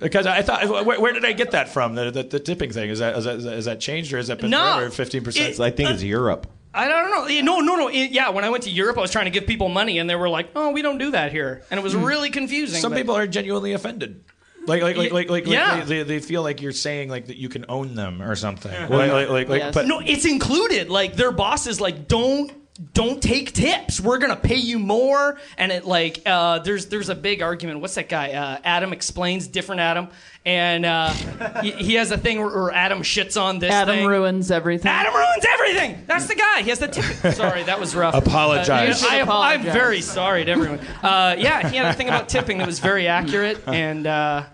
[0.00, 1.94] because I thought, where, where did I get that from?
[1.94, 4.38] The, the, the tipping thing is that, is that is that changed or has that
[4.38, 4.76] been No.
[4.76, 4.90] forever?
[4.90, 5.58] Fifteen percent.
[5.58, 6.46] I think it's uh, Europe.
[6.74, 7.40] I don't know.
[7.40, 7.88] No, no, no.
[7.88, 10.10] It- yeah, when I went to Europe, I was trying to give people money, and
[10.10, 12.04] they were like, "Oh, we don't do that here," and it was hmm.
[12.04, 12.80] really confusing.
[12.80, 14.24] Some but- people are genuinely offended.
[14.66, 15.76] Like, like, like, like, like, Yeah.
[15.76, 18.70] like they, they feel like you're saying like that you can own them or something.
[18.70, 19.74] Like, like, like, like Yes.
[19.74, 20.90] but No, it's included.
[20.90, 22.52] Like their boss is like, don't
[22.92, 24.00] don't take tips.
[24.00, 25.38] We're gonna pay you more.
[25.56, 27.80] And it like uh, there's there's a big argument.
[27.80, 28.32] What's that guy?
[28.32, 30.08] Uh, Adam explains different Adam,
[30.44, 31.10] and uh,
[31.62, 33.72] he, he has a thing where, where Adam shits on this.
[33.72, 34.06] Adam thing.
[34.06, 34.90] ruins everything.
[34.90, 36.04] Adam ruins everything.
[36.06, 36.62] That's the guy.
[36.62, 37.04] He has the tip.
[37.34, 38.14] Sorry, that was rough.
[38.14, 39.02] Apologize.
[39.02, 39.66] Uh, I, Apologize.
[39.66, 40.78] I'm very sorry to everyone.
[41.02, 44.44] Uh, yeah, he had a thing about tipping that was very accurate, and uh,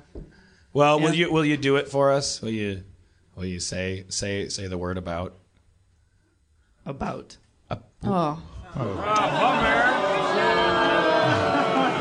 [0.72, 2.40] well, will you will you do it for us?
[2.40, 2.84] Will you
[3.36, 5.34] will you say say say the word about?
[6.86, 7.38] about.
[8.06, 8.40] Oh.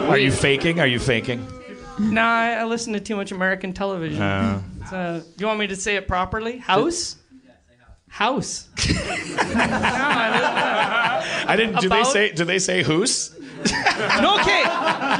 [0.10, 0.80] Are you faking?
[0.80, 1.46] Are you faking?
[2.00, 4.22] Nah, I, I listen to too much American television.
[4.22, 4.62] Uh,
[4.92, 6.58] Uh, do you want me to say it properly?
[6.58, 7.16] House?
[8.10, 8.68] House.
[11.48, 11.80] I didn't.
[11.80, 12.32] Do they say?
[12.32, 13.32] Do they say who's?
[14.22, 14.64] No, okay.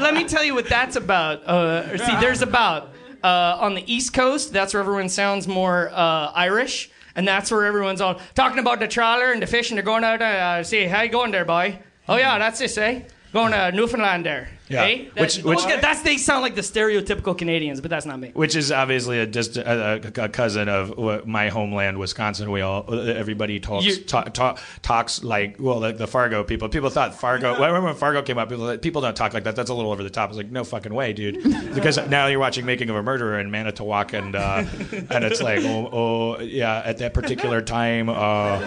[0.02, 1.42] Let me tell you what that's about.
[1.44, 2.90] Uh, see, there's about
[3.24, 4.52] uh, on the East Coast.
[4.52, 8.88] That's where everyone sounds more uh, Irish, and that's where everyone's all talking about the
[8.88, 10.20] trawler and the fish, and they're going out.
[10.22, 11.78] Uh, see, how you going there, boy?
[12.08, 13.02] Oh yeah, that's this, eh?
[13.32, 14.48] Going to Newfoundland there.
[14.68, 14.84] Yeah.
[14.84, 15.04] Eh?
[15.14, 18.30] That- Which- which- okay, that's they sound like the stereotypical Canadians, but that's not me.
[18.32, 22.50] Which is obviously a distant a, a cousin of my homeland, Wisconsin.
[22.50, 26.68] We all everybody talks You- ta- ta- talks like well the, the Fargo people.
[26.70, 27.52] People thought Fargo.
[27.52, 28.48] Well, I remember when Fargo came up.
[28.48, 29.54] People people don't talk like that.
[29.54, 30.30] That's a little over the top.
[30.30, 31.42] It's like no fucking way, dude.
[31.74, 34.64] Because now you're watching Making of a Murderer in Manitowoc, and uh,
[35.10, 38.08] and it's like oh, oh yeah, at that particular time.
[38.08, 38.58] Uh,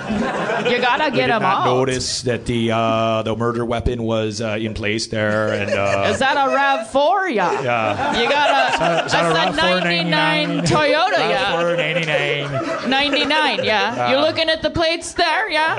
[0.70, 1.66] You gotta get them not out.
[1.66, 6.20] notice that the uh, the murder weapon was uh, in place there, and uh, Is
[6.20, 7.30] that a Rav Four?
[7.30, 7.62] Yeah.
[7.62, 8.22] yeah.
[8.22, 9.06] You gotta.
[9.06, 10.66] Is that a that's RAV4 a 99 99?
[10.66, 11.18] Toyota.
[11.18, 11.60] Yeah.
[11.62, 12.90] Four ninety nine.
[12.90, 13.64] 99.
[13.64, 14.12] Yeah.
[14.12, 15.50] You're looking at the plates there.
[15.50, 15.74] Yeah.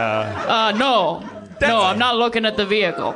[0.48, 1.24] Uh, no.
[1.60, 3.12] No, I'm not looking at the vehicle.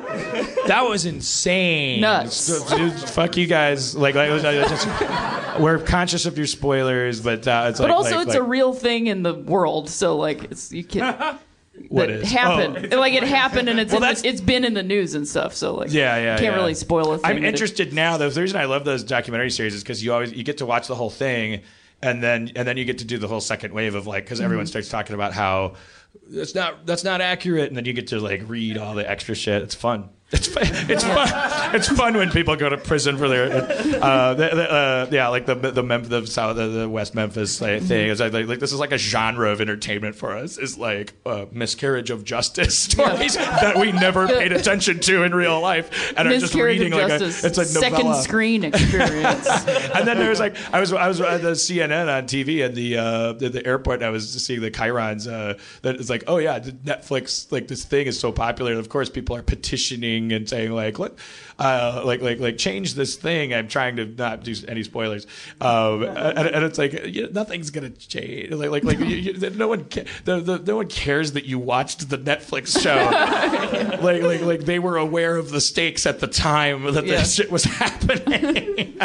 [0.67, 2.01] That was insane.
[2.01, 2.69] Nuts.
[2.71, 3.95] Dude, fuck you guys.
[3.95, 7.79] Like, like it was, it was just, we're conscious of your spoilers, but uh, it's
[7.79, 9.89] But like, also, like, it's a real thing in the world.
[9.89, 11.39] So like, it's you can.
[11.89, 12.31] What that is?
[12.31, 12.89] happened?
[12.93, 12.99] Oh.
[13.01, 15.55] Like it happened, and it's Well, in the- it's been in the news and stuff.
[15.55, 16.57] So like, Yeah, yeah, can't yeah.
[16.57, 17.31] really spoil a thing.
[17.31, 18.17] I'm that it- interested now.
[18.17, 18.31] though.
[18.31, 20.89] The reason I love those documentary series is because you always you get to watch
[20.89, 21.63] the whole thing,
[22.03, 24.41] and then and then you get to do the whole second wave of like because
[24.41, 24.71] everyone Mm-hmm.
[24.71, 25.75] starts talking about how
[26.31, 29.35] that's not that's not accurate, and then you get to like read all the extra
[29.35, 29.63] shit.
[29.63, 30.09] It's fun.
[30.33, 30.63] It's fun.
[30.91, 31.75] It's fun.
[31.75, 33.53] it's fun when people go to prison for their,
[34.03, 37.61] uh, the, the, uh, yeah, like the the Mem- the South the, the West Memphis
[37.61, 38.11] like, thing.
[38.11, 40.57] It's like, like this is like a genre of entertainment for us.
[40.57, 45.61] Is like uh, miscarriage of justice stories that we never paid attention to in real
[45.61, 49.47] life and are just reading like a it's a second screen experience.
[49.95, 52.75] and then there was like I was I was at the CNN on TV at
[52.75, 53.97] the uh, the, the airport.
[53.97, 55.31] And I was seeing the chyrons.
[55.31, 58.71] Uh, that it's like, oh yeah, Netflix like this thing is so popular.
[58.71, 61.13] And of course, people are petitioning and saying like, let
[61.59, 63.55] uh, like like like change this thing.
[63.55, 65.27] I'm trying to not do any spoilers.
[65.61, 68.51] Um, and, and it's like you know, nothing's gonna change.
[68.53, 71.59] Like like like you, you, no one ca- the, the, no one cares that you
[71.59, 72.97] watched the Netflix show.
[74.03, 77.19] like like like they were aware of the stakes at the time that Yeah.
[77.19, 78.99] this shit was happening.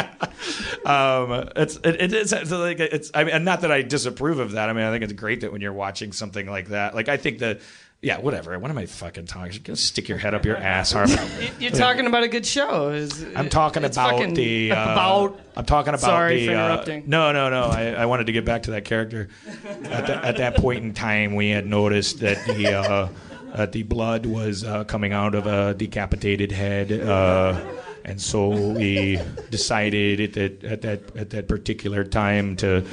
[0.84, 4.38] um, it's it, it is it's like it's I mean, and not that I disapprove
[4.38, 4.68] of that.
[4.68, 7.16] I mean, I think it's great that when you're watching something like that, like I
[7.16, 7.60] think that.
[8.00, 8.56] Yeah, whatever.
[8.60, 9.60] What am I fucking talking?
[9.64, 11.18] Go stick your head up your ass, Harper.
[11.58, 12.90] You're talking about a good show.
[12.90, 15.40] Is- I'm talking it's about fucking the uh, about.
[15.56, 16.46] I'm talking about Sorry the.
[16.46, 17.04] for uh, interrupting.
[17.08, 17.64] no, no, no.
[17.64, 19.28] I, I wanted to get back to that character.
[19.66, 23.08] At, the, at that point in time, we had noticed that the uh,
[23.56, 26.92] that the blood was uh, coming out of a decapitated head.
[26.92, 27.60] Uh,
[28.04, 29.18] and so we
[29.50, 32.86] decided at that at that at that particular time to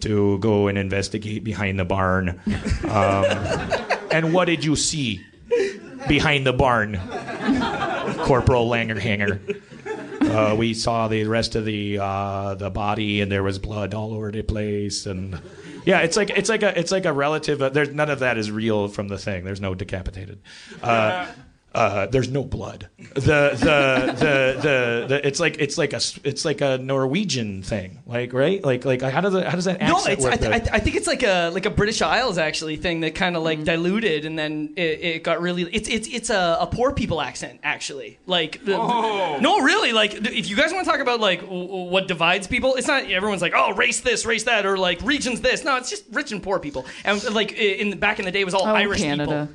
[0.00, 2.40] to go and investigate behind the barn.
[2.88, 3.24] Um,
[4.10, 5.24] and what did you see
[6.08, 6.98] behind the barn,
[8.24, 9.62] Corporal Langerhanger?
[10.22, 14.14] uh, we saw the rest of the uh, the body, and there was blood all
[14.14, 15.40] over the place, and
[15.84, 17.62] yeah, it's like it's like a it's like a relative.
[17.62, 19.44] Uh, there's none of that is real from the thing.
[19.44, 20.40] There's no decapitated.
[21.76, 22.88] Uh, there's no blood.
[23.14, 27.62] The the, the the the it's like it's like a s- it's like a Norwegian
[27.62, 30.32] thing, like right, like like how does that, how does that No, accent it's, work?
[30.32, 30.54] I, th- there?
[30.54, 33.36] I, th- I think it's like a like a British Isles actually thing that kind
[33.36, 36.92] of like diluted and then it, it got really it's it's it's a, a poor
[36.92, 38.76] people accent actually like the,
[39.40, 42.46] no really like if you guys want to talk about like w- w- what divides
[42.46, 45.76] people it's not everyone's like oh race this race that or like regions this no
[45.76, 48.44] it's just rich and poor people and like in the back in the day it
[48.46, 49.48] was all Oh, Irish Canada.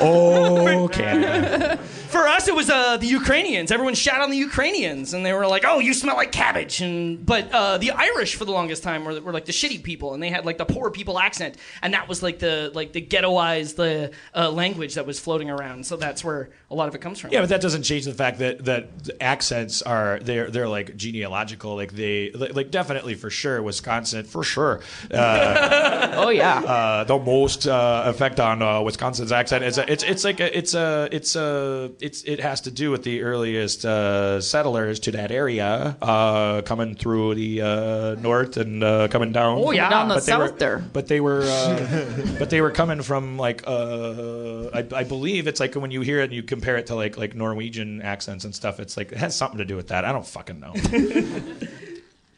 [0.00, 1.78] Oh, Canada.
[1.78, 3.72] For us, it was uh, the Ukrainians.
[3.72, 7.24] Everyone shat on the Ukrainians, and they were like, "Oh, you smell like cabbage." And
[7.24, 10.22] but uh, the Irish, for the longest time, were, were like the shitty people, and
[10.22, 13.76] they had like the poor people accent, and that was like the like the ghettoized
[13.76, 15.86] the uh, language that was floating around.
[15.86, 17.32] So that's where a lot of it comes from.
[17.32, 20.94] Yeah, but that doesn't change the fact that that the accents are they're they're like
[20.96, 21.76] genealogical.
[21.76, 24.80] Like they like, like definitely for sure Wisconsin for sure.
[25.10, 26.58] Uh, Oh yeah.
[26.60, 30.56] uh, the most uh, effect on uh, Wisconsin's accent is a, it's it's like a,
[30.58, 35.12] it's a it's a it's it has to do with the earliest uh, settlers to
[35.12, 39.58] that area uh, coming through the uh, north and uh, coming down.
[39.58, 39.88] Oh, yeah.
[39.88, 40.78] Down the But they were- south there.
[40.92, 45.60] But they were, uh, but they were coming from like, uh, I, I believe it's
[45.60, 48.54] like when you hear it and you compare it to like like Norwegian accents and
[48.54, 48.80] stuff.
[48.80, 50.04] It's like it has something to do with that.
[50.04, 50.72] I don't fucking know.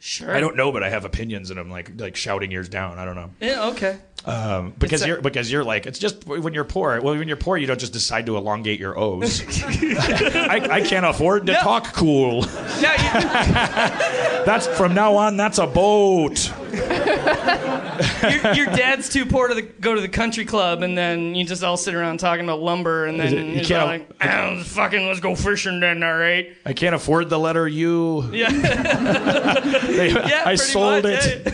[0.05, 0.35] sure.
[0.35, 2.99] I don't know, but I have opinions and I'm like like shouting yours down.
[2.99, 3.31] I don't know.
[3.41, 3.97] Yeah, okay.
[4.25, 6.99] Um, because a- you're because you're like it's just when you're poor.
[7.01, 9.41] Well, when you're poor, you don't just decide to elongate your O's.
[9.63, 11.59] I, I can't afford to Yeah.
[11.61, 12.45] talk cool.
[12.79, 15.37] Yeah, That's from now on.
[15.37, 16.51] That's a boat.
[18.23, 21.35] you, your, your dad's too poor to the, go to the country club, and then
[21.35, 24.61] you just all sit around talking about lumber, and then it- you can't- like, oh,
[24.63, 26.55] fucking, let's go fishing then, all right?
[26.65, 28.29] I can't afford the letter U.
[28.33, 28.49] Yeah.
[28.51, 31.53] They- Yeah, I sold much, it.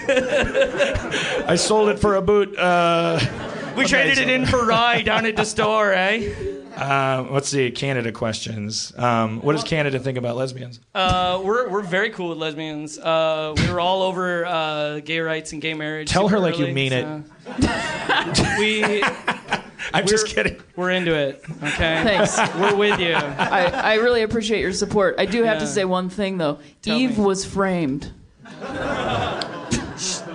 [1.48, 2.58] I sold it for a boot.
[2.58, 3.20] Uh,
[3.76, 6.34] We traded it in for rye down at the store, eh?
[6.76, 8.94] Uh, let's see, Canada questions.
[8.98, 10.80] Um, what does Canada think about lesbians?
[10.96, 12.98] Uh, we're, we're very cool with lesbians.
[12.98, 16.10] Uh, we were all over uh, gay rights and gay marriage.
[16.10, 17.06] Tell her super like you early, mean it.
[18.60, 19.04] we,
[19.94, 20.62] I'm just kidding.
[20.76, 22.04] we're into it, okay?
[22.04, 22.38] Thanks.
[22.56, 23.14] We're with you.
[23.14, 25.16] I, I really appreciate your support.
[25.18, 26.60] I do have to say one thing though.
[26.82, 27.26] Tell Eve me.
[27.26, 28.12] was framed.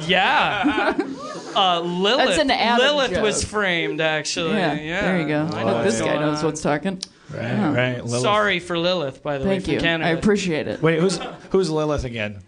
[0.06, 0.96] Yeah.
[1.56, 2.26] Uh, Lilith.
[2.26, 3.22] That's an Adam Lilith joke.
[3.22, 4.54] was framed, actually.
[4.54, 5.00] Yeah, Yeah.
[5.02, 5.48] there you go.
[5.52, 7.00] I know this guy knows what's talking.
[7.30, 8.04] Right, right.
[8.04, 8.22] Lilith.
[8.22, 9.80] Sorry for Lilith, by the way, Thank you.
[9.80, 10.08] Canada.
[10.10, 10.80] I appreciate it.
[10.82, 11.18] Wait, who's
[11.50, 12.40] who's Lilith again?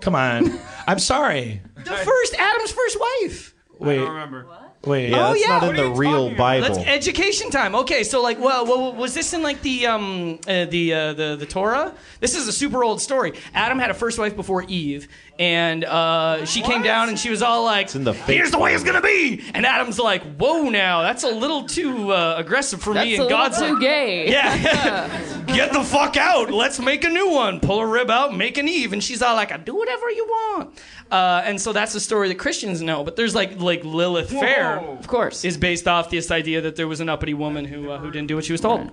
[0.00, 0.58] Come on.
[0.86, 1.62] I'm sorry.
[1.76, 3.54] the first Adam's first wife.
[3.78, 3.94] Wait.
[3.98, 4.46] I don't remember.
[4.86, 5.10] Wait.
[5.10, 6.34] Yeah, Oh, that's yeah, not what in the real?
[6.34, 6.66] Bible.
[6.68, 7.74] Let's education time.
[7.74, 11.36] Okay, so like, well, well was this in like the um uh, the uh, the
[11.36, 11.94] the Torah?
[12.20, 13.32] This is a super old story.
[13.54, 15.08] Adam had a first wife before Eve,
[15.38, 18.74] and uh, she came down and she was all like, in the "Here's the way
[18.74, 22.94] it's gonna be." And Adam's like, "Whoa, now that's a little too uh, aggressive for
[22.94, 24.30] That's me." a And little God's too like, gay.
[24.34, 25.44] Yeah.
[25.46, 26.50] Get the fuck out.
[26.50, 27.60] Let's make a new one.
[27.60, 28.92] Pull a rib out, make an Eve.
[28.92, 30.78] And she's all like, I do whatever you want.
[31.10, 33.04] Uh, and so that's the story that Christians know.
[33.04, 35.44] But there's like like Lilith Fair Of course.
[35.44, 38.28] is based off this idea that there was an uppity woman who uh, who didn't
[38.28, 38.90] do what she was told.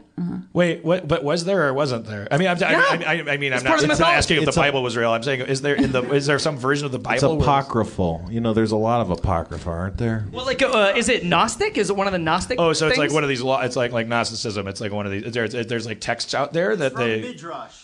[0.53, 1.07] Wait, what?
[1.07, 2.27] But was there or wasn't there?
[2.31, 4.37] I mean, I'm, I, I, I mean, I'm not, part of the it's not asking
[4.37, 5.11] if It's the a- Bible was real.
[5.11, 7.35] I'm saying, is there in the is there some version of the Bible?
[7.35, 8.27] It's apocryphal.
[8.29, 10.25] You know, there's a lot of apocrypha, aren't there?
[10.31, 11.77] Well, like, uh, is it Gnostic?
[11.77, 12.59] Is it one of the Gnostic?
[12.59, 13.41] Oh, so it's like one of these.
[13.41, 14.67] Law, it's like like Gnosticism.
[14.67, 15.31] It's like one of these.
[15.31, 17.21] There's there's like texts out there that they.
[17.21, 17.80] Midrash.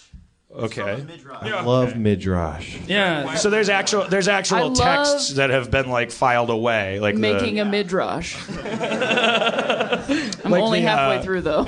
[0.57, 1.03] Okay.
[1.07, 1.65] Midrash.
[1.65, 2.77] Love midrash.
[2.87, 3.35] Yeah.
[3.35, 7.15] So there's actual there's I actual love texts that have been like filed away, like
[7.15, 8.35] Making the, a midrash.
[10.43, 11.65] I'm Like only the, halfway uh, through though.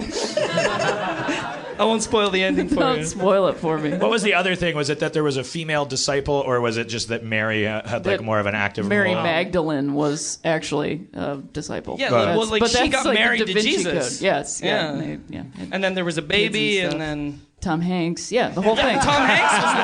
[1.79, 2.79] I won't spoil the ending for you.
[2.81, 3.05] Don't you.
[3.05, 3.91] spoil it for me.
[3.95, 4.75] What was the other thing?
[4.75, 7.87] Was it that there was a female disciple, or was it just that Mary uh,
[7.87, 8.89] had like That more of an active role?
[8.89, 9.23] Mary role?
[9.23, 11.95] Magdalene was actually a disciple.
[11.97, 12.35] Yeah, Right.
[12.37, 14.17] well, like but she got like married to Jesus.
[14.17, 14.21] Code.
[14.23, 14.61] Yes.
[14.61, 14.93] Yeah.
[14.93, 14.99] Yeah.
[15.01, 15.43] they- yeah.
[15.71, 18.31] And then there was a baby, and, and then Tom Hanks.
[18.31, 18.99] Yeah, the whole thing.
[18.99, 19.83] Tom Hanks was there.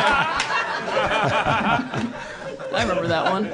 [2.74, 3.46] I remember that one.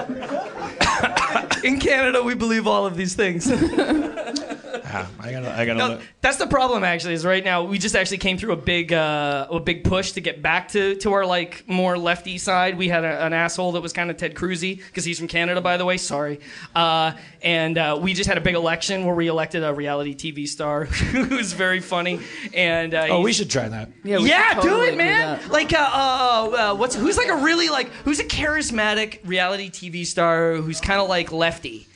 [1.64, 3.48] In Canada, we believe all of these things.
[4.94, 5.80] Ah, I gotta, I gotta.
[5.80, 6.02] No, look.
[6.22, 6.84] that's the problem.
[6.84, 10.12] Actually, is right now we just actually came through a big, uh, a big push
[10.14, 12.78] to get back to, to our like more lefty side.
[12.78, 15.62] We had a, an asshole that was kind of Ted Cruzy because he's from Canada,
[15.62, 15.98] by the way.
[15.98, 16.40] Sorry,
[16.76, 20.48] uh, and uh, we just had a big election where we elected a reality TV
[20.48, 22.20] star who's very funny.
[22.54, 23.90] And uh, Oh, we should try that.
[24.04, 25.40] Yeah, yeah, totally do it, man.
[25.40, 25.52] that.
[25.52, 30.06] like, uh, uh, uh, what's who's like a really like who's a charismatic reality TV
[30.06, 31.88] star who's kind of like lefty.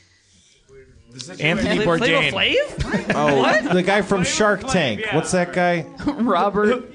[1.40, 2.30] Anthony Flavor Bourdain.
[2.32, 3.12] Flav?
[3.14, 5.04] Oh, the guy from Shark Tank.
[5.12, 5.82] What's that guy?
[6.06, 6.92] Robert.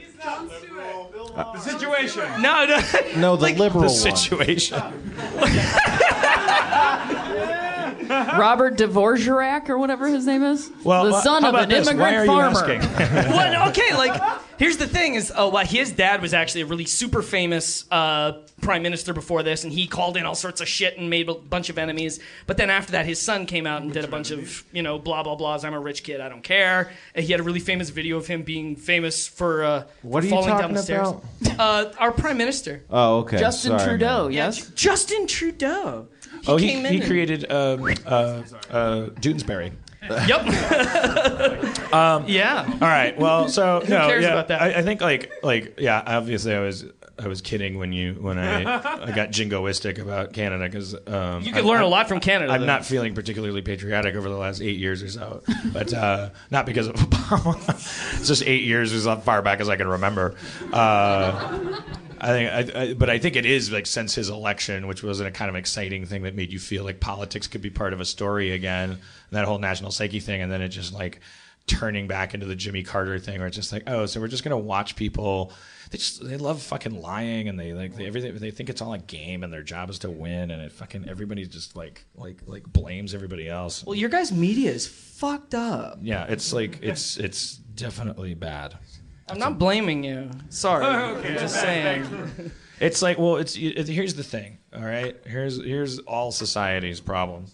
[1.36, 2.24] The situation.
[2.42, 2.82] No, no.
[3.18, 4.16] No, the liberal The one.
[4.16, 4.82] situation.
[8.38, 10.70] Robert Dvorak or whatever his name is.
[10.84, 11.88] Well, the uh, son how of about an this?
[11.88, 12.72] immigrant Why are you farmer.
[12.72, 13.32] asking?
[13.32, 14.22] well, okay, like
[14.62, 18.34] here's the thing: is oh, well, his dad was actually a really super famous uh,
[18.62, 21.34] prime minister before this, and he called in all sorts of shit and made a
[21.34, 22.20] bunch of enemies.
[22.46, 25.00] But then after that, his son came out and did a bunch of you know
[25.00, 25.66] blah blah blahs.
[25.66, 26.92] I'm a rich kid, I don't care.
[27.16, 30.18] And he had a really famous video of him being famous for uh, What for
[30.20, 31.10] are you falling down talking the stairs.
[31.10, 31.24] about?
[31.62, 33.38] Uh, our prime minister, Oh, okay.
[33.38, 34.32] Justin Sorry, Trudeau, man.
[34.32, 34.70] yes?
[34.70, 36.08] Justin Trudeau.
[36.44, 39.74] He oh, he, he created um, uh, uh, Doonesbury.
[40.28, 40.46] Yep.
[42.28, 42.66] yeah.
[42.74, 43.18] All right.
[43.18, 44.62] Well, so no, cares yeah, about that?
[44.62, 46.02] I, I think like like yeah.
[46.06, 46.86] Obviously, I was
[47.20, 51.52] I was kidding when you when I I got jingoistic about Canada because um, You
[51.52, 52.52] could I'm- learn a I'm- lot from Canada.
[52.52, 52.68] I'm though.
[52.68, 56.88] not feeling particularly patriotic over the last eight years or so, but uh, not because
[56.88, 57.58] of Obama.
[58.20, 60.36] it's just eight years as far back as I can remember.
[60.74, 61.80] Uh,
[62.24, 65.20] I think, I, I, but I think it is like since his election, which was
[65.20, 68.00] a kind of exciting thing that made you feel like politics could be part of
[68.00, 69.00] a story again,
[69.32, 71.20] that whole national psyche thing, and then it just like
[71.66, 74.44] turning back into the Jimmy Carter thing, where it's just like, oh, so we're just
[74.44, 75.52] gonna watch people.
[75.90, 78.38] They just they love fucking lying, and they like they, everything.
[78.38, 81.10] They think it's all a game, and their job is to win, and it fucking
[81.10, 83.84] everybody just like like like blames everybody else.
[83.84, 85.98] Well, your guys' media is fucked up.
[86.02, 88.78] Yeah, it's like it's it's definitely bad.
[89.32, 90.30] I'm not blaming you.
[90.50, 90.86] Sorry.
[90.86, 92.06] I'm just saying.
[92.80, 94.58] It's like, well, it's it, here's the thing.
[94.76, 97.46] All right, here's here's all society's problem.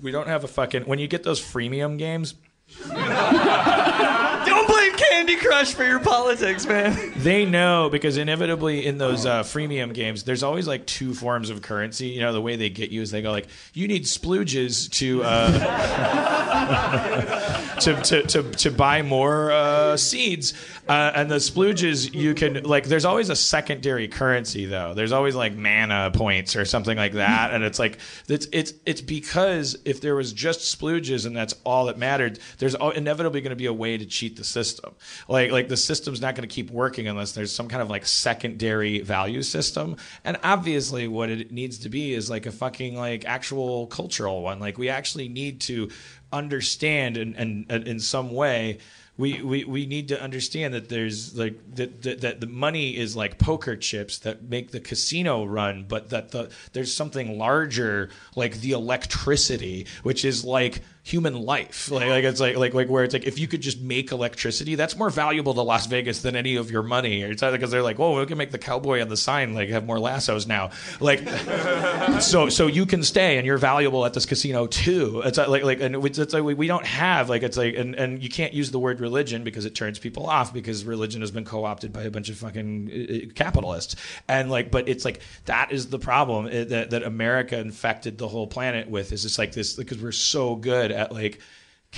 [0.00, 2.34] We don't have a fucking when you get those freemium games.
[2.88, 4.85] Don't blame
[5.16, 7.14] Candy Crush for your politics, man.
[7.16, 11.62] They know because inevitably in those uh, freemium games, there's always like two forms of
[11.62, 12.08] currency.
[12.08, 15.22] You know, the way they get you is they go like, you need splooges to
[15.24, 15.52] uh,
[17.80, 20.52] to, to, to to buy more uh, seeds,
[20.86, 22.84] uh, and the splooges you can like.
[22.84, 24.92] There's always a secondary currency though.
[24.92, 27.98] There's always like mana points or something like that, and it's like
[28.28, 32.74] it's it's it's because if there was just splooges and that's all that mattered, there's
[32.74, 34.94] inevitably going to be a way to cheat the system.
[35.28, 38.06] Like like the system's not going to keep working unless there's some kind of like
[38.06, 39.96] secondary value system.
[40.24, 44.60] And obviously, what it needs to be is like a fucking like actual cultural one.
[44.60, 45.90] Like we actually need to
[46.32, 48.78] understand and and, in some way
[49.18, 53.16] we, we, we need to understand that there's like that, that that the money is
[53.16, 58.60] like poker chips that make the casino run, but that the there's something larger like
[58.60, 61.88] the electricity, which is like human life.
[61.88, 64.74] Like, like it's like like like where it's like if you could just make electricity,
[64.74, 67.22] that's more valuable to Las Vegas than any of your money.
[67.22, 69.68] It's either because they're like, oh, we can make the cowboy on the sign like
[69.68, 70.70] have more lassos now.
[70.98, 71.20] Like
[72.20, 75.22] so so you can stay and you're valuable at this casino too.
[75.24, 78.20] It's like like and it's, it's like we, don't have like it's like and, and
[78.20, 81.44] you can't use the word religion because it turns people off because religion has been
[81.44, 83.94] co-opted by a bunch of fucking uh, capitalists
[84.26, 88.26] and like but it's like that is the problem uh, that that America infected the
[88.26, 91.40] whole planet with is it's like this because we're so good at like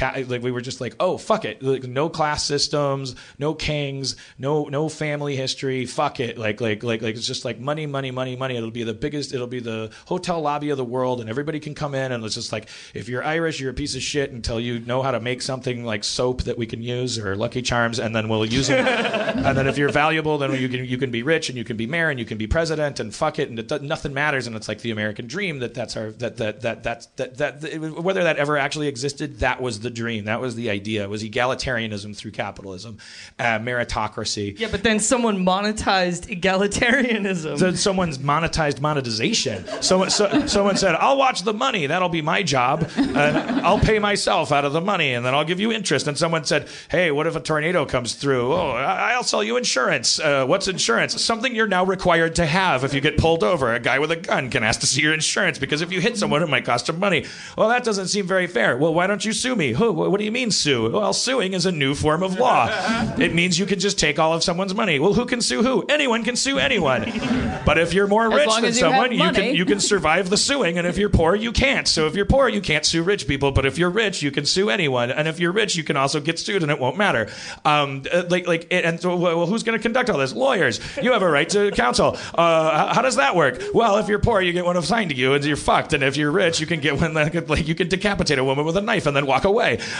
[0.00, 1.62] like we were just like oh fuck it.
[1.62, 5.86] Like no class systems no kings no no family history.
[5.86, 6.38] Fuck it.
[6.38, 8.56] Like like like like it's just like money money money money.
[8.56, 11.74] It'll be the biggest it'll be the hotel lobby of the world and everybody can
[11.74, 14.60] come in and it's just like if you're irish you're a piece of shit until
[14.60, 17.98] you know how to make something like soap that we can use or lucky charms
[17.98, 18.78] and then we'll use it.
[19.38, 21.76] And then if you're valuable then you can you can be rich and you can
[21.76, 24.46] be mayor and you can be president and fuck it and it, nothing matters.
[24.46, 27.60] And it's like the american dream that that's our that that that that's that, that
[27.60, 31.10] that whether that ever actually existed that was the dream that was the idea it
[31.10, 32.98] was egalitarianism through capitalism
[33.38, 37.58] uh, meritocracy Yeah, but then someone monetized egalitarianism.
[37.58, 39.64] so someone's monetized monetization.
[39.82, 41.86] Someone, so, someone said, "I'll watch the money.
[41.86, 43.18] That'll be my job, and
[43.66, 46.44] I'll pay myself out of the money, and then I'll give you interest." And someone
[46.44, 48.52] said, "Hey, what if a tornado comes through?
[48.52, 50.18] Oh, I'll sell you insurance.
[50.20, 51.20] Uh, what's insurance?
[51.22, 53.74] Something you're now required to have if you get pulled over.
[53.74, 56.16] A guy with a gun can ask to see your insurance because if you hit
[56.16, 57.24] someone, it might cost him money.
[57.56, 58.76] Well, that doesn't seem very fair.
[58.76, 59.67] Well, why don't you sue me?
[59.72, 59.92] Who?
[59.92, 60.90] What do you mean sue?
[60.90, 62.68] Well, suing is a new form of law.
[63.18, 64.98] It means you can just take all of someone's money.
[64.98, 65.84] Well, who can sue who?
[65.88, 67.12] Anyone can sue anyone.
[67.66, 70.78] But if you're more rich than you someone, you can you can survive the suing,
[70.78, 71.86] and if you're poor, you can't.
[71.86, 73.52] So if you're poor, you can't sue rich people.
[73.52, 76.18] But if you're rich, you can sue anyone, and if you're rich, you can also
[76.20, 77.28] get sued, and it won't matter.
[77.66, 80.32] Um, uh, like like, it- and so well, who's going to conduct all this?
[80.32, 80.80] Lawyers.
[81.02, 82.16] You have a right to counsel.
[82.34, 83.60] Uh, how, how does that work?
[83.74, 85.92] Well, if you're poor, you get one assigned to you, and you're fucked.
[85.92, 88.44] And if you're rich, you can get one that could, like you can decapitate a
[88.44, 89.57] woman with a knife and then walk away.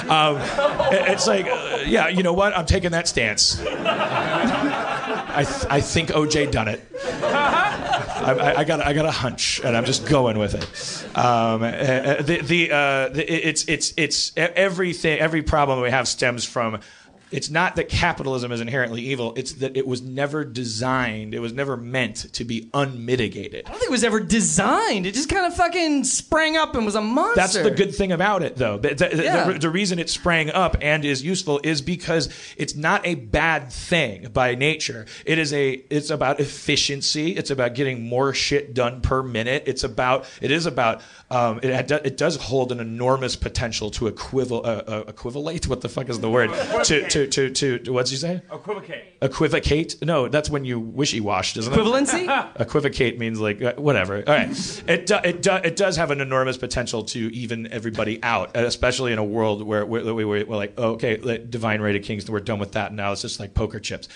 [0.08, 0.36] Um,
[0.92, 2.56] it- it's like, uh, yeah, you know what?
[2.56, 3.60] I'm taking that stance.
[3.60, 6.80] I, th- I think OJ done it.
[7.04, 11.16] I, I, I got I got a hunch, and I'm just going with it.
[11.16, 15.18] Um, uh, uh, the the, uh, the it's it's it's everything.
[15.20, 16.80] Every problem we have stems from.
[17.30, 19.34] It's not that capitalism is inherently evil.
[19.36, 21.34] It's that it was never designed.
[21.34, 23.66] It was never meant to be unmitigated.
[23.66, 25.06] I don't think it was ever designed.
[25.06, 27.40] It just kind of fucking sprang up and was a monster.
[27.40, 28.78] That's the good thing about it, though.
[28.78, 29.58] The, the- the- Yeah.
[29.58, 34.28] the reason it sprang up and is useful is because it's not a bad thing
[34.32, 35.06] by nature.
[35.26, 35.72] It is a.
[35.90, 37.32] It's about efficiency.
[37.36, 39.64] It's about getting more shit done per minute.
[39.66, 40.24] It's about.
[40.40, 41.02] It is about.
[41.30, 45.66] Um, it, it does hold an enormous potential to equival, uh, uh, equivalate.
[45.68, 46.50] What the fuck is the word?
[46.84, 48.42] to, to to to to what's you say?
[48.52, 49.04] Equivocate.
[49.20, 49.96] Equivocate?
[50.02, 51.76] No, that's when you wishy washed, isn't it?
[51.76, 52.52] Equivalency?
[52.60, 54.22] Equivocate means like uh, whatever.
[54.26, 58.22] All right, it do, it do, it does have an enormous potential to even everybody
[58.22, 61.96] out, especially in a world where, where we were we're like, oh, okay, divine right
[61.96, 62.92] of kings, we're done with that.
[62.92, 64.08] Now it's just like poker chips.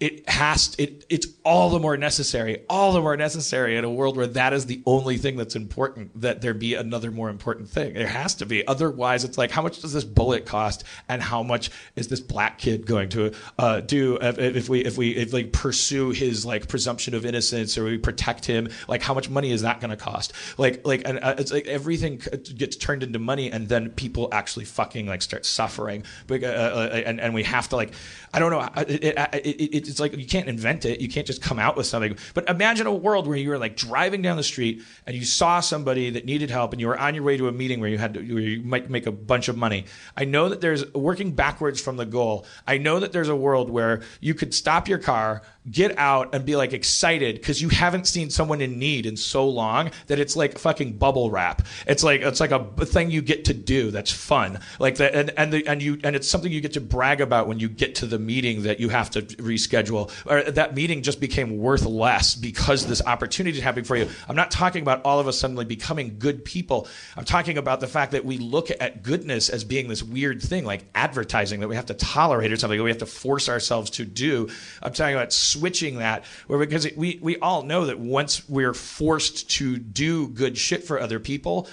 [0.00, 1.04] It has it.
[1.08, 4.66] It's all the more necessary, all the more necessary in a world where that is
[4.66, 6.20] the only thing that's important.
[6.20, 7.94] That there be another more important thing.
[7.94, 8.64] There has to be.
[8.64, 12.58] Otherwise, it's like, how much does this bullet cost, and how much is this black
[12.58, 16.68] kid going to uh, do if, if we if we if like pursue his like
[16.68, 18.68] presumption of innocence or we protect him?
[18.86, 20.32] Like, how much money is that going to cost?
[20.58, 22.22] Like like and uh, it's like everything
[22.56, 26.04] gets turned into money, and then people actually fucking like start suffering.
[26.28, 27.94] But, uh, uh, and and we have to like,
[28.32, 28.60] I don't know.
[28.60, 31.00] uh, it, it, it, it's like you can't invent it.
[31.00, 32.16] You can't just come out with something.
[32.34, 35.60] But imagine a world where you were like driving down the street and you saw
[35.60, 37.98] somebody that needed help, and you were on your way to a meeting where you
[37.98, 39.86] had to, where you might make a bunch of money.
[40.16, 42.46] I know that there's working backwards from the goal.
[42.66, 46.44] I know that there's a world where you could stop your car, get out, and
[46.44, 50.36] be like excited because you haven't seen someone in need in so long that it's
[50.36, 51.66] like fucking bubble wrap.
[51.86, 54.60] It's like it's like a thing you get to do that's fun.
[54.78, 57.48] Like that, and and the, and you and it's something you get to brag about
[57.48, 61.20] when you get to the meeting that you have to reschedule, or that meeting just
[61.20, 64.08] became worth less because this opportunity is happening for you.
[64.28, 66.88] I'm not talking about all of us suddenly becoming good people.
[67.16, 70.64] I'm talking about the fact that we look at goodness as being this weird thing,
[70.64, 73.90] like advertising that we have to tolerate or something that we have to force ourselves
[73.90, 74.48] to do.
[74.82, 78.74] I'm talking about switching that, where because it, we we all know that once we're
[78.74, 81.68] forced to do good shit for other people.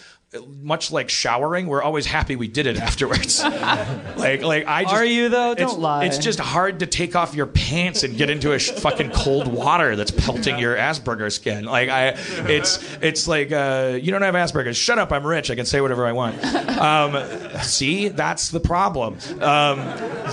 [0.62, 3.44] Much like showering, we're always happy we did it afterwards.
[3.44, 5.52] like, like I just, Are you, though?
[5.52, 6.06] it's- Don't lie.
[6.06, 9.48] It's just hard to take off your pants and get into a sh- fucking cold
[9.48, 11.66] water that's pelting your Asperger skin.
[11.66, 12.10] Like I,
[12.50, 14.78] it's it's like uh, you don't have Asperger's.
[14.78, 15.50] Shut up, I'm rich.
[15.52, 16.44] I can say whatever I want.
[16.78, 19.16] Um, see, that's the problem.
[19.42, 19.78] Um,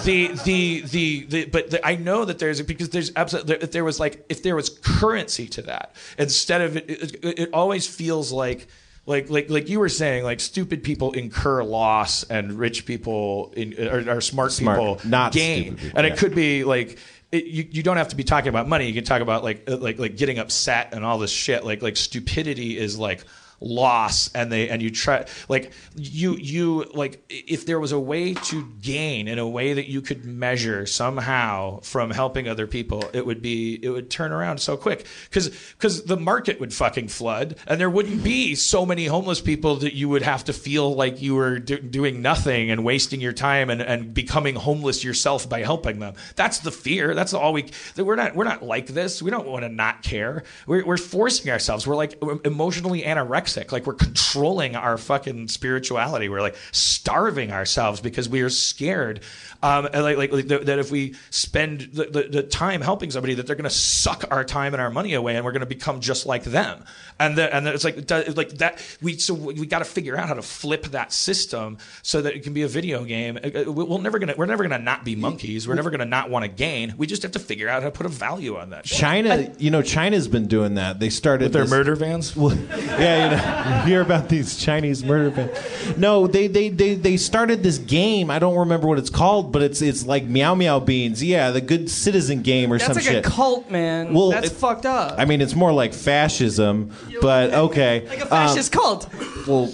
[0.04, 3.84] the, the the the but the, I know that there's because there's absolutely if there
[3.84, 8.32] was like if there was currency to that instead of it, it, it always feels
[8.32, 8.66] like
[9.06, 13.74] like like like you were saying like stupid people incur loss and rich people in,
[13.88, 15.76] or, or smart, Smart, people not gain.
[15.76, 16.12] people, and yeah.
[16.12, 16.98] it could be like
[17.32, 18.86] it, you, you don't have to be talking about money.
[18.86, 21.64] You can talk about like uh, like like getting upset and all this shit.
[21.64, 23.24] Like like stupidity is like
[23.62, 28.34] loss and they and you try like you you like if there was a way
[28.34, 33.24] to gain in a way that you could measure somehow from helping other people it
[33.24, 35.06] would be it would turn around so quick.
[35.24, 39.76] Because because the market would fucking flood and there wouldn't be so many homeless people
[39.76, 43.32] that you would have to feel like you were do, doing nothing and wasting your
[43.32, 46.14] time and, and becoming homeless yourself by helping them.
[46.36, 47.14] That's the fear.
[47.14, 49.22] That's all we we're not we're not like this.
[49.22, 50.44] We don't want to not care.
[50.66, 51.86] We're, we're forcing ourselves.
[51.86, 56.28] We're like emotionally anorexic like we're controlling our fucking spirituality.
[56.28, 59.20] We're like starving ourselves because we are scared
[59.62, 63.34] um, like, like, like that that if we spend the, the, the time helping somebody
[63.34, 65.66] that they're going to suck our time and our money away and we're going to
[65.66, 66.84] become just like them
[67.20, 70.28] and the, and it's like it like that we so we got to figure out
[70.28, 73.72] how to flip that system so that it can be a video game Uh, uh,
[73.72, 76.48] we're never gonna we're never gonna not be monkeys we're never gonna not want to
[76.48, 78.98] gain we just have to figure out how to put a value on that shit.
[78.98, 80.98] China, you know, China's been doing that.
[80.98, 84.56] They started with their this- murder vans Well, yeah, you, know, you hear about these
[84.56, 85.98] Chinese murder vans.
[85.98, 88.30] No, they, they they they started this game.
[88.30, 91.22] I don't remember what it's called, but it's it's like Meow Meow Beans.
[91.22, 93.26] Yeah, the Good Citizen game or That's some like shit.
[93.26, 94.14] a cult, man.
[94.14, 95.14] Well, That's it- fucked up.
[95.18, 98.06] I mean, it's more like fascism, but okay.
[98.08, 99.08] like a fascist uh, cult.
[99.46, 99.72] well,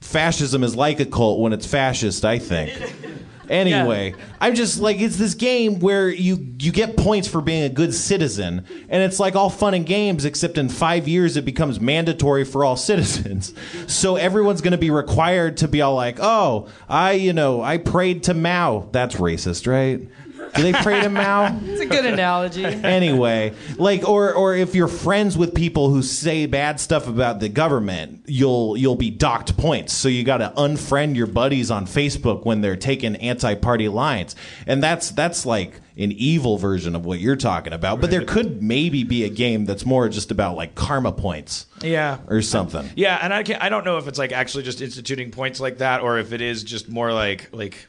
[0.00, 2.72] fascism is like a cult when it's fascist, I think.
[3.48, 7.68] Anyway, I'm just like it's this game where you you get points for being a
[7.68, 11.80] good citizen, and it's like all fun and games, except in five years it becomes
[11.80, 13.54] mandatory for all citizens.
[13.86, 17.78] So everyone's going to be required to be all like, "Oh, I you know I
[17.78, 20.06] prayed to Mao." That's racist, right?
[20.54, 21.58] Do they pray to Mao?
[21.64, 22.64] It's a good analogy.
[22.64, 27.48] anyway, like or or if you're friends with people who say bad stuff about the
[27.48, 29.92] government, you'll you'll be docked points.
[29.92, 34.34] So you got to unfriend your buddies on Facebook when they're taking anti-party lines.
[34.66, 38.00] And that's that's like an evil version of what you're talking about.
[38.00, 42.18] But there could maybe be a game that's more just about like karma points Yeah.
[42.28, 42.88] or something.
[42.94, 45.78] Yeah, and I can I don't know if it's like actually just instituting points like
[45.78, 47.88] that, or if it is just more like like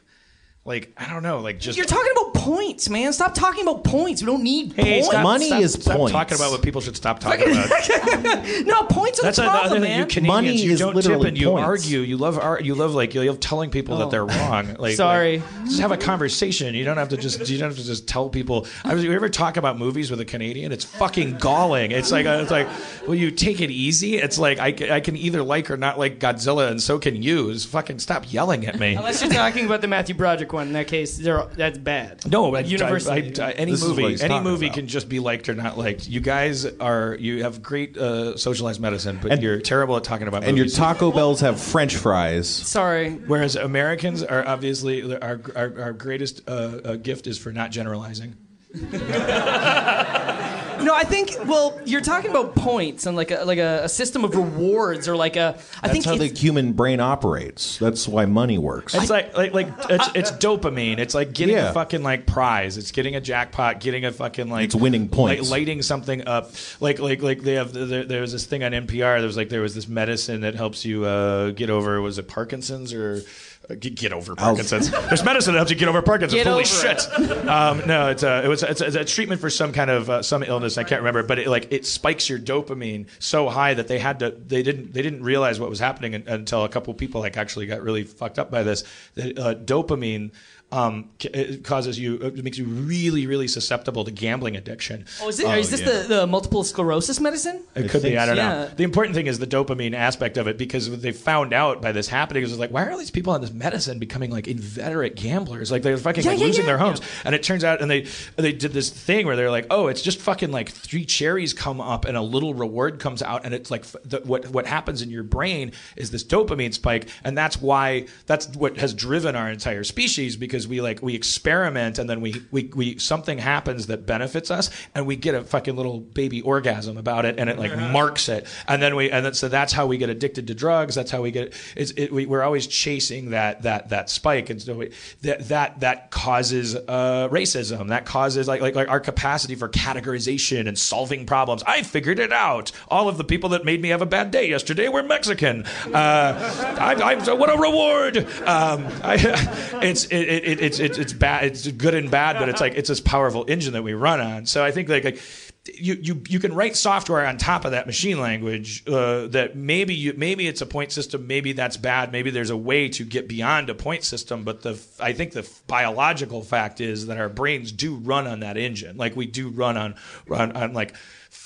[0.65, 3.11] like I don't know, like just You're talking about points, man.
[3.13, 4.21] Stop talking about points.
[4.21, 5.07] We don't need Hey, points.
[5.07, 6.11] stop- Money stop- is stop points.
[6.11, 7.69] talking about what people should stop talking about.
[8.65, 9.91] no, points are That's the another problem, thing.
[9.91, 10.07] You man.
[10.09, 11.65] Canadians, Money you is don't tip literally and you points.
[11.67, 11.99] argue.
[12.01, 14.09] You love ar- you love like you love telling people that oh.
[14.09, 14.75] they're wrong.
[14.79, 15.39] Like, Sorry.
[15.39, 16.75] like, just have a conversation.
[16.75, 18.67] You don't have to just you don't have to just tell people.
[18.83, 20.71] I was, you ever talk about movies with a Canadian?
[20.71, 21.91] It's fucking galling.
[21.91, 22.67] It's like it's like,
[23.07, 24.17] will you take it easy?
[24.17, 27.21] It's like I, ca- I can either like or not like Godzilla, and so can
[27.23, 27.51] you.
[27.53, 28.95] Just fucking stop yelling at me.
[28.95, 30.67] Unless you're talking about the Matthew Broderick one.
[30.67, 32.29] In that case, they're, that's bad.
[32.31, 33.41] No, I, University.
[33.41, 34.75] I, I, any This movie, any movie about.
[34.75, 36.07] can just be liked or not liked.
[36.07, 40.27] You guys are, you have great uh, socialized medicine, but And- you're terrible at talking
[40.27, 40.67] about And your.
[40.67, 42.47] Taco Bells have French fries.
[42.49, 43.11] Sorry.
[43.11, 48.35] Whereas Americans are obviously our our, our greatest uh, uh, gift is for not generalizing.
[50.83, 51.35] No, I think.
[51.45, 55.15] Well, you're talking about points and like a like a, a system of rewards or
[55.15, 55.57] like a.
[55.81, 57.77] I That's think how the it's- human brain operates.
[57.77, 58.95] That's why money works.
[58.95, 60.97] It's like like like it's, it's dopamine.
[60.99, 61.69] It's like getting Yeah.
[61.69, 62.77] a fucking like prize.
[62.77, 63.79] It's getting a jackpot.
[63.79, 65.49] Getting a fucking like It's winning points.
[65.49, 66.51] Like, lighting something up.
[66.79, 69.17] Like like like they have there, there was this thing on NPR.
[69.19, 72.27] There was like there was this medicine that helps you uh, get over was it
[72.27, 73.21] Parkinson's or.
[73.69, 74.89] Uh, Get, get over Parkinson's.
[74.89, 76.43] There's medicine that helps you get over Parkinson's.
[76.43, 77.47] Get Holy over shit!
[77.47, 80.21] Um, no, it's a, it was it's, it's a treatment for some kind of uh,
[80.23, 80.77] some illness.
[80.77, 84.19] I can't remember, but it like it spikes your dopamine so high that they had
[84.19, 87.65] to they didn't they didn't realize what was happening until a couple people like actually
[87.65, 88.83] got really fucked up by this.
[89.15, 90.31] That uh, dopamine
[90.71, 95.05] um, it causes you it makes you really really susceptible to gambling addiction.
[95.21, 97.63] Oh, is, it, is this the, the multiple sclerosis medicine?
[97.75, 98.17] It could be.
[98.17, 98.41] I don't so.
[98.41, 98.61] know.
[98.63, 98.71] Yeah.
[98.75, 101.91] The important thing is the dopamine aspect of it because what they found out by
[101.91, 105.15] this happening is like, why are all these people on this medicine becoming like inveterate
[105.15, 105.71] gamblers?
[105.71, 106.71] Like they're fucking Yeah, like yeah, losing yeah.
[106.71, 107.01] their homes.
[107.23, 108.07] And it turns out, and they
[108.37, 111.79] they did this thing where they're like, oh, it's just fucking like three cherries come
[111.81, 115.09] up and a little reward comes out, and it's like the, what what happens in
[115.09, 119.83] your brain is this dopamine spike, and that's why that's what has driven our entire
[119.83, 124.49] species because we like we experiment and then we we, we something happens that benefits
[124.51, 128.29] us and we get a fucking little baby orgasm about it and it like marks
[128.29, 131.11] it and then we and then so that's how we get addicted to drugs that's
[131.11, 134.49] how we get it's it, we, we're always chasing that that that spike.
[134.49, 134.83] And so
[135.21, 137.89] that that that causes uh, racism.
[137.89, 141.63] That causes like, like like our capacity for categorization and solving problems.
[141.65, 142.71] I figured it out.
[142.87, 145.65] All of the people that made me have a bad day yesterday were Mexican.
[145.65, 148.17] Uh, I, I, what a reward!
[148.17, 149.17] Um, I,
[149.81, 152.89] it's it, it, it's it's it's bad it's good and bad but it's like it's
[152.89, 154.45] this powerful engine that we run on.
[154.45, 155.21] So I think like, like
[155.65, 159.93] you, you you can write software on top of that machine language uh, that maybe
[159.93, 163.27] you maybe it's a point system maybe that's bad maybe there's a way to get
[163.27, 167.71] beyond a point system but the I think the biological fact is that our brains
[167.71, 168.97] do run on that engine.
[168.97, 169.95] Like we do run on
[170.27, 170.95] run on like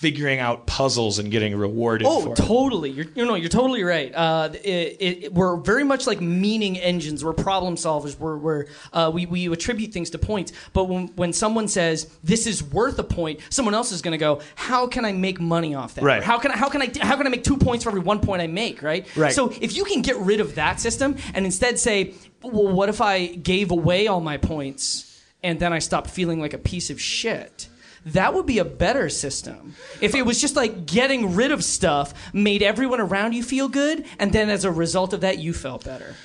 [0.04, 2.36] figuring out puzzles and getting rewarded Oh, for it.
[2.36, 2.90] totally.
[2.90, 4.14] You're, you know, you're totally right.
[4.14, 7.24] Uh, it, it, we're very much like meaning engines.
[7.24, 8.20] We're problem solvers.
[8.20, 10.52] We're, we're uh, we, we attribute things to points.
[10.74, 14.18] But when, when someone says this is worth a point, someone else is going to
[14.18, 16.04] go, "How can I make money off that?
[16.04, 16.22] Right.
[16.22, 18.20] How can I, how can I how can I make two points for every one
[18.20, 18.84] point I make?
[18.84, 19.08] Right.
[19.16, 19.32] Right.
[19.34, 23.00] So if you can get rid of that system and instead say, well, what if
[23.00, 27.00] I gave away all my points and then I stopped feeling like a piece of
[27.00, 27.70] shit?
[28.06, 29.76] That would be a better system.
[30.02, 34.06] If it was just like getting rid of stuff made everyone around you feel good,
[34.20, 36.16] and then as a result of that, you felt better.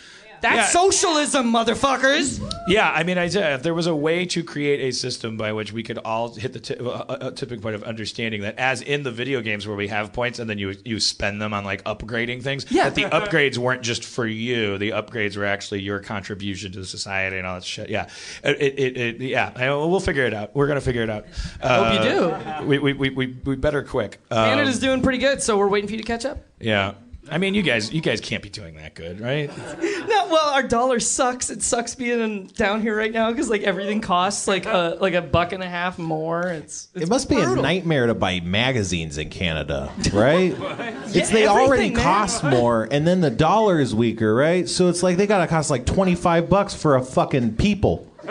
[0.40, 0.66] That's Yeah.
[0.80, 2.40] socialism, motherfuckers.
[2.68, 5.72] Yeah, I mean, I if there was a way to create a system by which
[5.72, 9.02] we could all hit the t- uh, uh, tipping point of understanding that, as in
[9.02, 11.82] the video games where we have points and then you you spend them on like
[11.84, 12.84] upgrading things, Yeah.
[12.90, 14.78] that the upgrades weren't just for you.
[14.78, 17.88] The upgrades were actually your contribution to society and all that shit.
[17.90, 18.08] Yeah,
[18.44, 19.52] it, it, it, yeah.
[19.56, 20.54] I- We'll figure it out.
[20.54, 21.24] We're gonna figure it out.
[21.62, 22.66] I Hope you do.
[22.66, 24.18] We we, we, we we better quick.
[24.30, 26.38] Um, Canada's doing pretty good, so we're waiting for you to catch up.
[26.60, 26.92] yeah.
[27.30, 29.50] I mean, you guys, you guys can't be doing that good, right?
[30.08, 31.50] No, well, our dollar sucks.
[31.50, 35.12] It sucks being in, down here right now because like everything costs like a like
[35.12, 36.48] a buck and a half more.
[36.48, 40.54] It's, it's It must be a nightmare to buy magazines in Canada, right?
[40.58, 42.02] it's they everything, already man.
[42.02, 44.66] cost more, and then the dollar is weaker, right?
[44.68, 48.06] So it's like they gotta cost like twenty five bucks for a fucking people.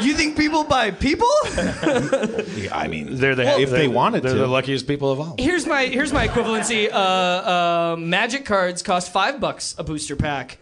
[0.00, 1.28] You think people buy people?
[2.72, 4.38] I mean, They're the if they're- they wanted they're to.
[4.38, 5.34] the luckiest people of all.
[5.38, 6.90] Here's my here's my equivalency.
[6.92, 10.58] Uh, uh, magic cards cost five bucks a booster pack.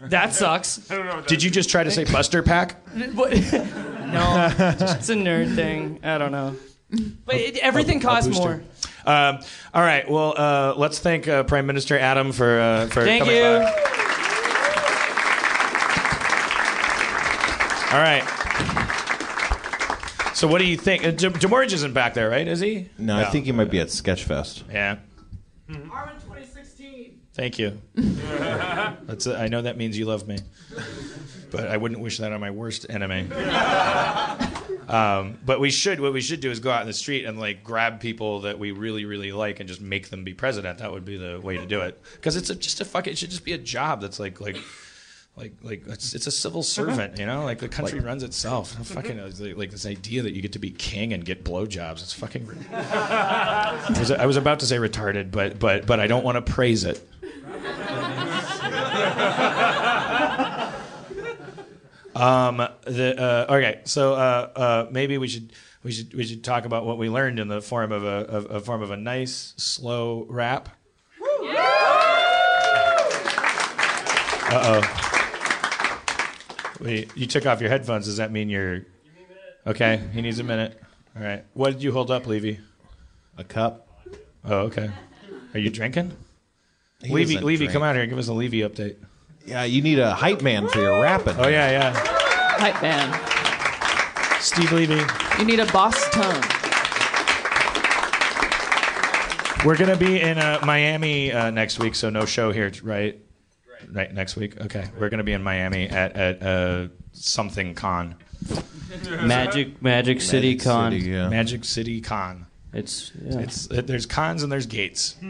[0.00, 0.90] That sucks.
[0.90, 1.20] I don't know.
[1.22, 2.76] Did you just try to say Buster Pack?
[3.14, 6.00] What- no, it's a nerd thing.
[6.04, 6.54] I don't know.
[7.24, 8.62] But it, everything A- a costs booster.
[9.04, 9.12] more.
[9.14, 9.38] Um,
[9.72, 10.08] all right.
[10.08, 13.42] Well, uh, let's thank uh, Prime Minister Adam for uh, for Thank coming you.
[13.42, 13.92] by.
[17.92, 18.24] All right.
[20.34, 21.02] So, what do you think?
[21.04, 22.46] Uh, Jam- Jamorge isn't back there, right?
[22.46, 22.90] Is he?
[22.98, 24.64] No, I think he might be at Sketchfest.
[24.70, 24.98] Yeah.
[27.32, 27.80] Thank you.
[27.94, 29.26] That's.
[29.26, 30.38] I know that means you love me,
[31.50, 33.28] but I wouldn't wish that on my worst enemy.
[34.88, 35.98] Um, but we should.
[36.00, 38.56] What we should do is go out in the street and like grab people that
[38.56, 40.78] we really, really like and just make them be president.
[40.78, 42.00] That would be the way to do it.
[42.14, 43.08] Because it's a, just a fuck.
[43.08, 44.56] It should just be a job that's like like.
[45.36, 47.44] Like, like it's, it's a civil servant, you know.
[47.44, 48.72] Like the country runs itself.
[48.86, 52.02] Fucking uh, like, like this idea that you get to be king and get blowjobs.
[52.02, 52.46] It's fucking.
[52.46, 56.36] ri- I was, I was about to say retarded, but but but I don't want
[56.36, 57.06] to praise it.
[62.16, 65.52] Um, the uh, okay, so uh, uh, maybe we should
[65.82, 68.50] we should we should talk about what we learned in the form of a, of,
[68.50, 70.70] a form of a nice slow rap.
[74.48, 75.05] Uh oh.
[76.80, 78.04] Wait, you took off your headphones.
[78.04, 78.82] Does that mean you're
[79.66, 80.00] okay?
[80.12, 80.80] He needs a minute.
[81.16, 81.44] All right.
[81.54, 82.60] What did you hold up, Levy?
[83.38, 83.88] A cup.
[84.44, 84.90] Oh, okay.
[85.54, 86.12] Are you drinking?
[87.02, 87.72] He Levy, Levy, drink.
[87.72, 88.06] come out here.
[88.06, 88.96] Give us a Levy update.
[89.44, 91.36] Yeah, you need a hype man for your rapping.
[91.38, 91.92] Oh yeah, yeah.
[92.58, 94.40] Hype man.
[94.40, 95.00] Steve Levy.
[95.38, 96.42] You need a boss tone.
[99.64, 103.20] We're gonna be in uh, Miami uh, next week, so no show here, right?
[103.90, 104.60] Right next week.
[104.60, 108.16] Okay, we're gonna be in Miami at at uh, something con.
[109.22, 110.92] Magic Magic City Magic Con.
[110.92, 111.28] City, yeah.
[111.28, 112.46] Magic City Con.
[112.72, 113.38] It's yeah.
[113.40, 115.16] It's uh, there's cons and there's gates.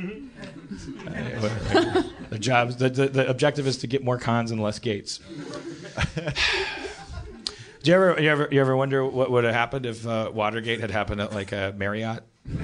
[1.06, 5.20] Uh, the jobs the, the the objective is to get more cons and less gates.
[7.82, 10.80] Do you ever you ever you ever wonder what would have happened if uh, Watergate
[10.80, 12.24] had happened at like a Marriott?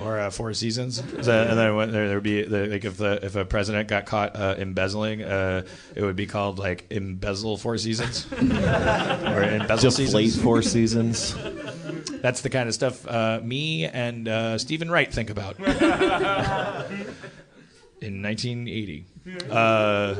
[0.00, 1.02] or uh, Four Seasons.
[1.22, 4.06] So, and then when there would be the, like if the if a president got
[4.06, 5.64] caught uh, embezzling, uh,
[5.94, 10.42] it would be called like embezzle Four Seasons or embezzle Deflate seasons.
[10.42, 11.34] Four Seasons.
[12.22, 15.58] That's the kind of stuff uh, me and uh, Steven Wright think about.
[18.00, 19.06] In 1980,
[19.50, 20.16] uh,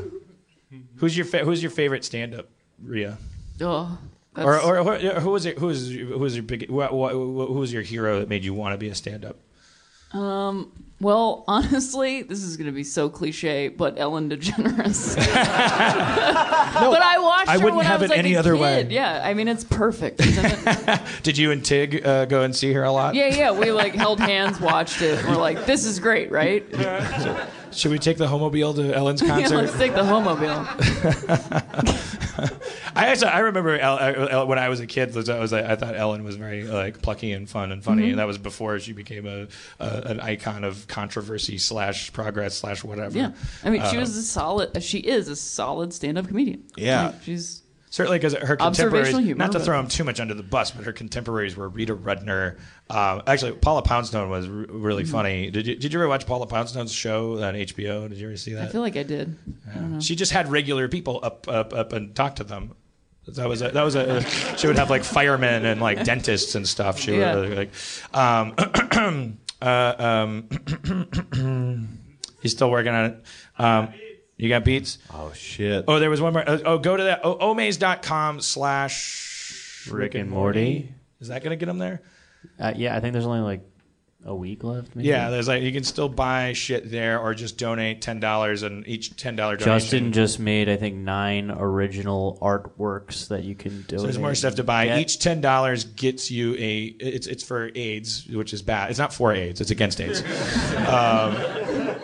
[0.97, 2.49] who's your fa- who's your favorite stand-up,
[2.83, 3.19] Rhea?
[3.61, 5.59] Oh, that's, Or, or, or who was it?
[5.59, 6.69] Who was who was your big?
[6.69, 9.39] Who, who was your hero that made you want to be a stand-up?
[10.13, 10.73] um.
[11.01, 15.17] Well, honestly, this is going to be so cliche, but Ellen DeGeneres.
[15.17, 15.27] but
[17.03, 18.61] I watched I her wouldn't when have I was it like any other kid.
[18.61, 18.87] way.
[18.91, 21.01] Yeah, I mean it's perfect, isn't it?
[21.23, 23.15] Did you and Tig uh, go and see her a lot?
[23.15, 23.51] yeah, yeah.
[23.53, 26.65] We like held hands, watched it, and we're like, "This is great, right?"
[27.73, 29.57] Should we take the homobile to Ellen's yeah, concert?
[29.57, 30.65] let's take the homobile.
[32.95, 35.15] I actually I remember El, El, when I was a kid.
[35.29, 38.11] I was like, I thought Ellen was very like plucky and fun and funny, Mm-hmm.
[38.11, 39.47] and that was before she became a,
[39.79, 43.17] a an icon of controversy slash progress slash whatever.
[43.17, 43.33] Yeah,
[43.65, 44.83] I mean, she Uh, was a solid.
[44.83, 46.65] She is a solid stand-up comedian.
[46.77, 47.07] Yeah.
[47.07, 50.43] Like, she's Certainly, because her contemporaries, humor, not to throw him too much under the
[50.43, 52.59] bus, but her contemporaries were Rita Rudner.
[52.91, 55.13] Um, actually, Paula Poundstone was r- really Mm-hmm.
[55.13, 55.51] funny.
[55.51, 58.07] Did you, did you ever watch Paula Poundstone's show on HBO?
[58.09, 58.65] Did you ever see that?
[58.65, 59.37] I feel like I did.
[59.71, 60.01] I don't know.
[60.01, 62.73] She just had regular people up, up, up and talk to them.
[63.29, 64.23] That was a, that was a.
[64.59, 67.01] She would have like firemen and like dentists and stuff.
[67.01, 67.35] She Yeah.
[67.37, 67.71] would like.
[68.15, 68.55] Um,
[69.63, 70.49] uh, um,
[72.43, 73.25] he's still working on it.
[73.59, 73.89] Um,
[74.37, 74.99] you got beats?
[75.13, 75.85] Oh shit.
[75.89, 76.49] Oh, there was one more.
[76.49, 77.21] Uh, oh, go to that.
[77.25, 80.93] Oh, omaze.com slash Rick and Morty.
[81.21, 82.03] Is that going to get him there?
[82.59, 83.63] Uh, yeah, I think there's only like
[84.27, 84.95] a week left.
[84.95, 85.09] Maybe.
[85.09, 88.87] Yeah, there's like you can still buy shit there or just donate ten dollars and
[88.89, 89.81] each ten dollar donation.
[89.81, 94.01] Justin just made I think nine original artworks that you can donate.
[94.01, 94.87] So there's more stuff to buy.
[94.87, 96.85] Get- Each ten dollars gets you a.
[96.99, 98.91] It's it's for AIDS, which is bad.
[98.91, 99.61] It's not for AIDS.
[99.61, 100.21] It's against AIDS.
[100.89, 101.37] um,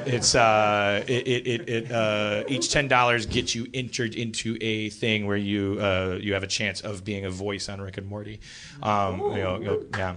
[0.07, 5.27] it's uh, it it, it, uh, each ten dollars gets you entered into a thing
[5.27, 8.41] where you uh, you have a chance of being a voice on Rick and Morty.
[8.83, 10.17] Um, you know, you'll- yeah,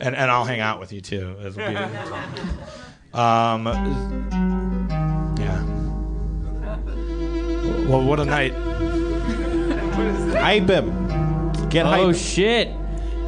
[0.00, 1.36] and and I'll hang out with you too.
[1.40, 1.62] It'll be,
[3.14, 3.66] um,
[5.38, 5.64] yeah.
[7.88, 8.52] Well, what a night.
[10.34, 11.48] Hype him.
[11.68, 12.68] Get Oh shit,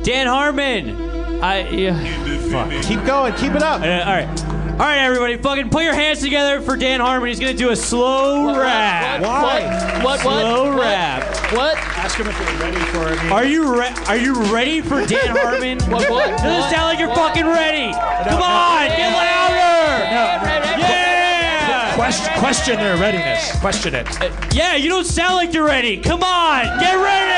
[0.03, 0.97] Dan Harmon.
[1.43, 2.41] I yeah.
[2.51, 2.71] Fuck.
[2.83, 3.35] Keep going.
[3.35, 3.83] Keep it up.
[3.83, 4.50] Uh, all right.
[4.81, 7.29] All right, everybody, fucking put your hands together for Dan Harmon.
[7.29, 9.21] He's gonna do a slow rap.
[9.21, 9.63] What?
[9.63, 10.05] What?
[10.05, 10.21] What?
[10.21, 10.81] Slow what?
[10.81, 11.23] rap.
[11.53, 11.77] What?
[11.77, 13.31] Ask him if they're ready for me.
[13.31, 15.81] Are you re- Are you ready for Dan Harmon?
[15.91, 16.09] What?
[16.11, 16.29] What?
[16.39, 17.19] Doesn't sound like you're What?
[17.35, 17.93] fucking ready.
[17.93, 20.05] Come on, get louder.
[20.15, 20.79] No.
[20.81, 21.95] Yeah.
[21.95, 23.61] Question, question their readiness.
[23.61, 24.23] Question it.
[24.23, 25.99] Uh, yeah, you don't sound like you're ready.
[25.99, 27.29] Come on, get ready.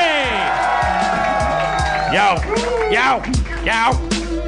[2.15, 2.37] Yo,
[2.89, 3.21] yo,
[3.65, 3.91] yo,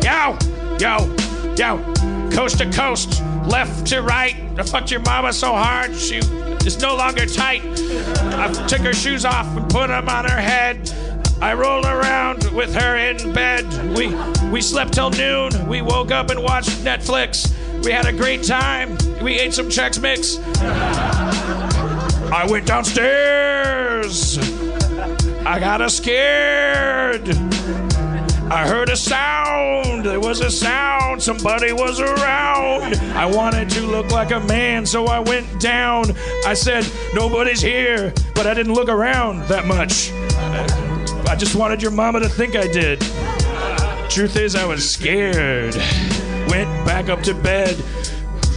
[0.01, 0.37] yo,
[0.79, 1.15] yo,
[1.57, 1.94] yo.
[2.35, 4.35] Coast to coast, left to right.
[4.57, 7.61] I fucked your mama so hard she is no longer tight.
[7.63, 10.91] I took her shoes off and put them on her head.
[11.41, 13.65] I rolled around with her in bed.
[13.97, 14.13] We
[14.49, 15.65] we slept till noon.
[15.65, 17.53] We woke up and watched Netflix.
[17.85, 18.97] We had a great time.
[19.21, 20.37] We ate some Chex Mix.
[22.33, 24.37] I went downstairs.
[25.45, 27.54] I got a scared.
[28.49, 30.05] I heard a sound.
[30.05, 31.21] There was a sound.
[31.21, 32.93] Somebody was around.
[33.15, 36.05] I wanted to look like a man, so I went down.
[36.45, 40.11] I said, Nobody's here, but I didn't look around that much.
[41.27, 43.01] I just wanted your mama to think I did.
[44.11, 45.75] Truth is, I was scared.
[46.47, 47.83] Went back up to bed,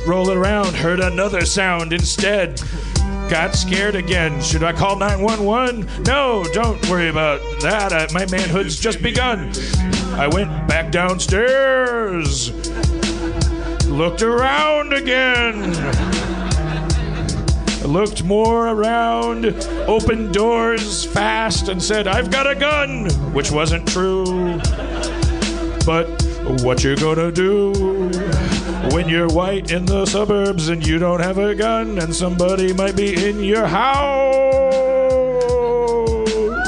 [0.06, 2.60] rolled around, heard another sound instead.
[3.28, 4.40] Got scared again.
[4.40, 6.04] Should I call 911?
[6.04, 7.92] No, don't worry about that.
[7.92, 9.52] Uh, my manhood's just begun.
[10.14, 12.50] I went back downstairs.
[13.86, 15.74] Looked around again.
[17.82, 19.44] Looked more around,
[19.86, 24.24] opened doors fast, and said, I've got a gun, which wasn't true.
[25.84, 26.06] But
[26.62, 27.72] what you gonna do
[28.92, 32.96] when you're white in the suburbs and you don't have a gun and somebody might
[32.96, 34.34] be in your house?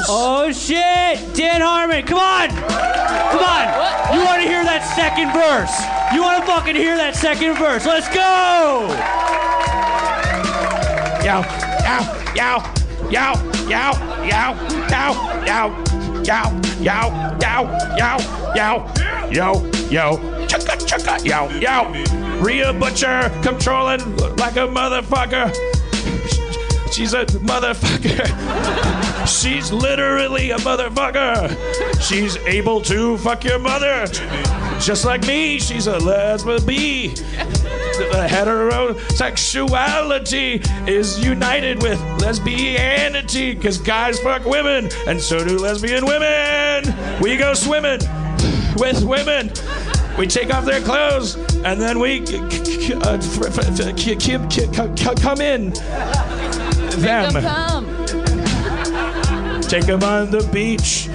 [0.09, 1.33] Oh shit!
[1.35, 2.49] Dan Harmon, come on!
[2.49, 4.15] Come on!
[4.15, 5.73] You want to hear that second verse?
[6.13, 7.85] You want to fucking hear that second verse?
[7.85, 8.87] Let's go!
[11.23, 11.41] Yow,
[11.85, 12.01] yow,
[12.35, 12.57] yow,
[13.09, 13.33] yow,
[13.69, 13.91] yow,
[14.27, 14.53] yow,
[14.89, 15.13] yow,
[15.45, 15.69] yow,
[16.23, 19.00] yow, yow, yow, yow, yow,
[19.31, 20.17] yo, yo,
[20.47, 21.91] chugga, chugga, yo, yo.
[22.41, 25.49] Rhea Butcher controlling like a motherfucker.
[26.91, 28.27] She's a motherfucker.
[29.25, 31.55] She's literally a motherfucker.
[32.01, 34.07] She's able to fuck your mother.
[34.79, 37.07] Just like me, she's a lesbian bee.
[37.07, 46.93] The heterosexuality is united with lesbianity because guys fuck women and so do lesbian women.
[47.21, 48.01] We go swimming
[48.77, 49.51] with women.
[50.17, 53.17] We take off their clothes and then we uh,
[55.21, 55.73] come in
[57.01, 57.33] them.
[59.61, 61.09] Take them on the beach,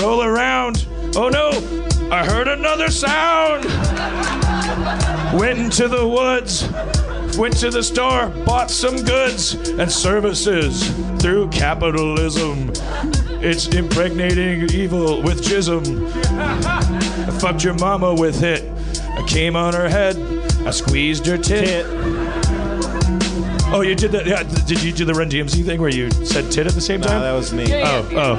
[0.00, 0.86] roll around.
[1.16, 1.50] Oh no,
[2.10, 3.64] I heard another sound.
[5.38, 6.68] Went into the woods,
[7.36, 10.90] went to the store, bought some goods and services
[11.20, 12.72] through capitalism.
[13.40, 16.10] It's impregnating evil with jism.
[17.26, 18.64] I fucked your mama with it.
[19.18, 20.16] I came on her head.
[20.66, 21.86] I squeezed her tit.
[23.74, 24.26] Oh, you did that?
[24.26, 24.42] Yeah.
[24.66, 27.06] Did you do the Run DMC thing where you said tit at the same Nah,
[27.08, 27.22] time?
[27.22, 27.64] that was me.
[27.72, 28.36] Oh, oh.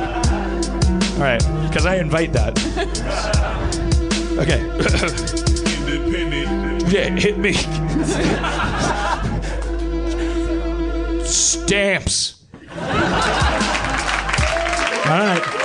[1.16, 2.58] All right, because I invite that.
[4.38, 4.60] Okay.
[6.92, 7.54] yeah, hit me.
[11.24, 12.44] Stamps.
[15.06, 15.63] All right.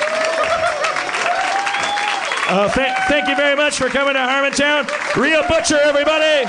[2.50, 4.88] Uh, th- thank you very much for coming to Harmontown.
[5.16, 6.44] Rhea Butcher, everybody.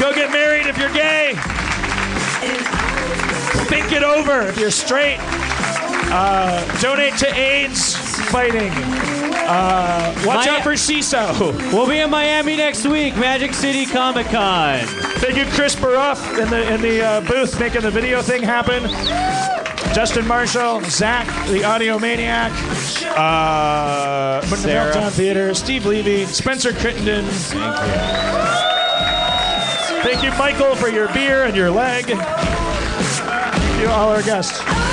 [0.00, 1.34] Go get married if you're gay.
[3.68, 5.18] Think it over if you're straight.
[6.08, 7.94] Uh, donate to AIDS
[8.30, 8.70] fighting.
[9.48, 11.38] Uh, watch out for Seeso.
[11.72, 14.80] We'll be in Miami next week, Magic City Comic Con.
[15.18, 19.55] Thank you, Chris Baruff, in the in the uh, booth making the video thing happen.
[19.96, 22.52] Justin Marshall, Zach, the audio maniac,
[23.16, 24.92] uh, Sarah.
[24.92, 27.24] Meltdown Theater, Steve Levy, Spencer Crittenden.
[27.24, 27.78] Thank
[29.96, 30.02] you.
[30.02, 32.04] Thank you, Michael, for your beer and your leg.
[32.04, 34.85] Thank you, all our guests.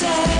[0.00, 0.39] say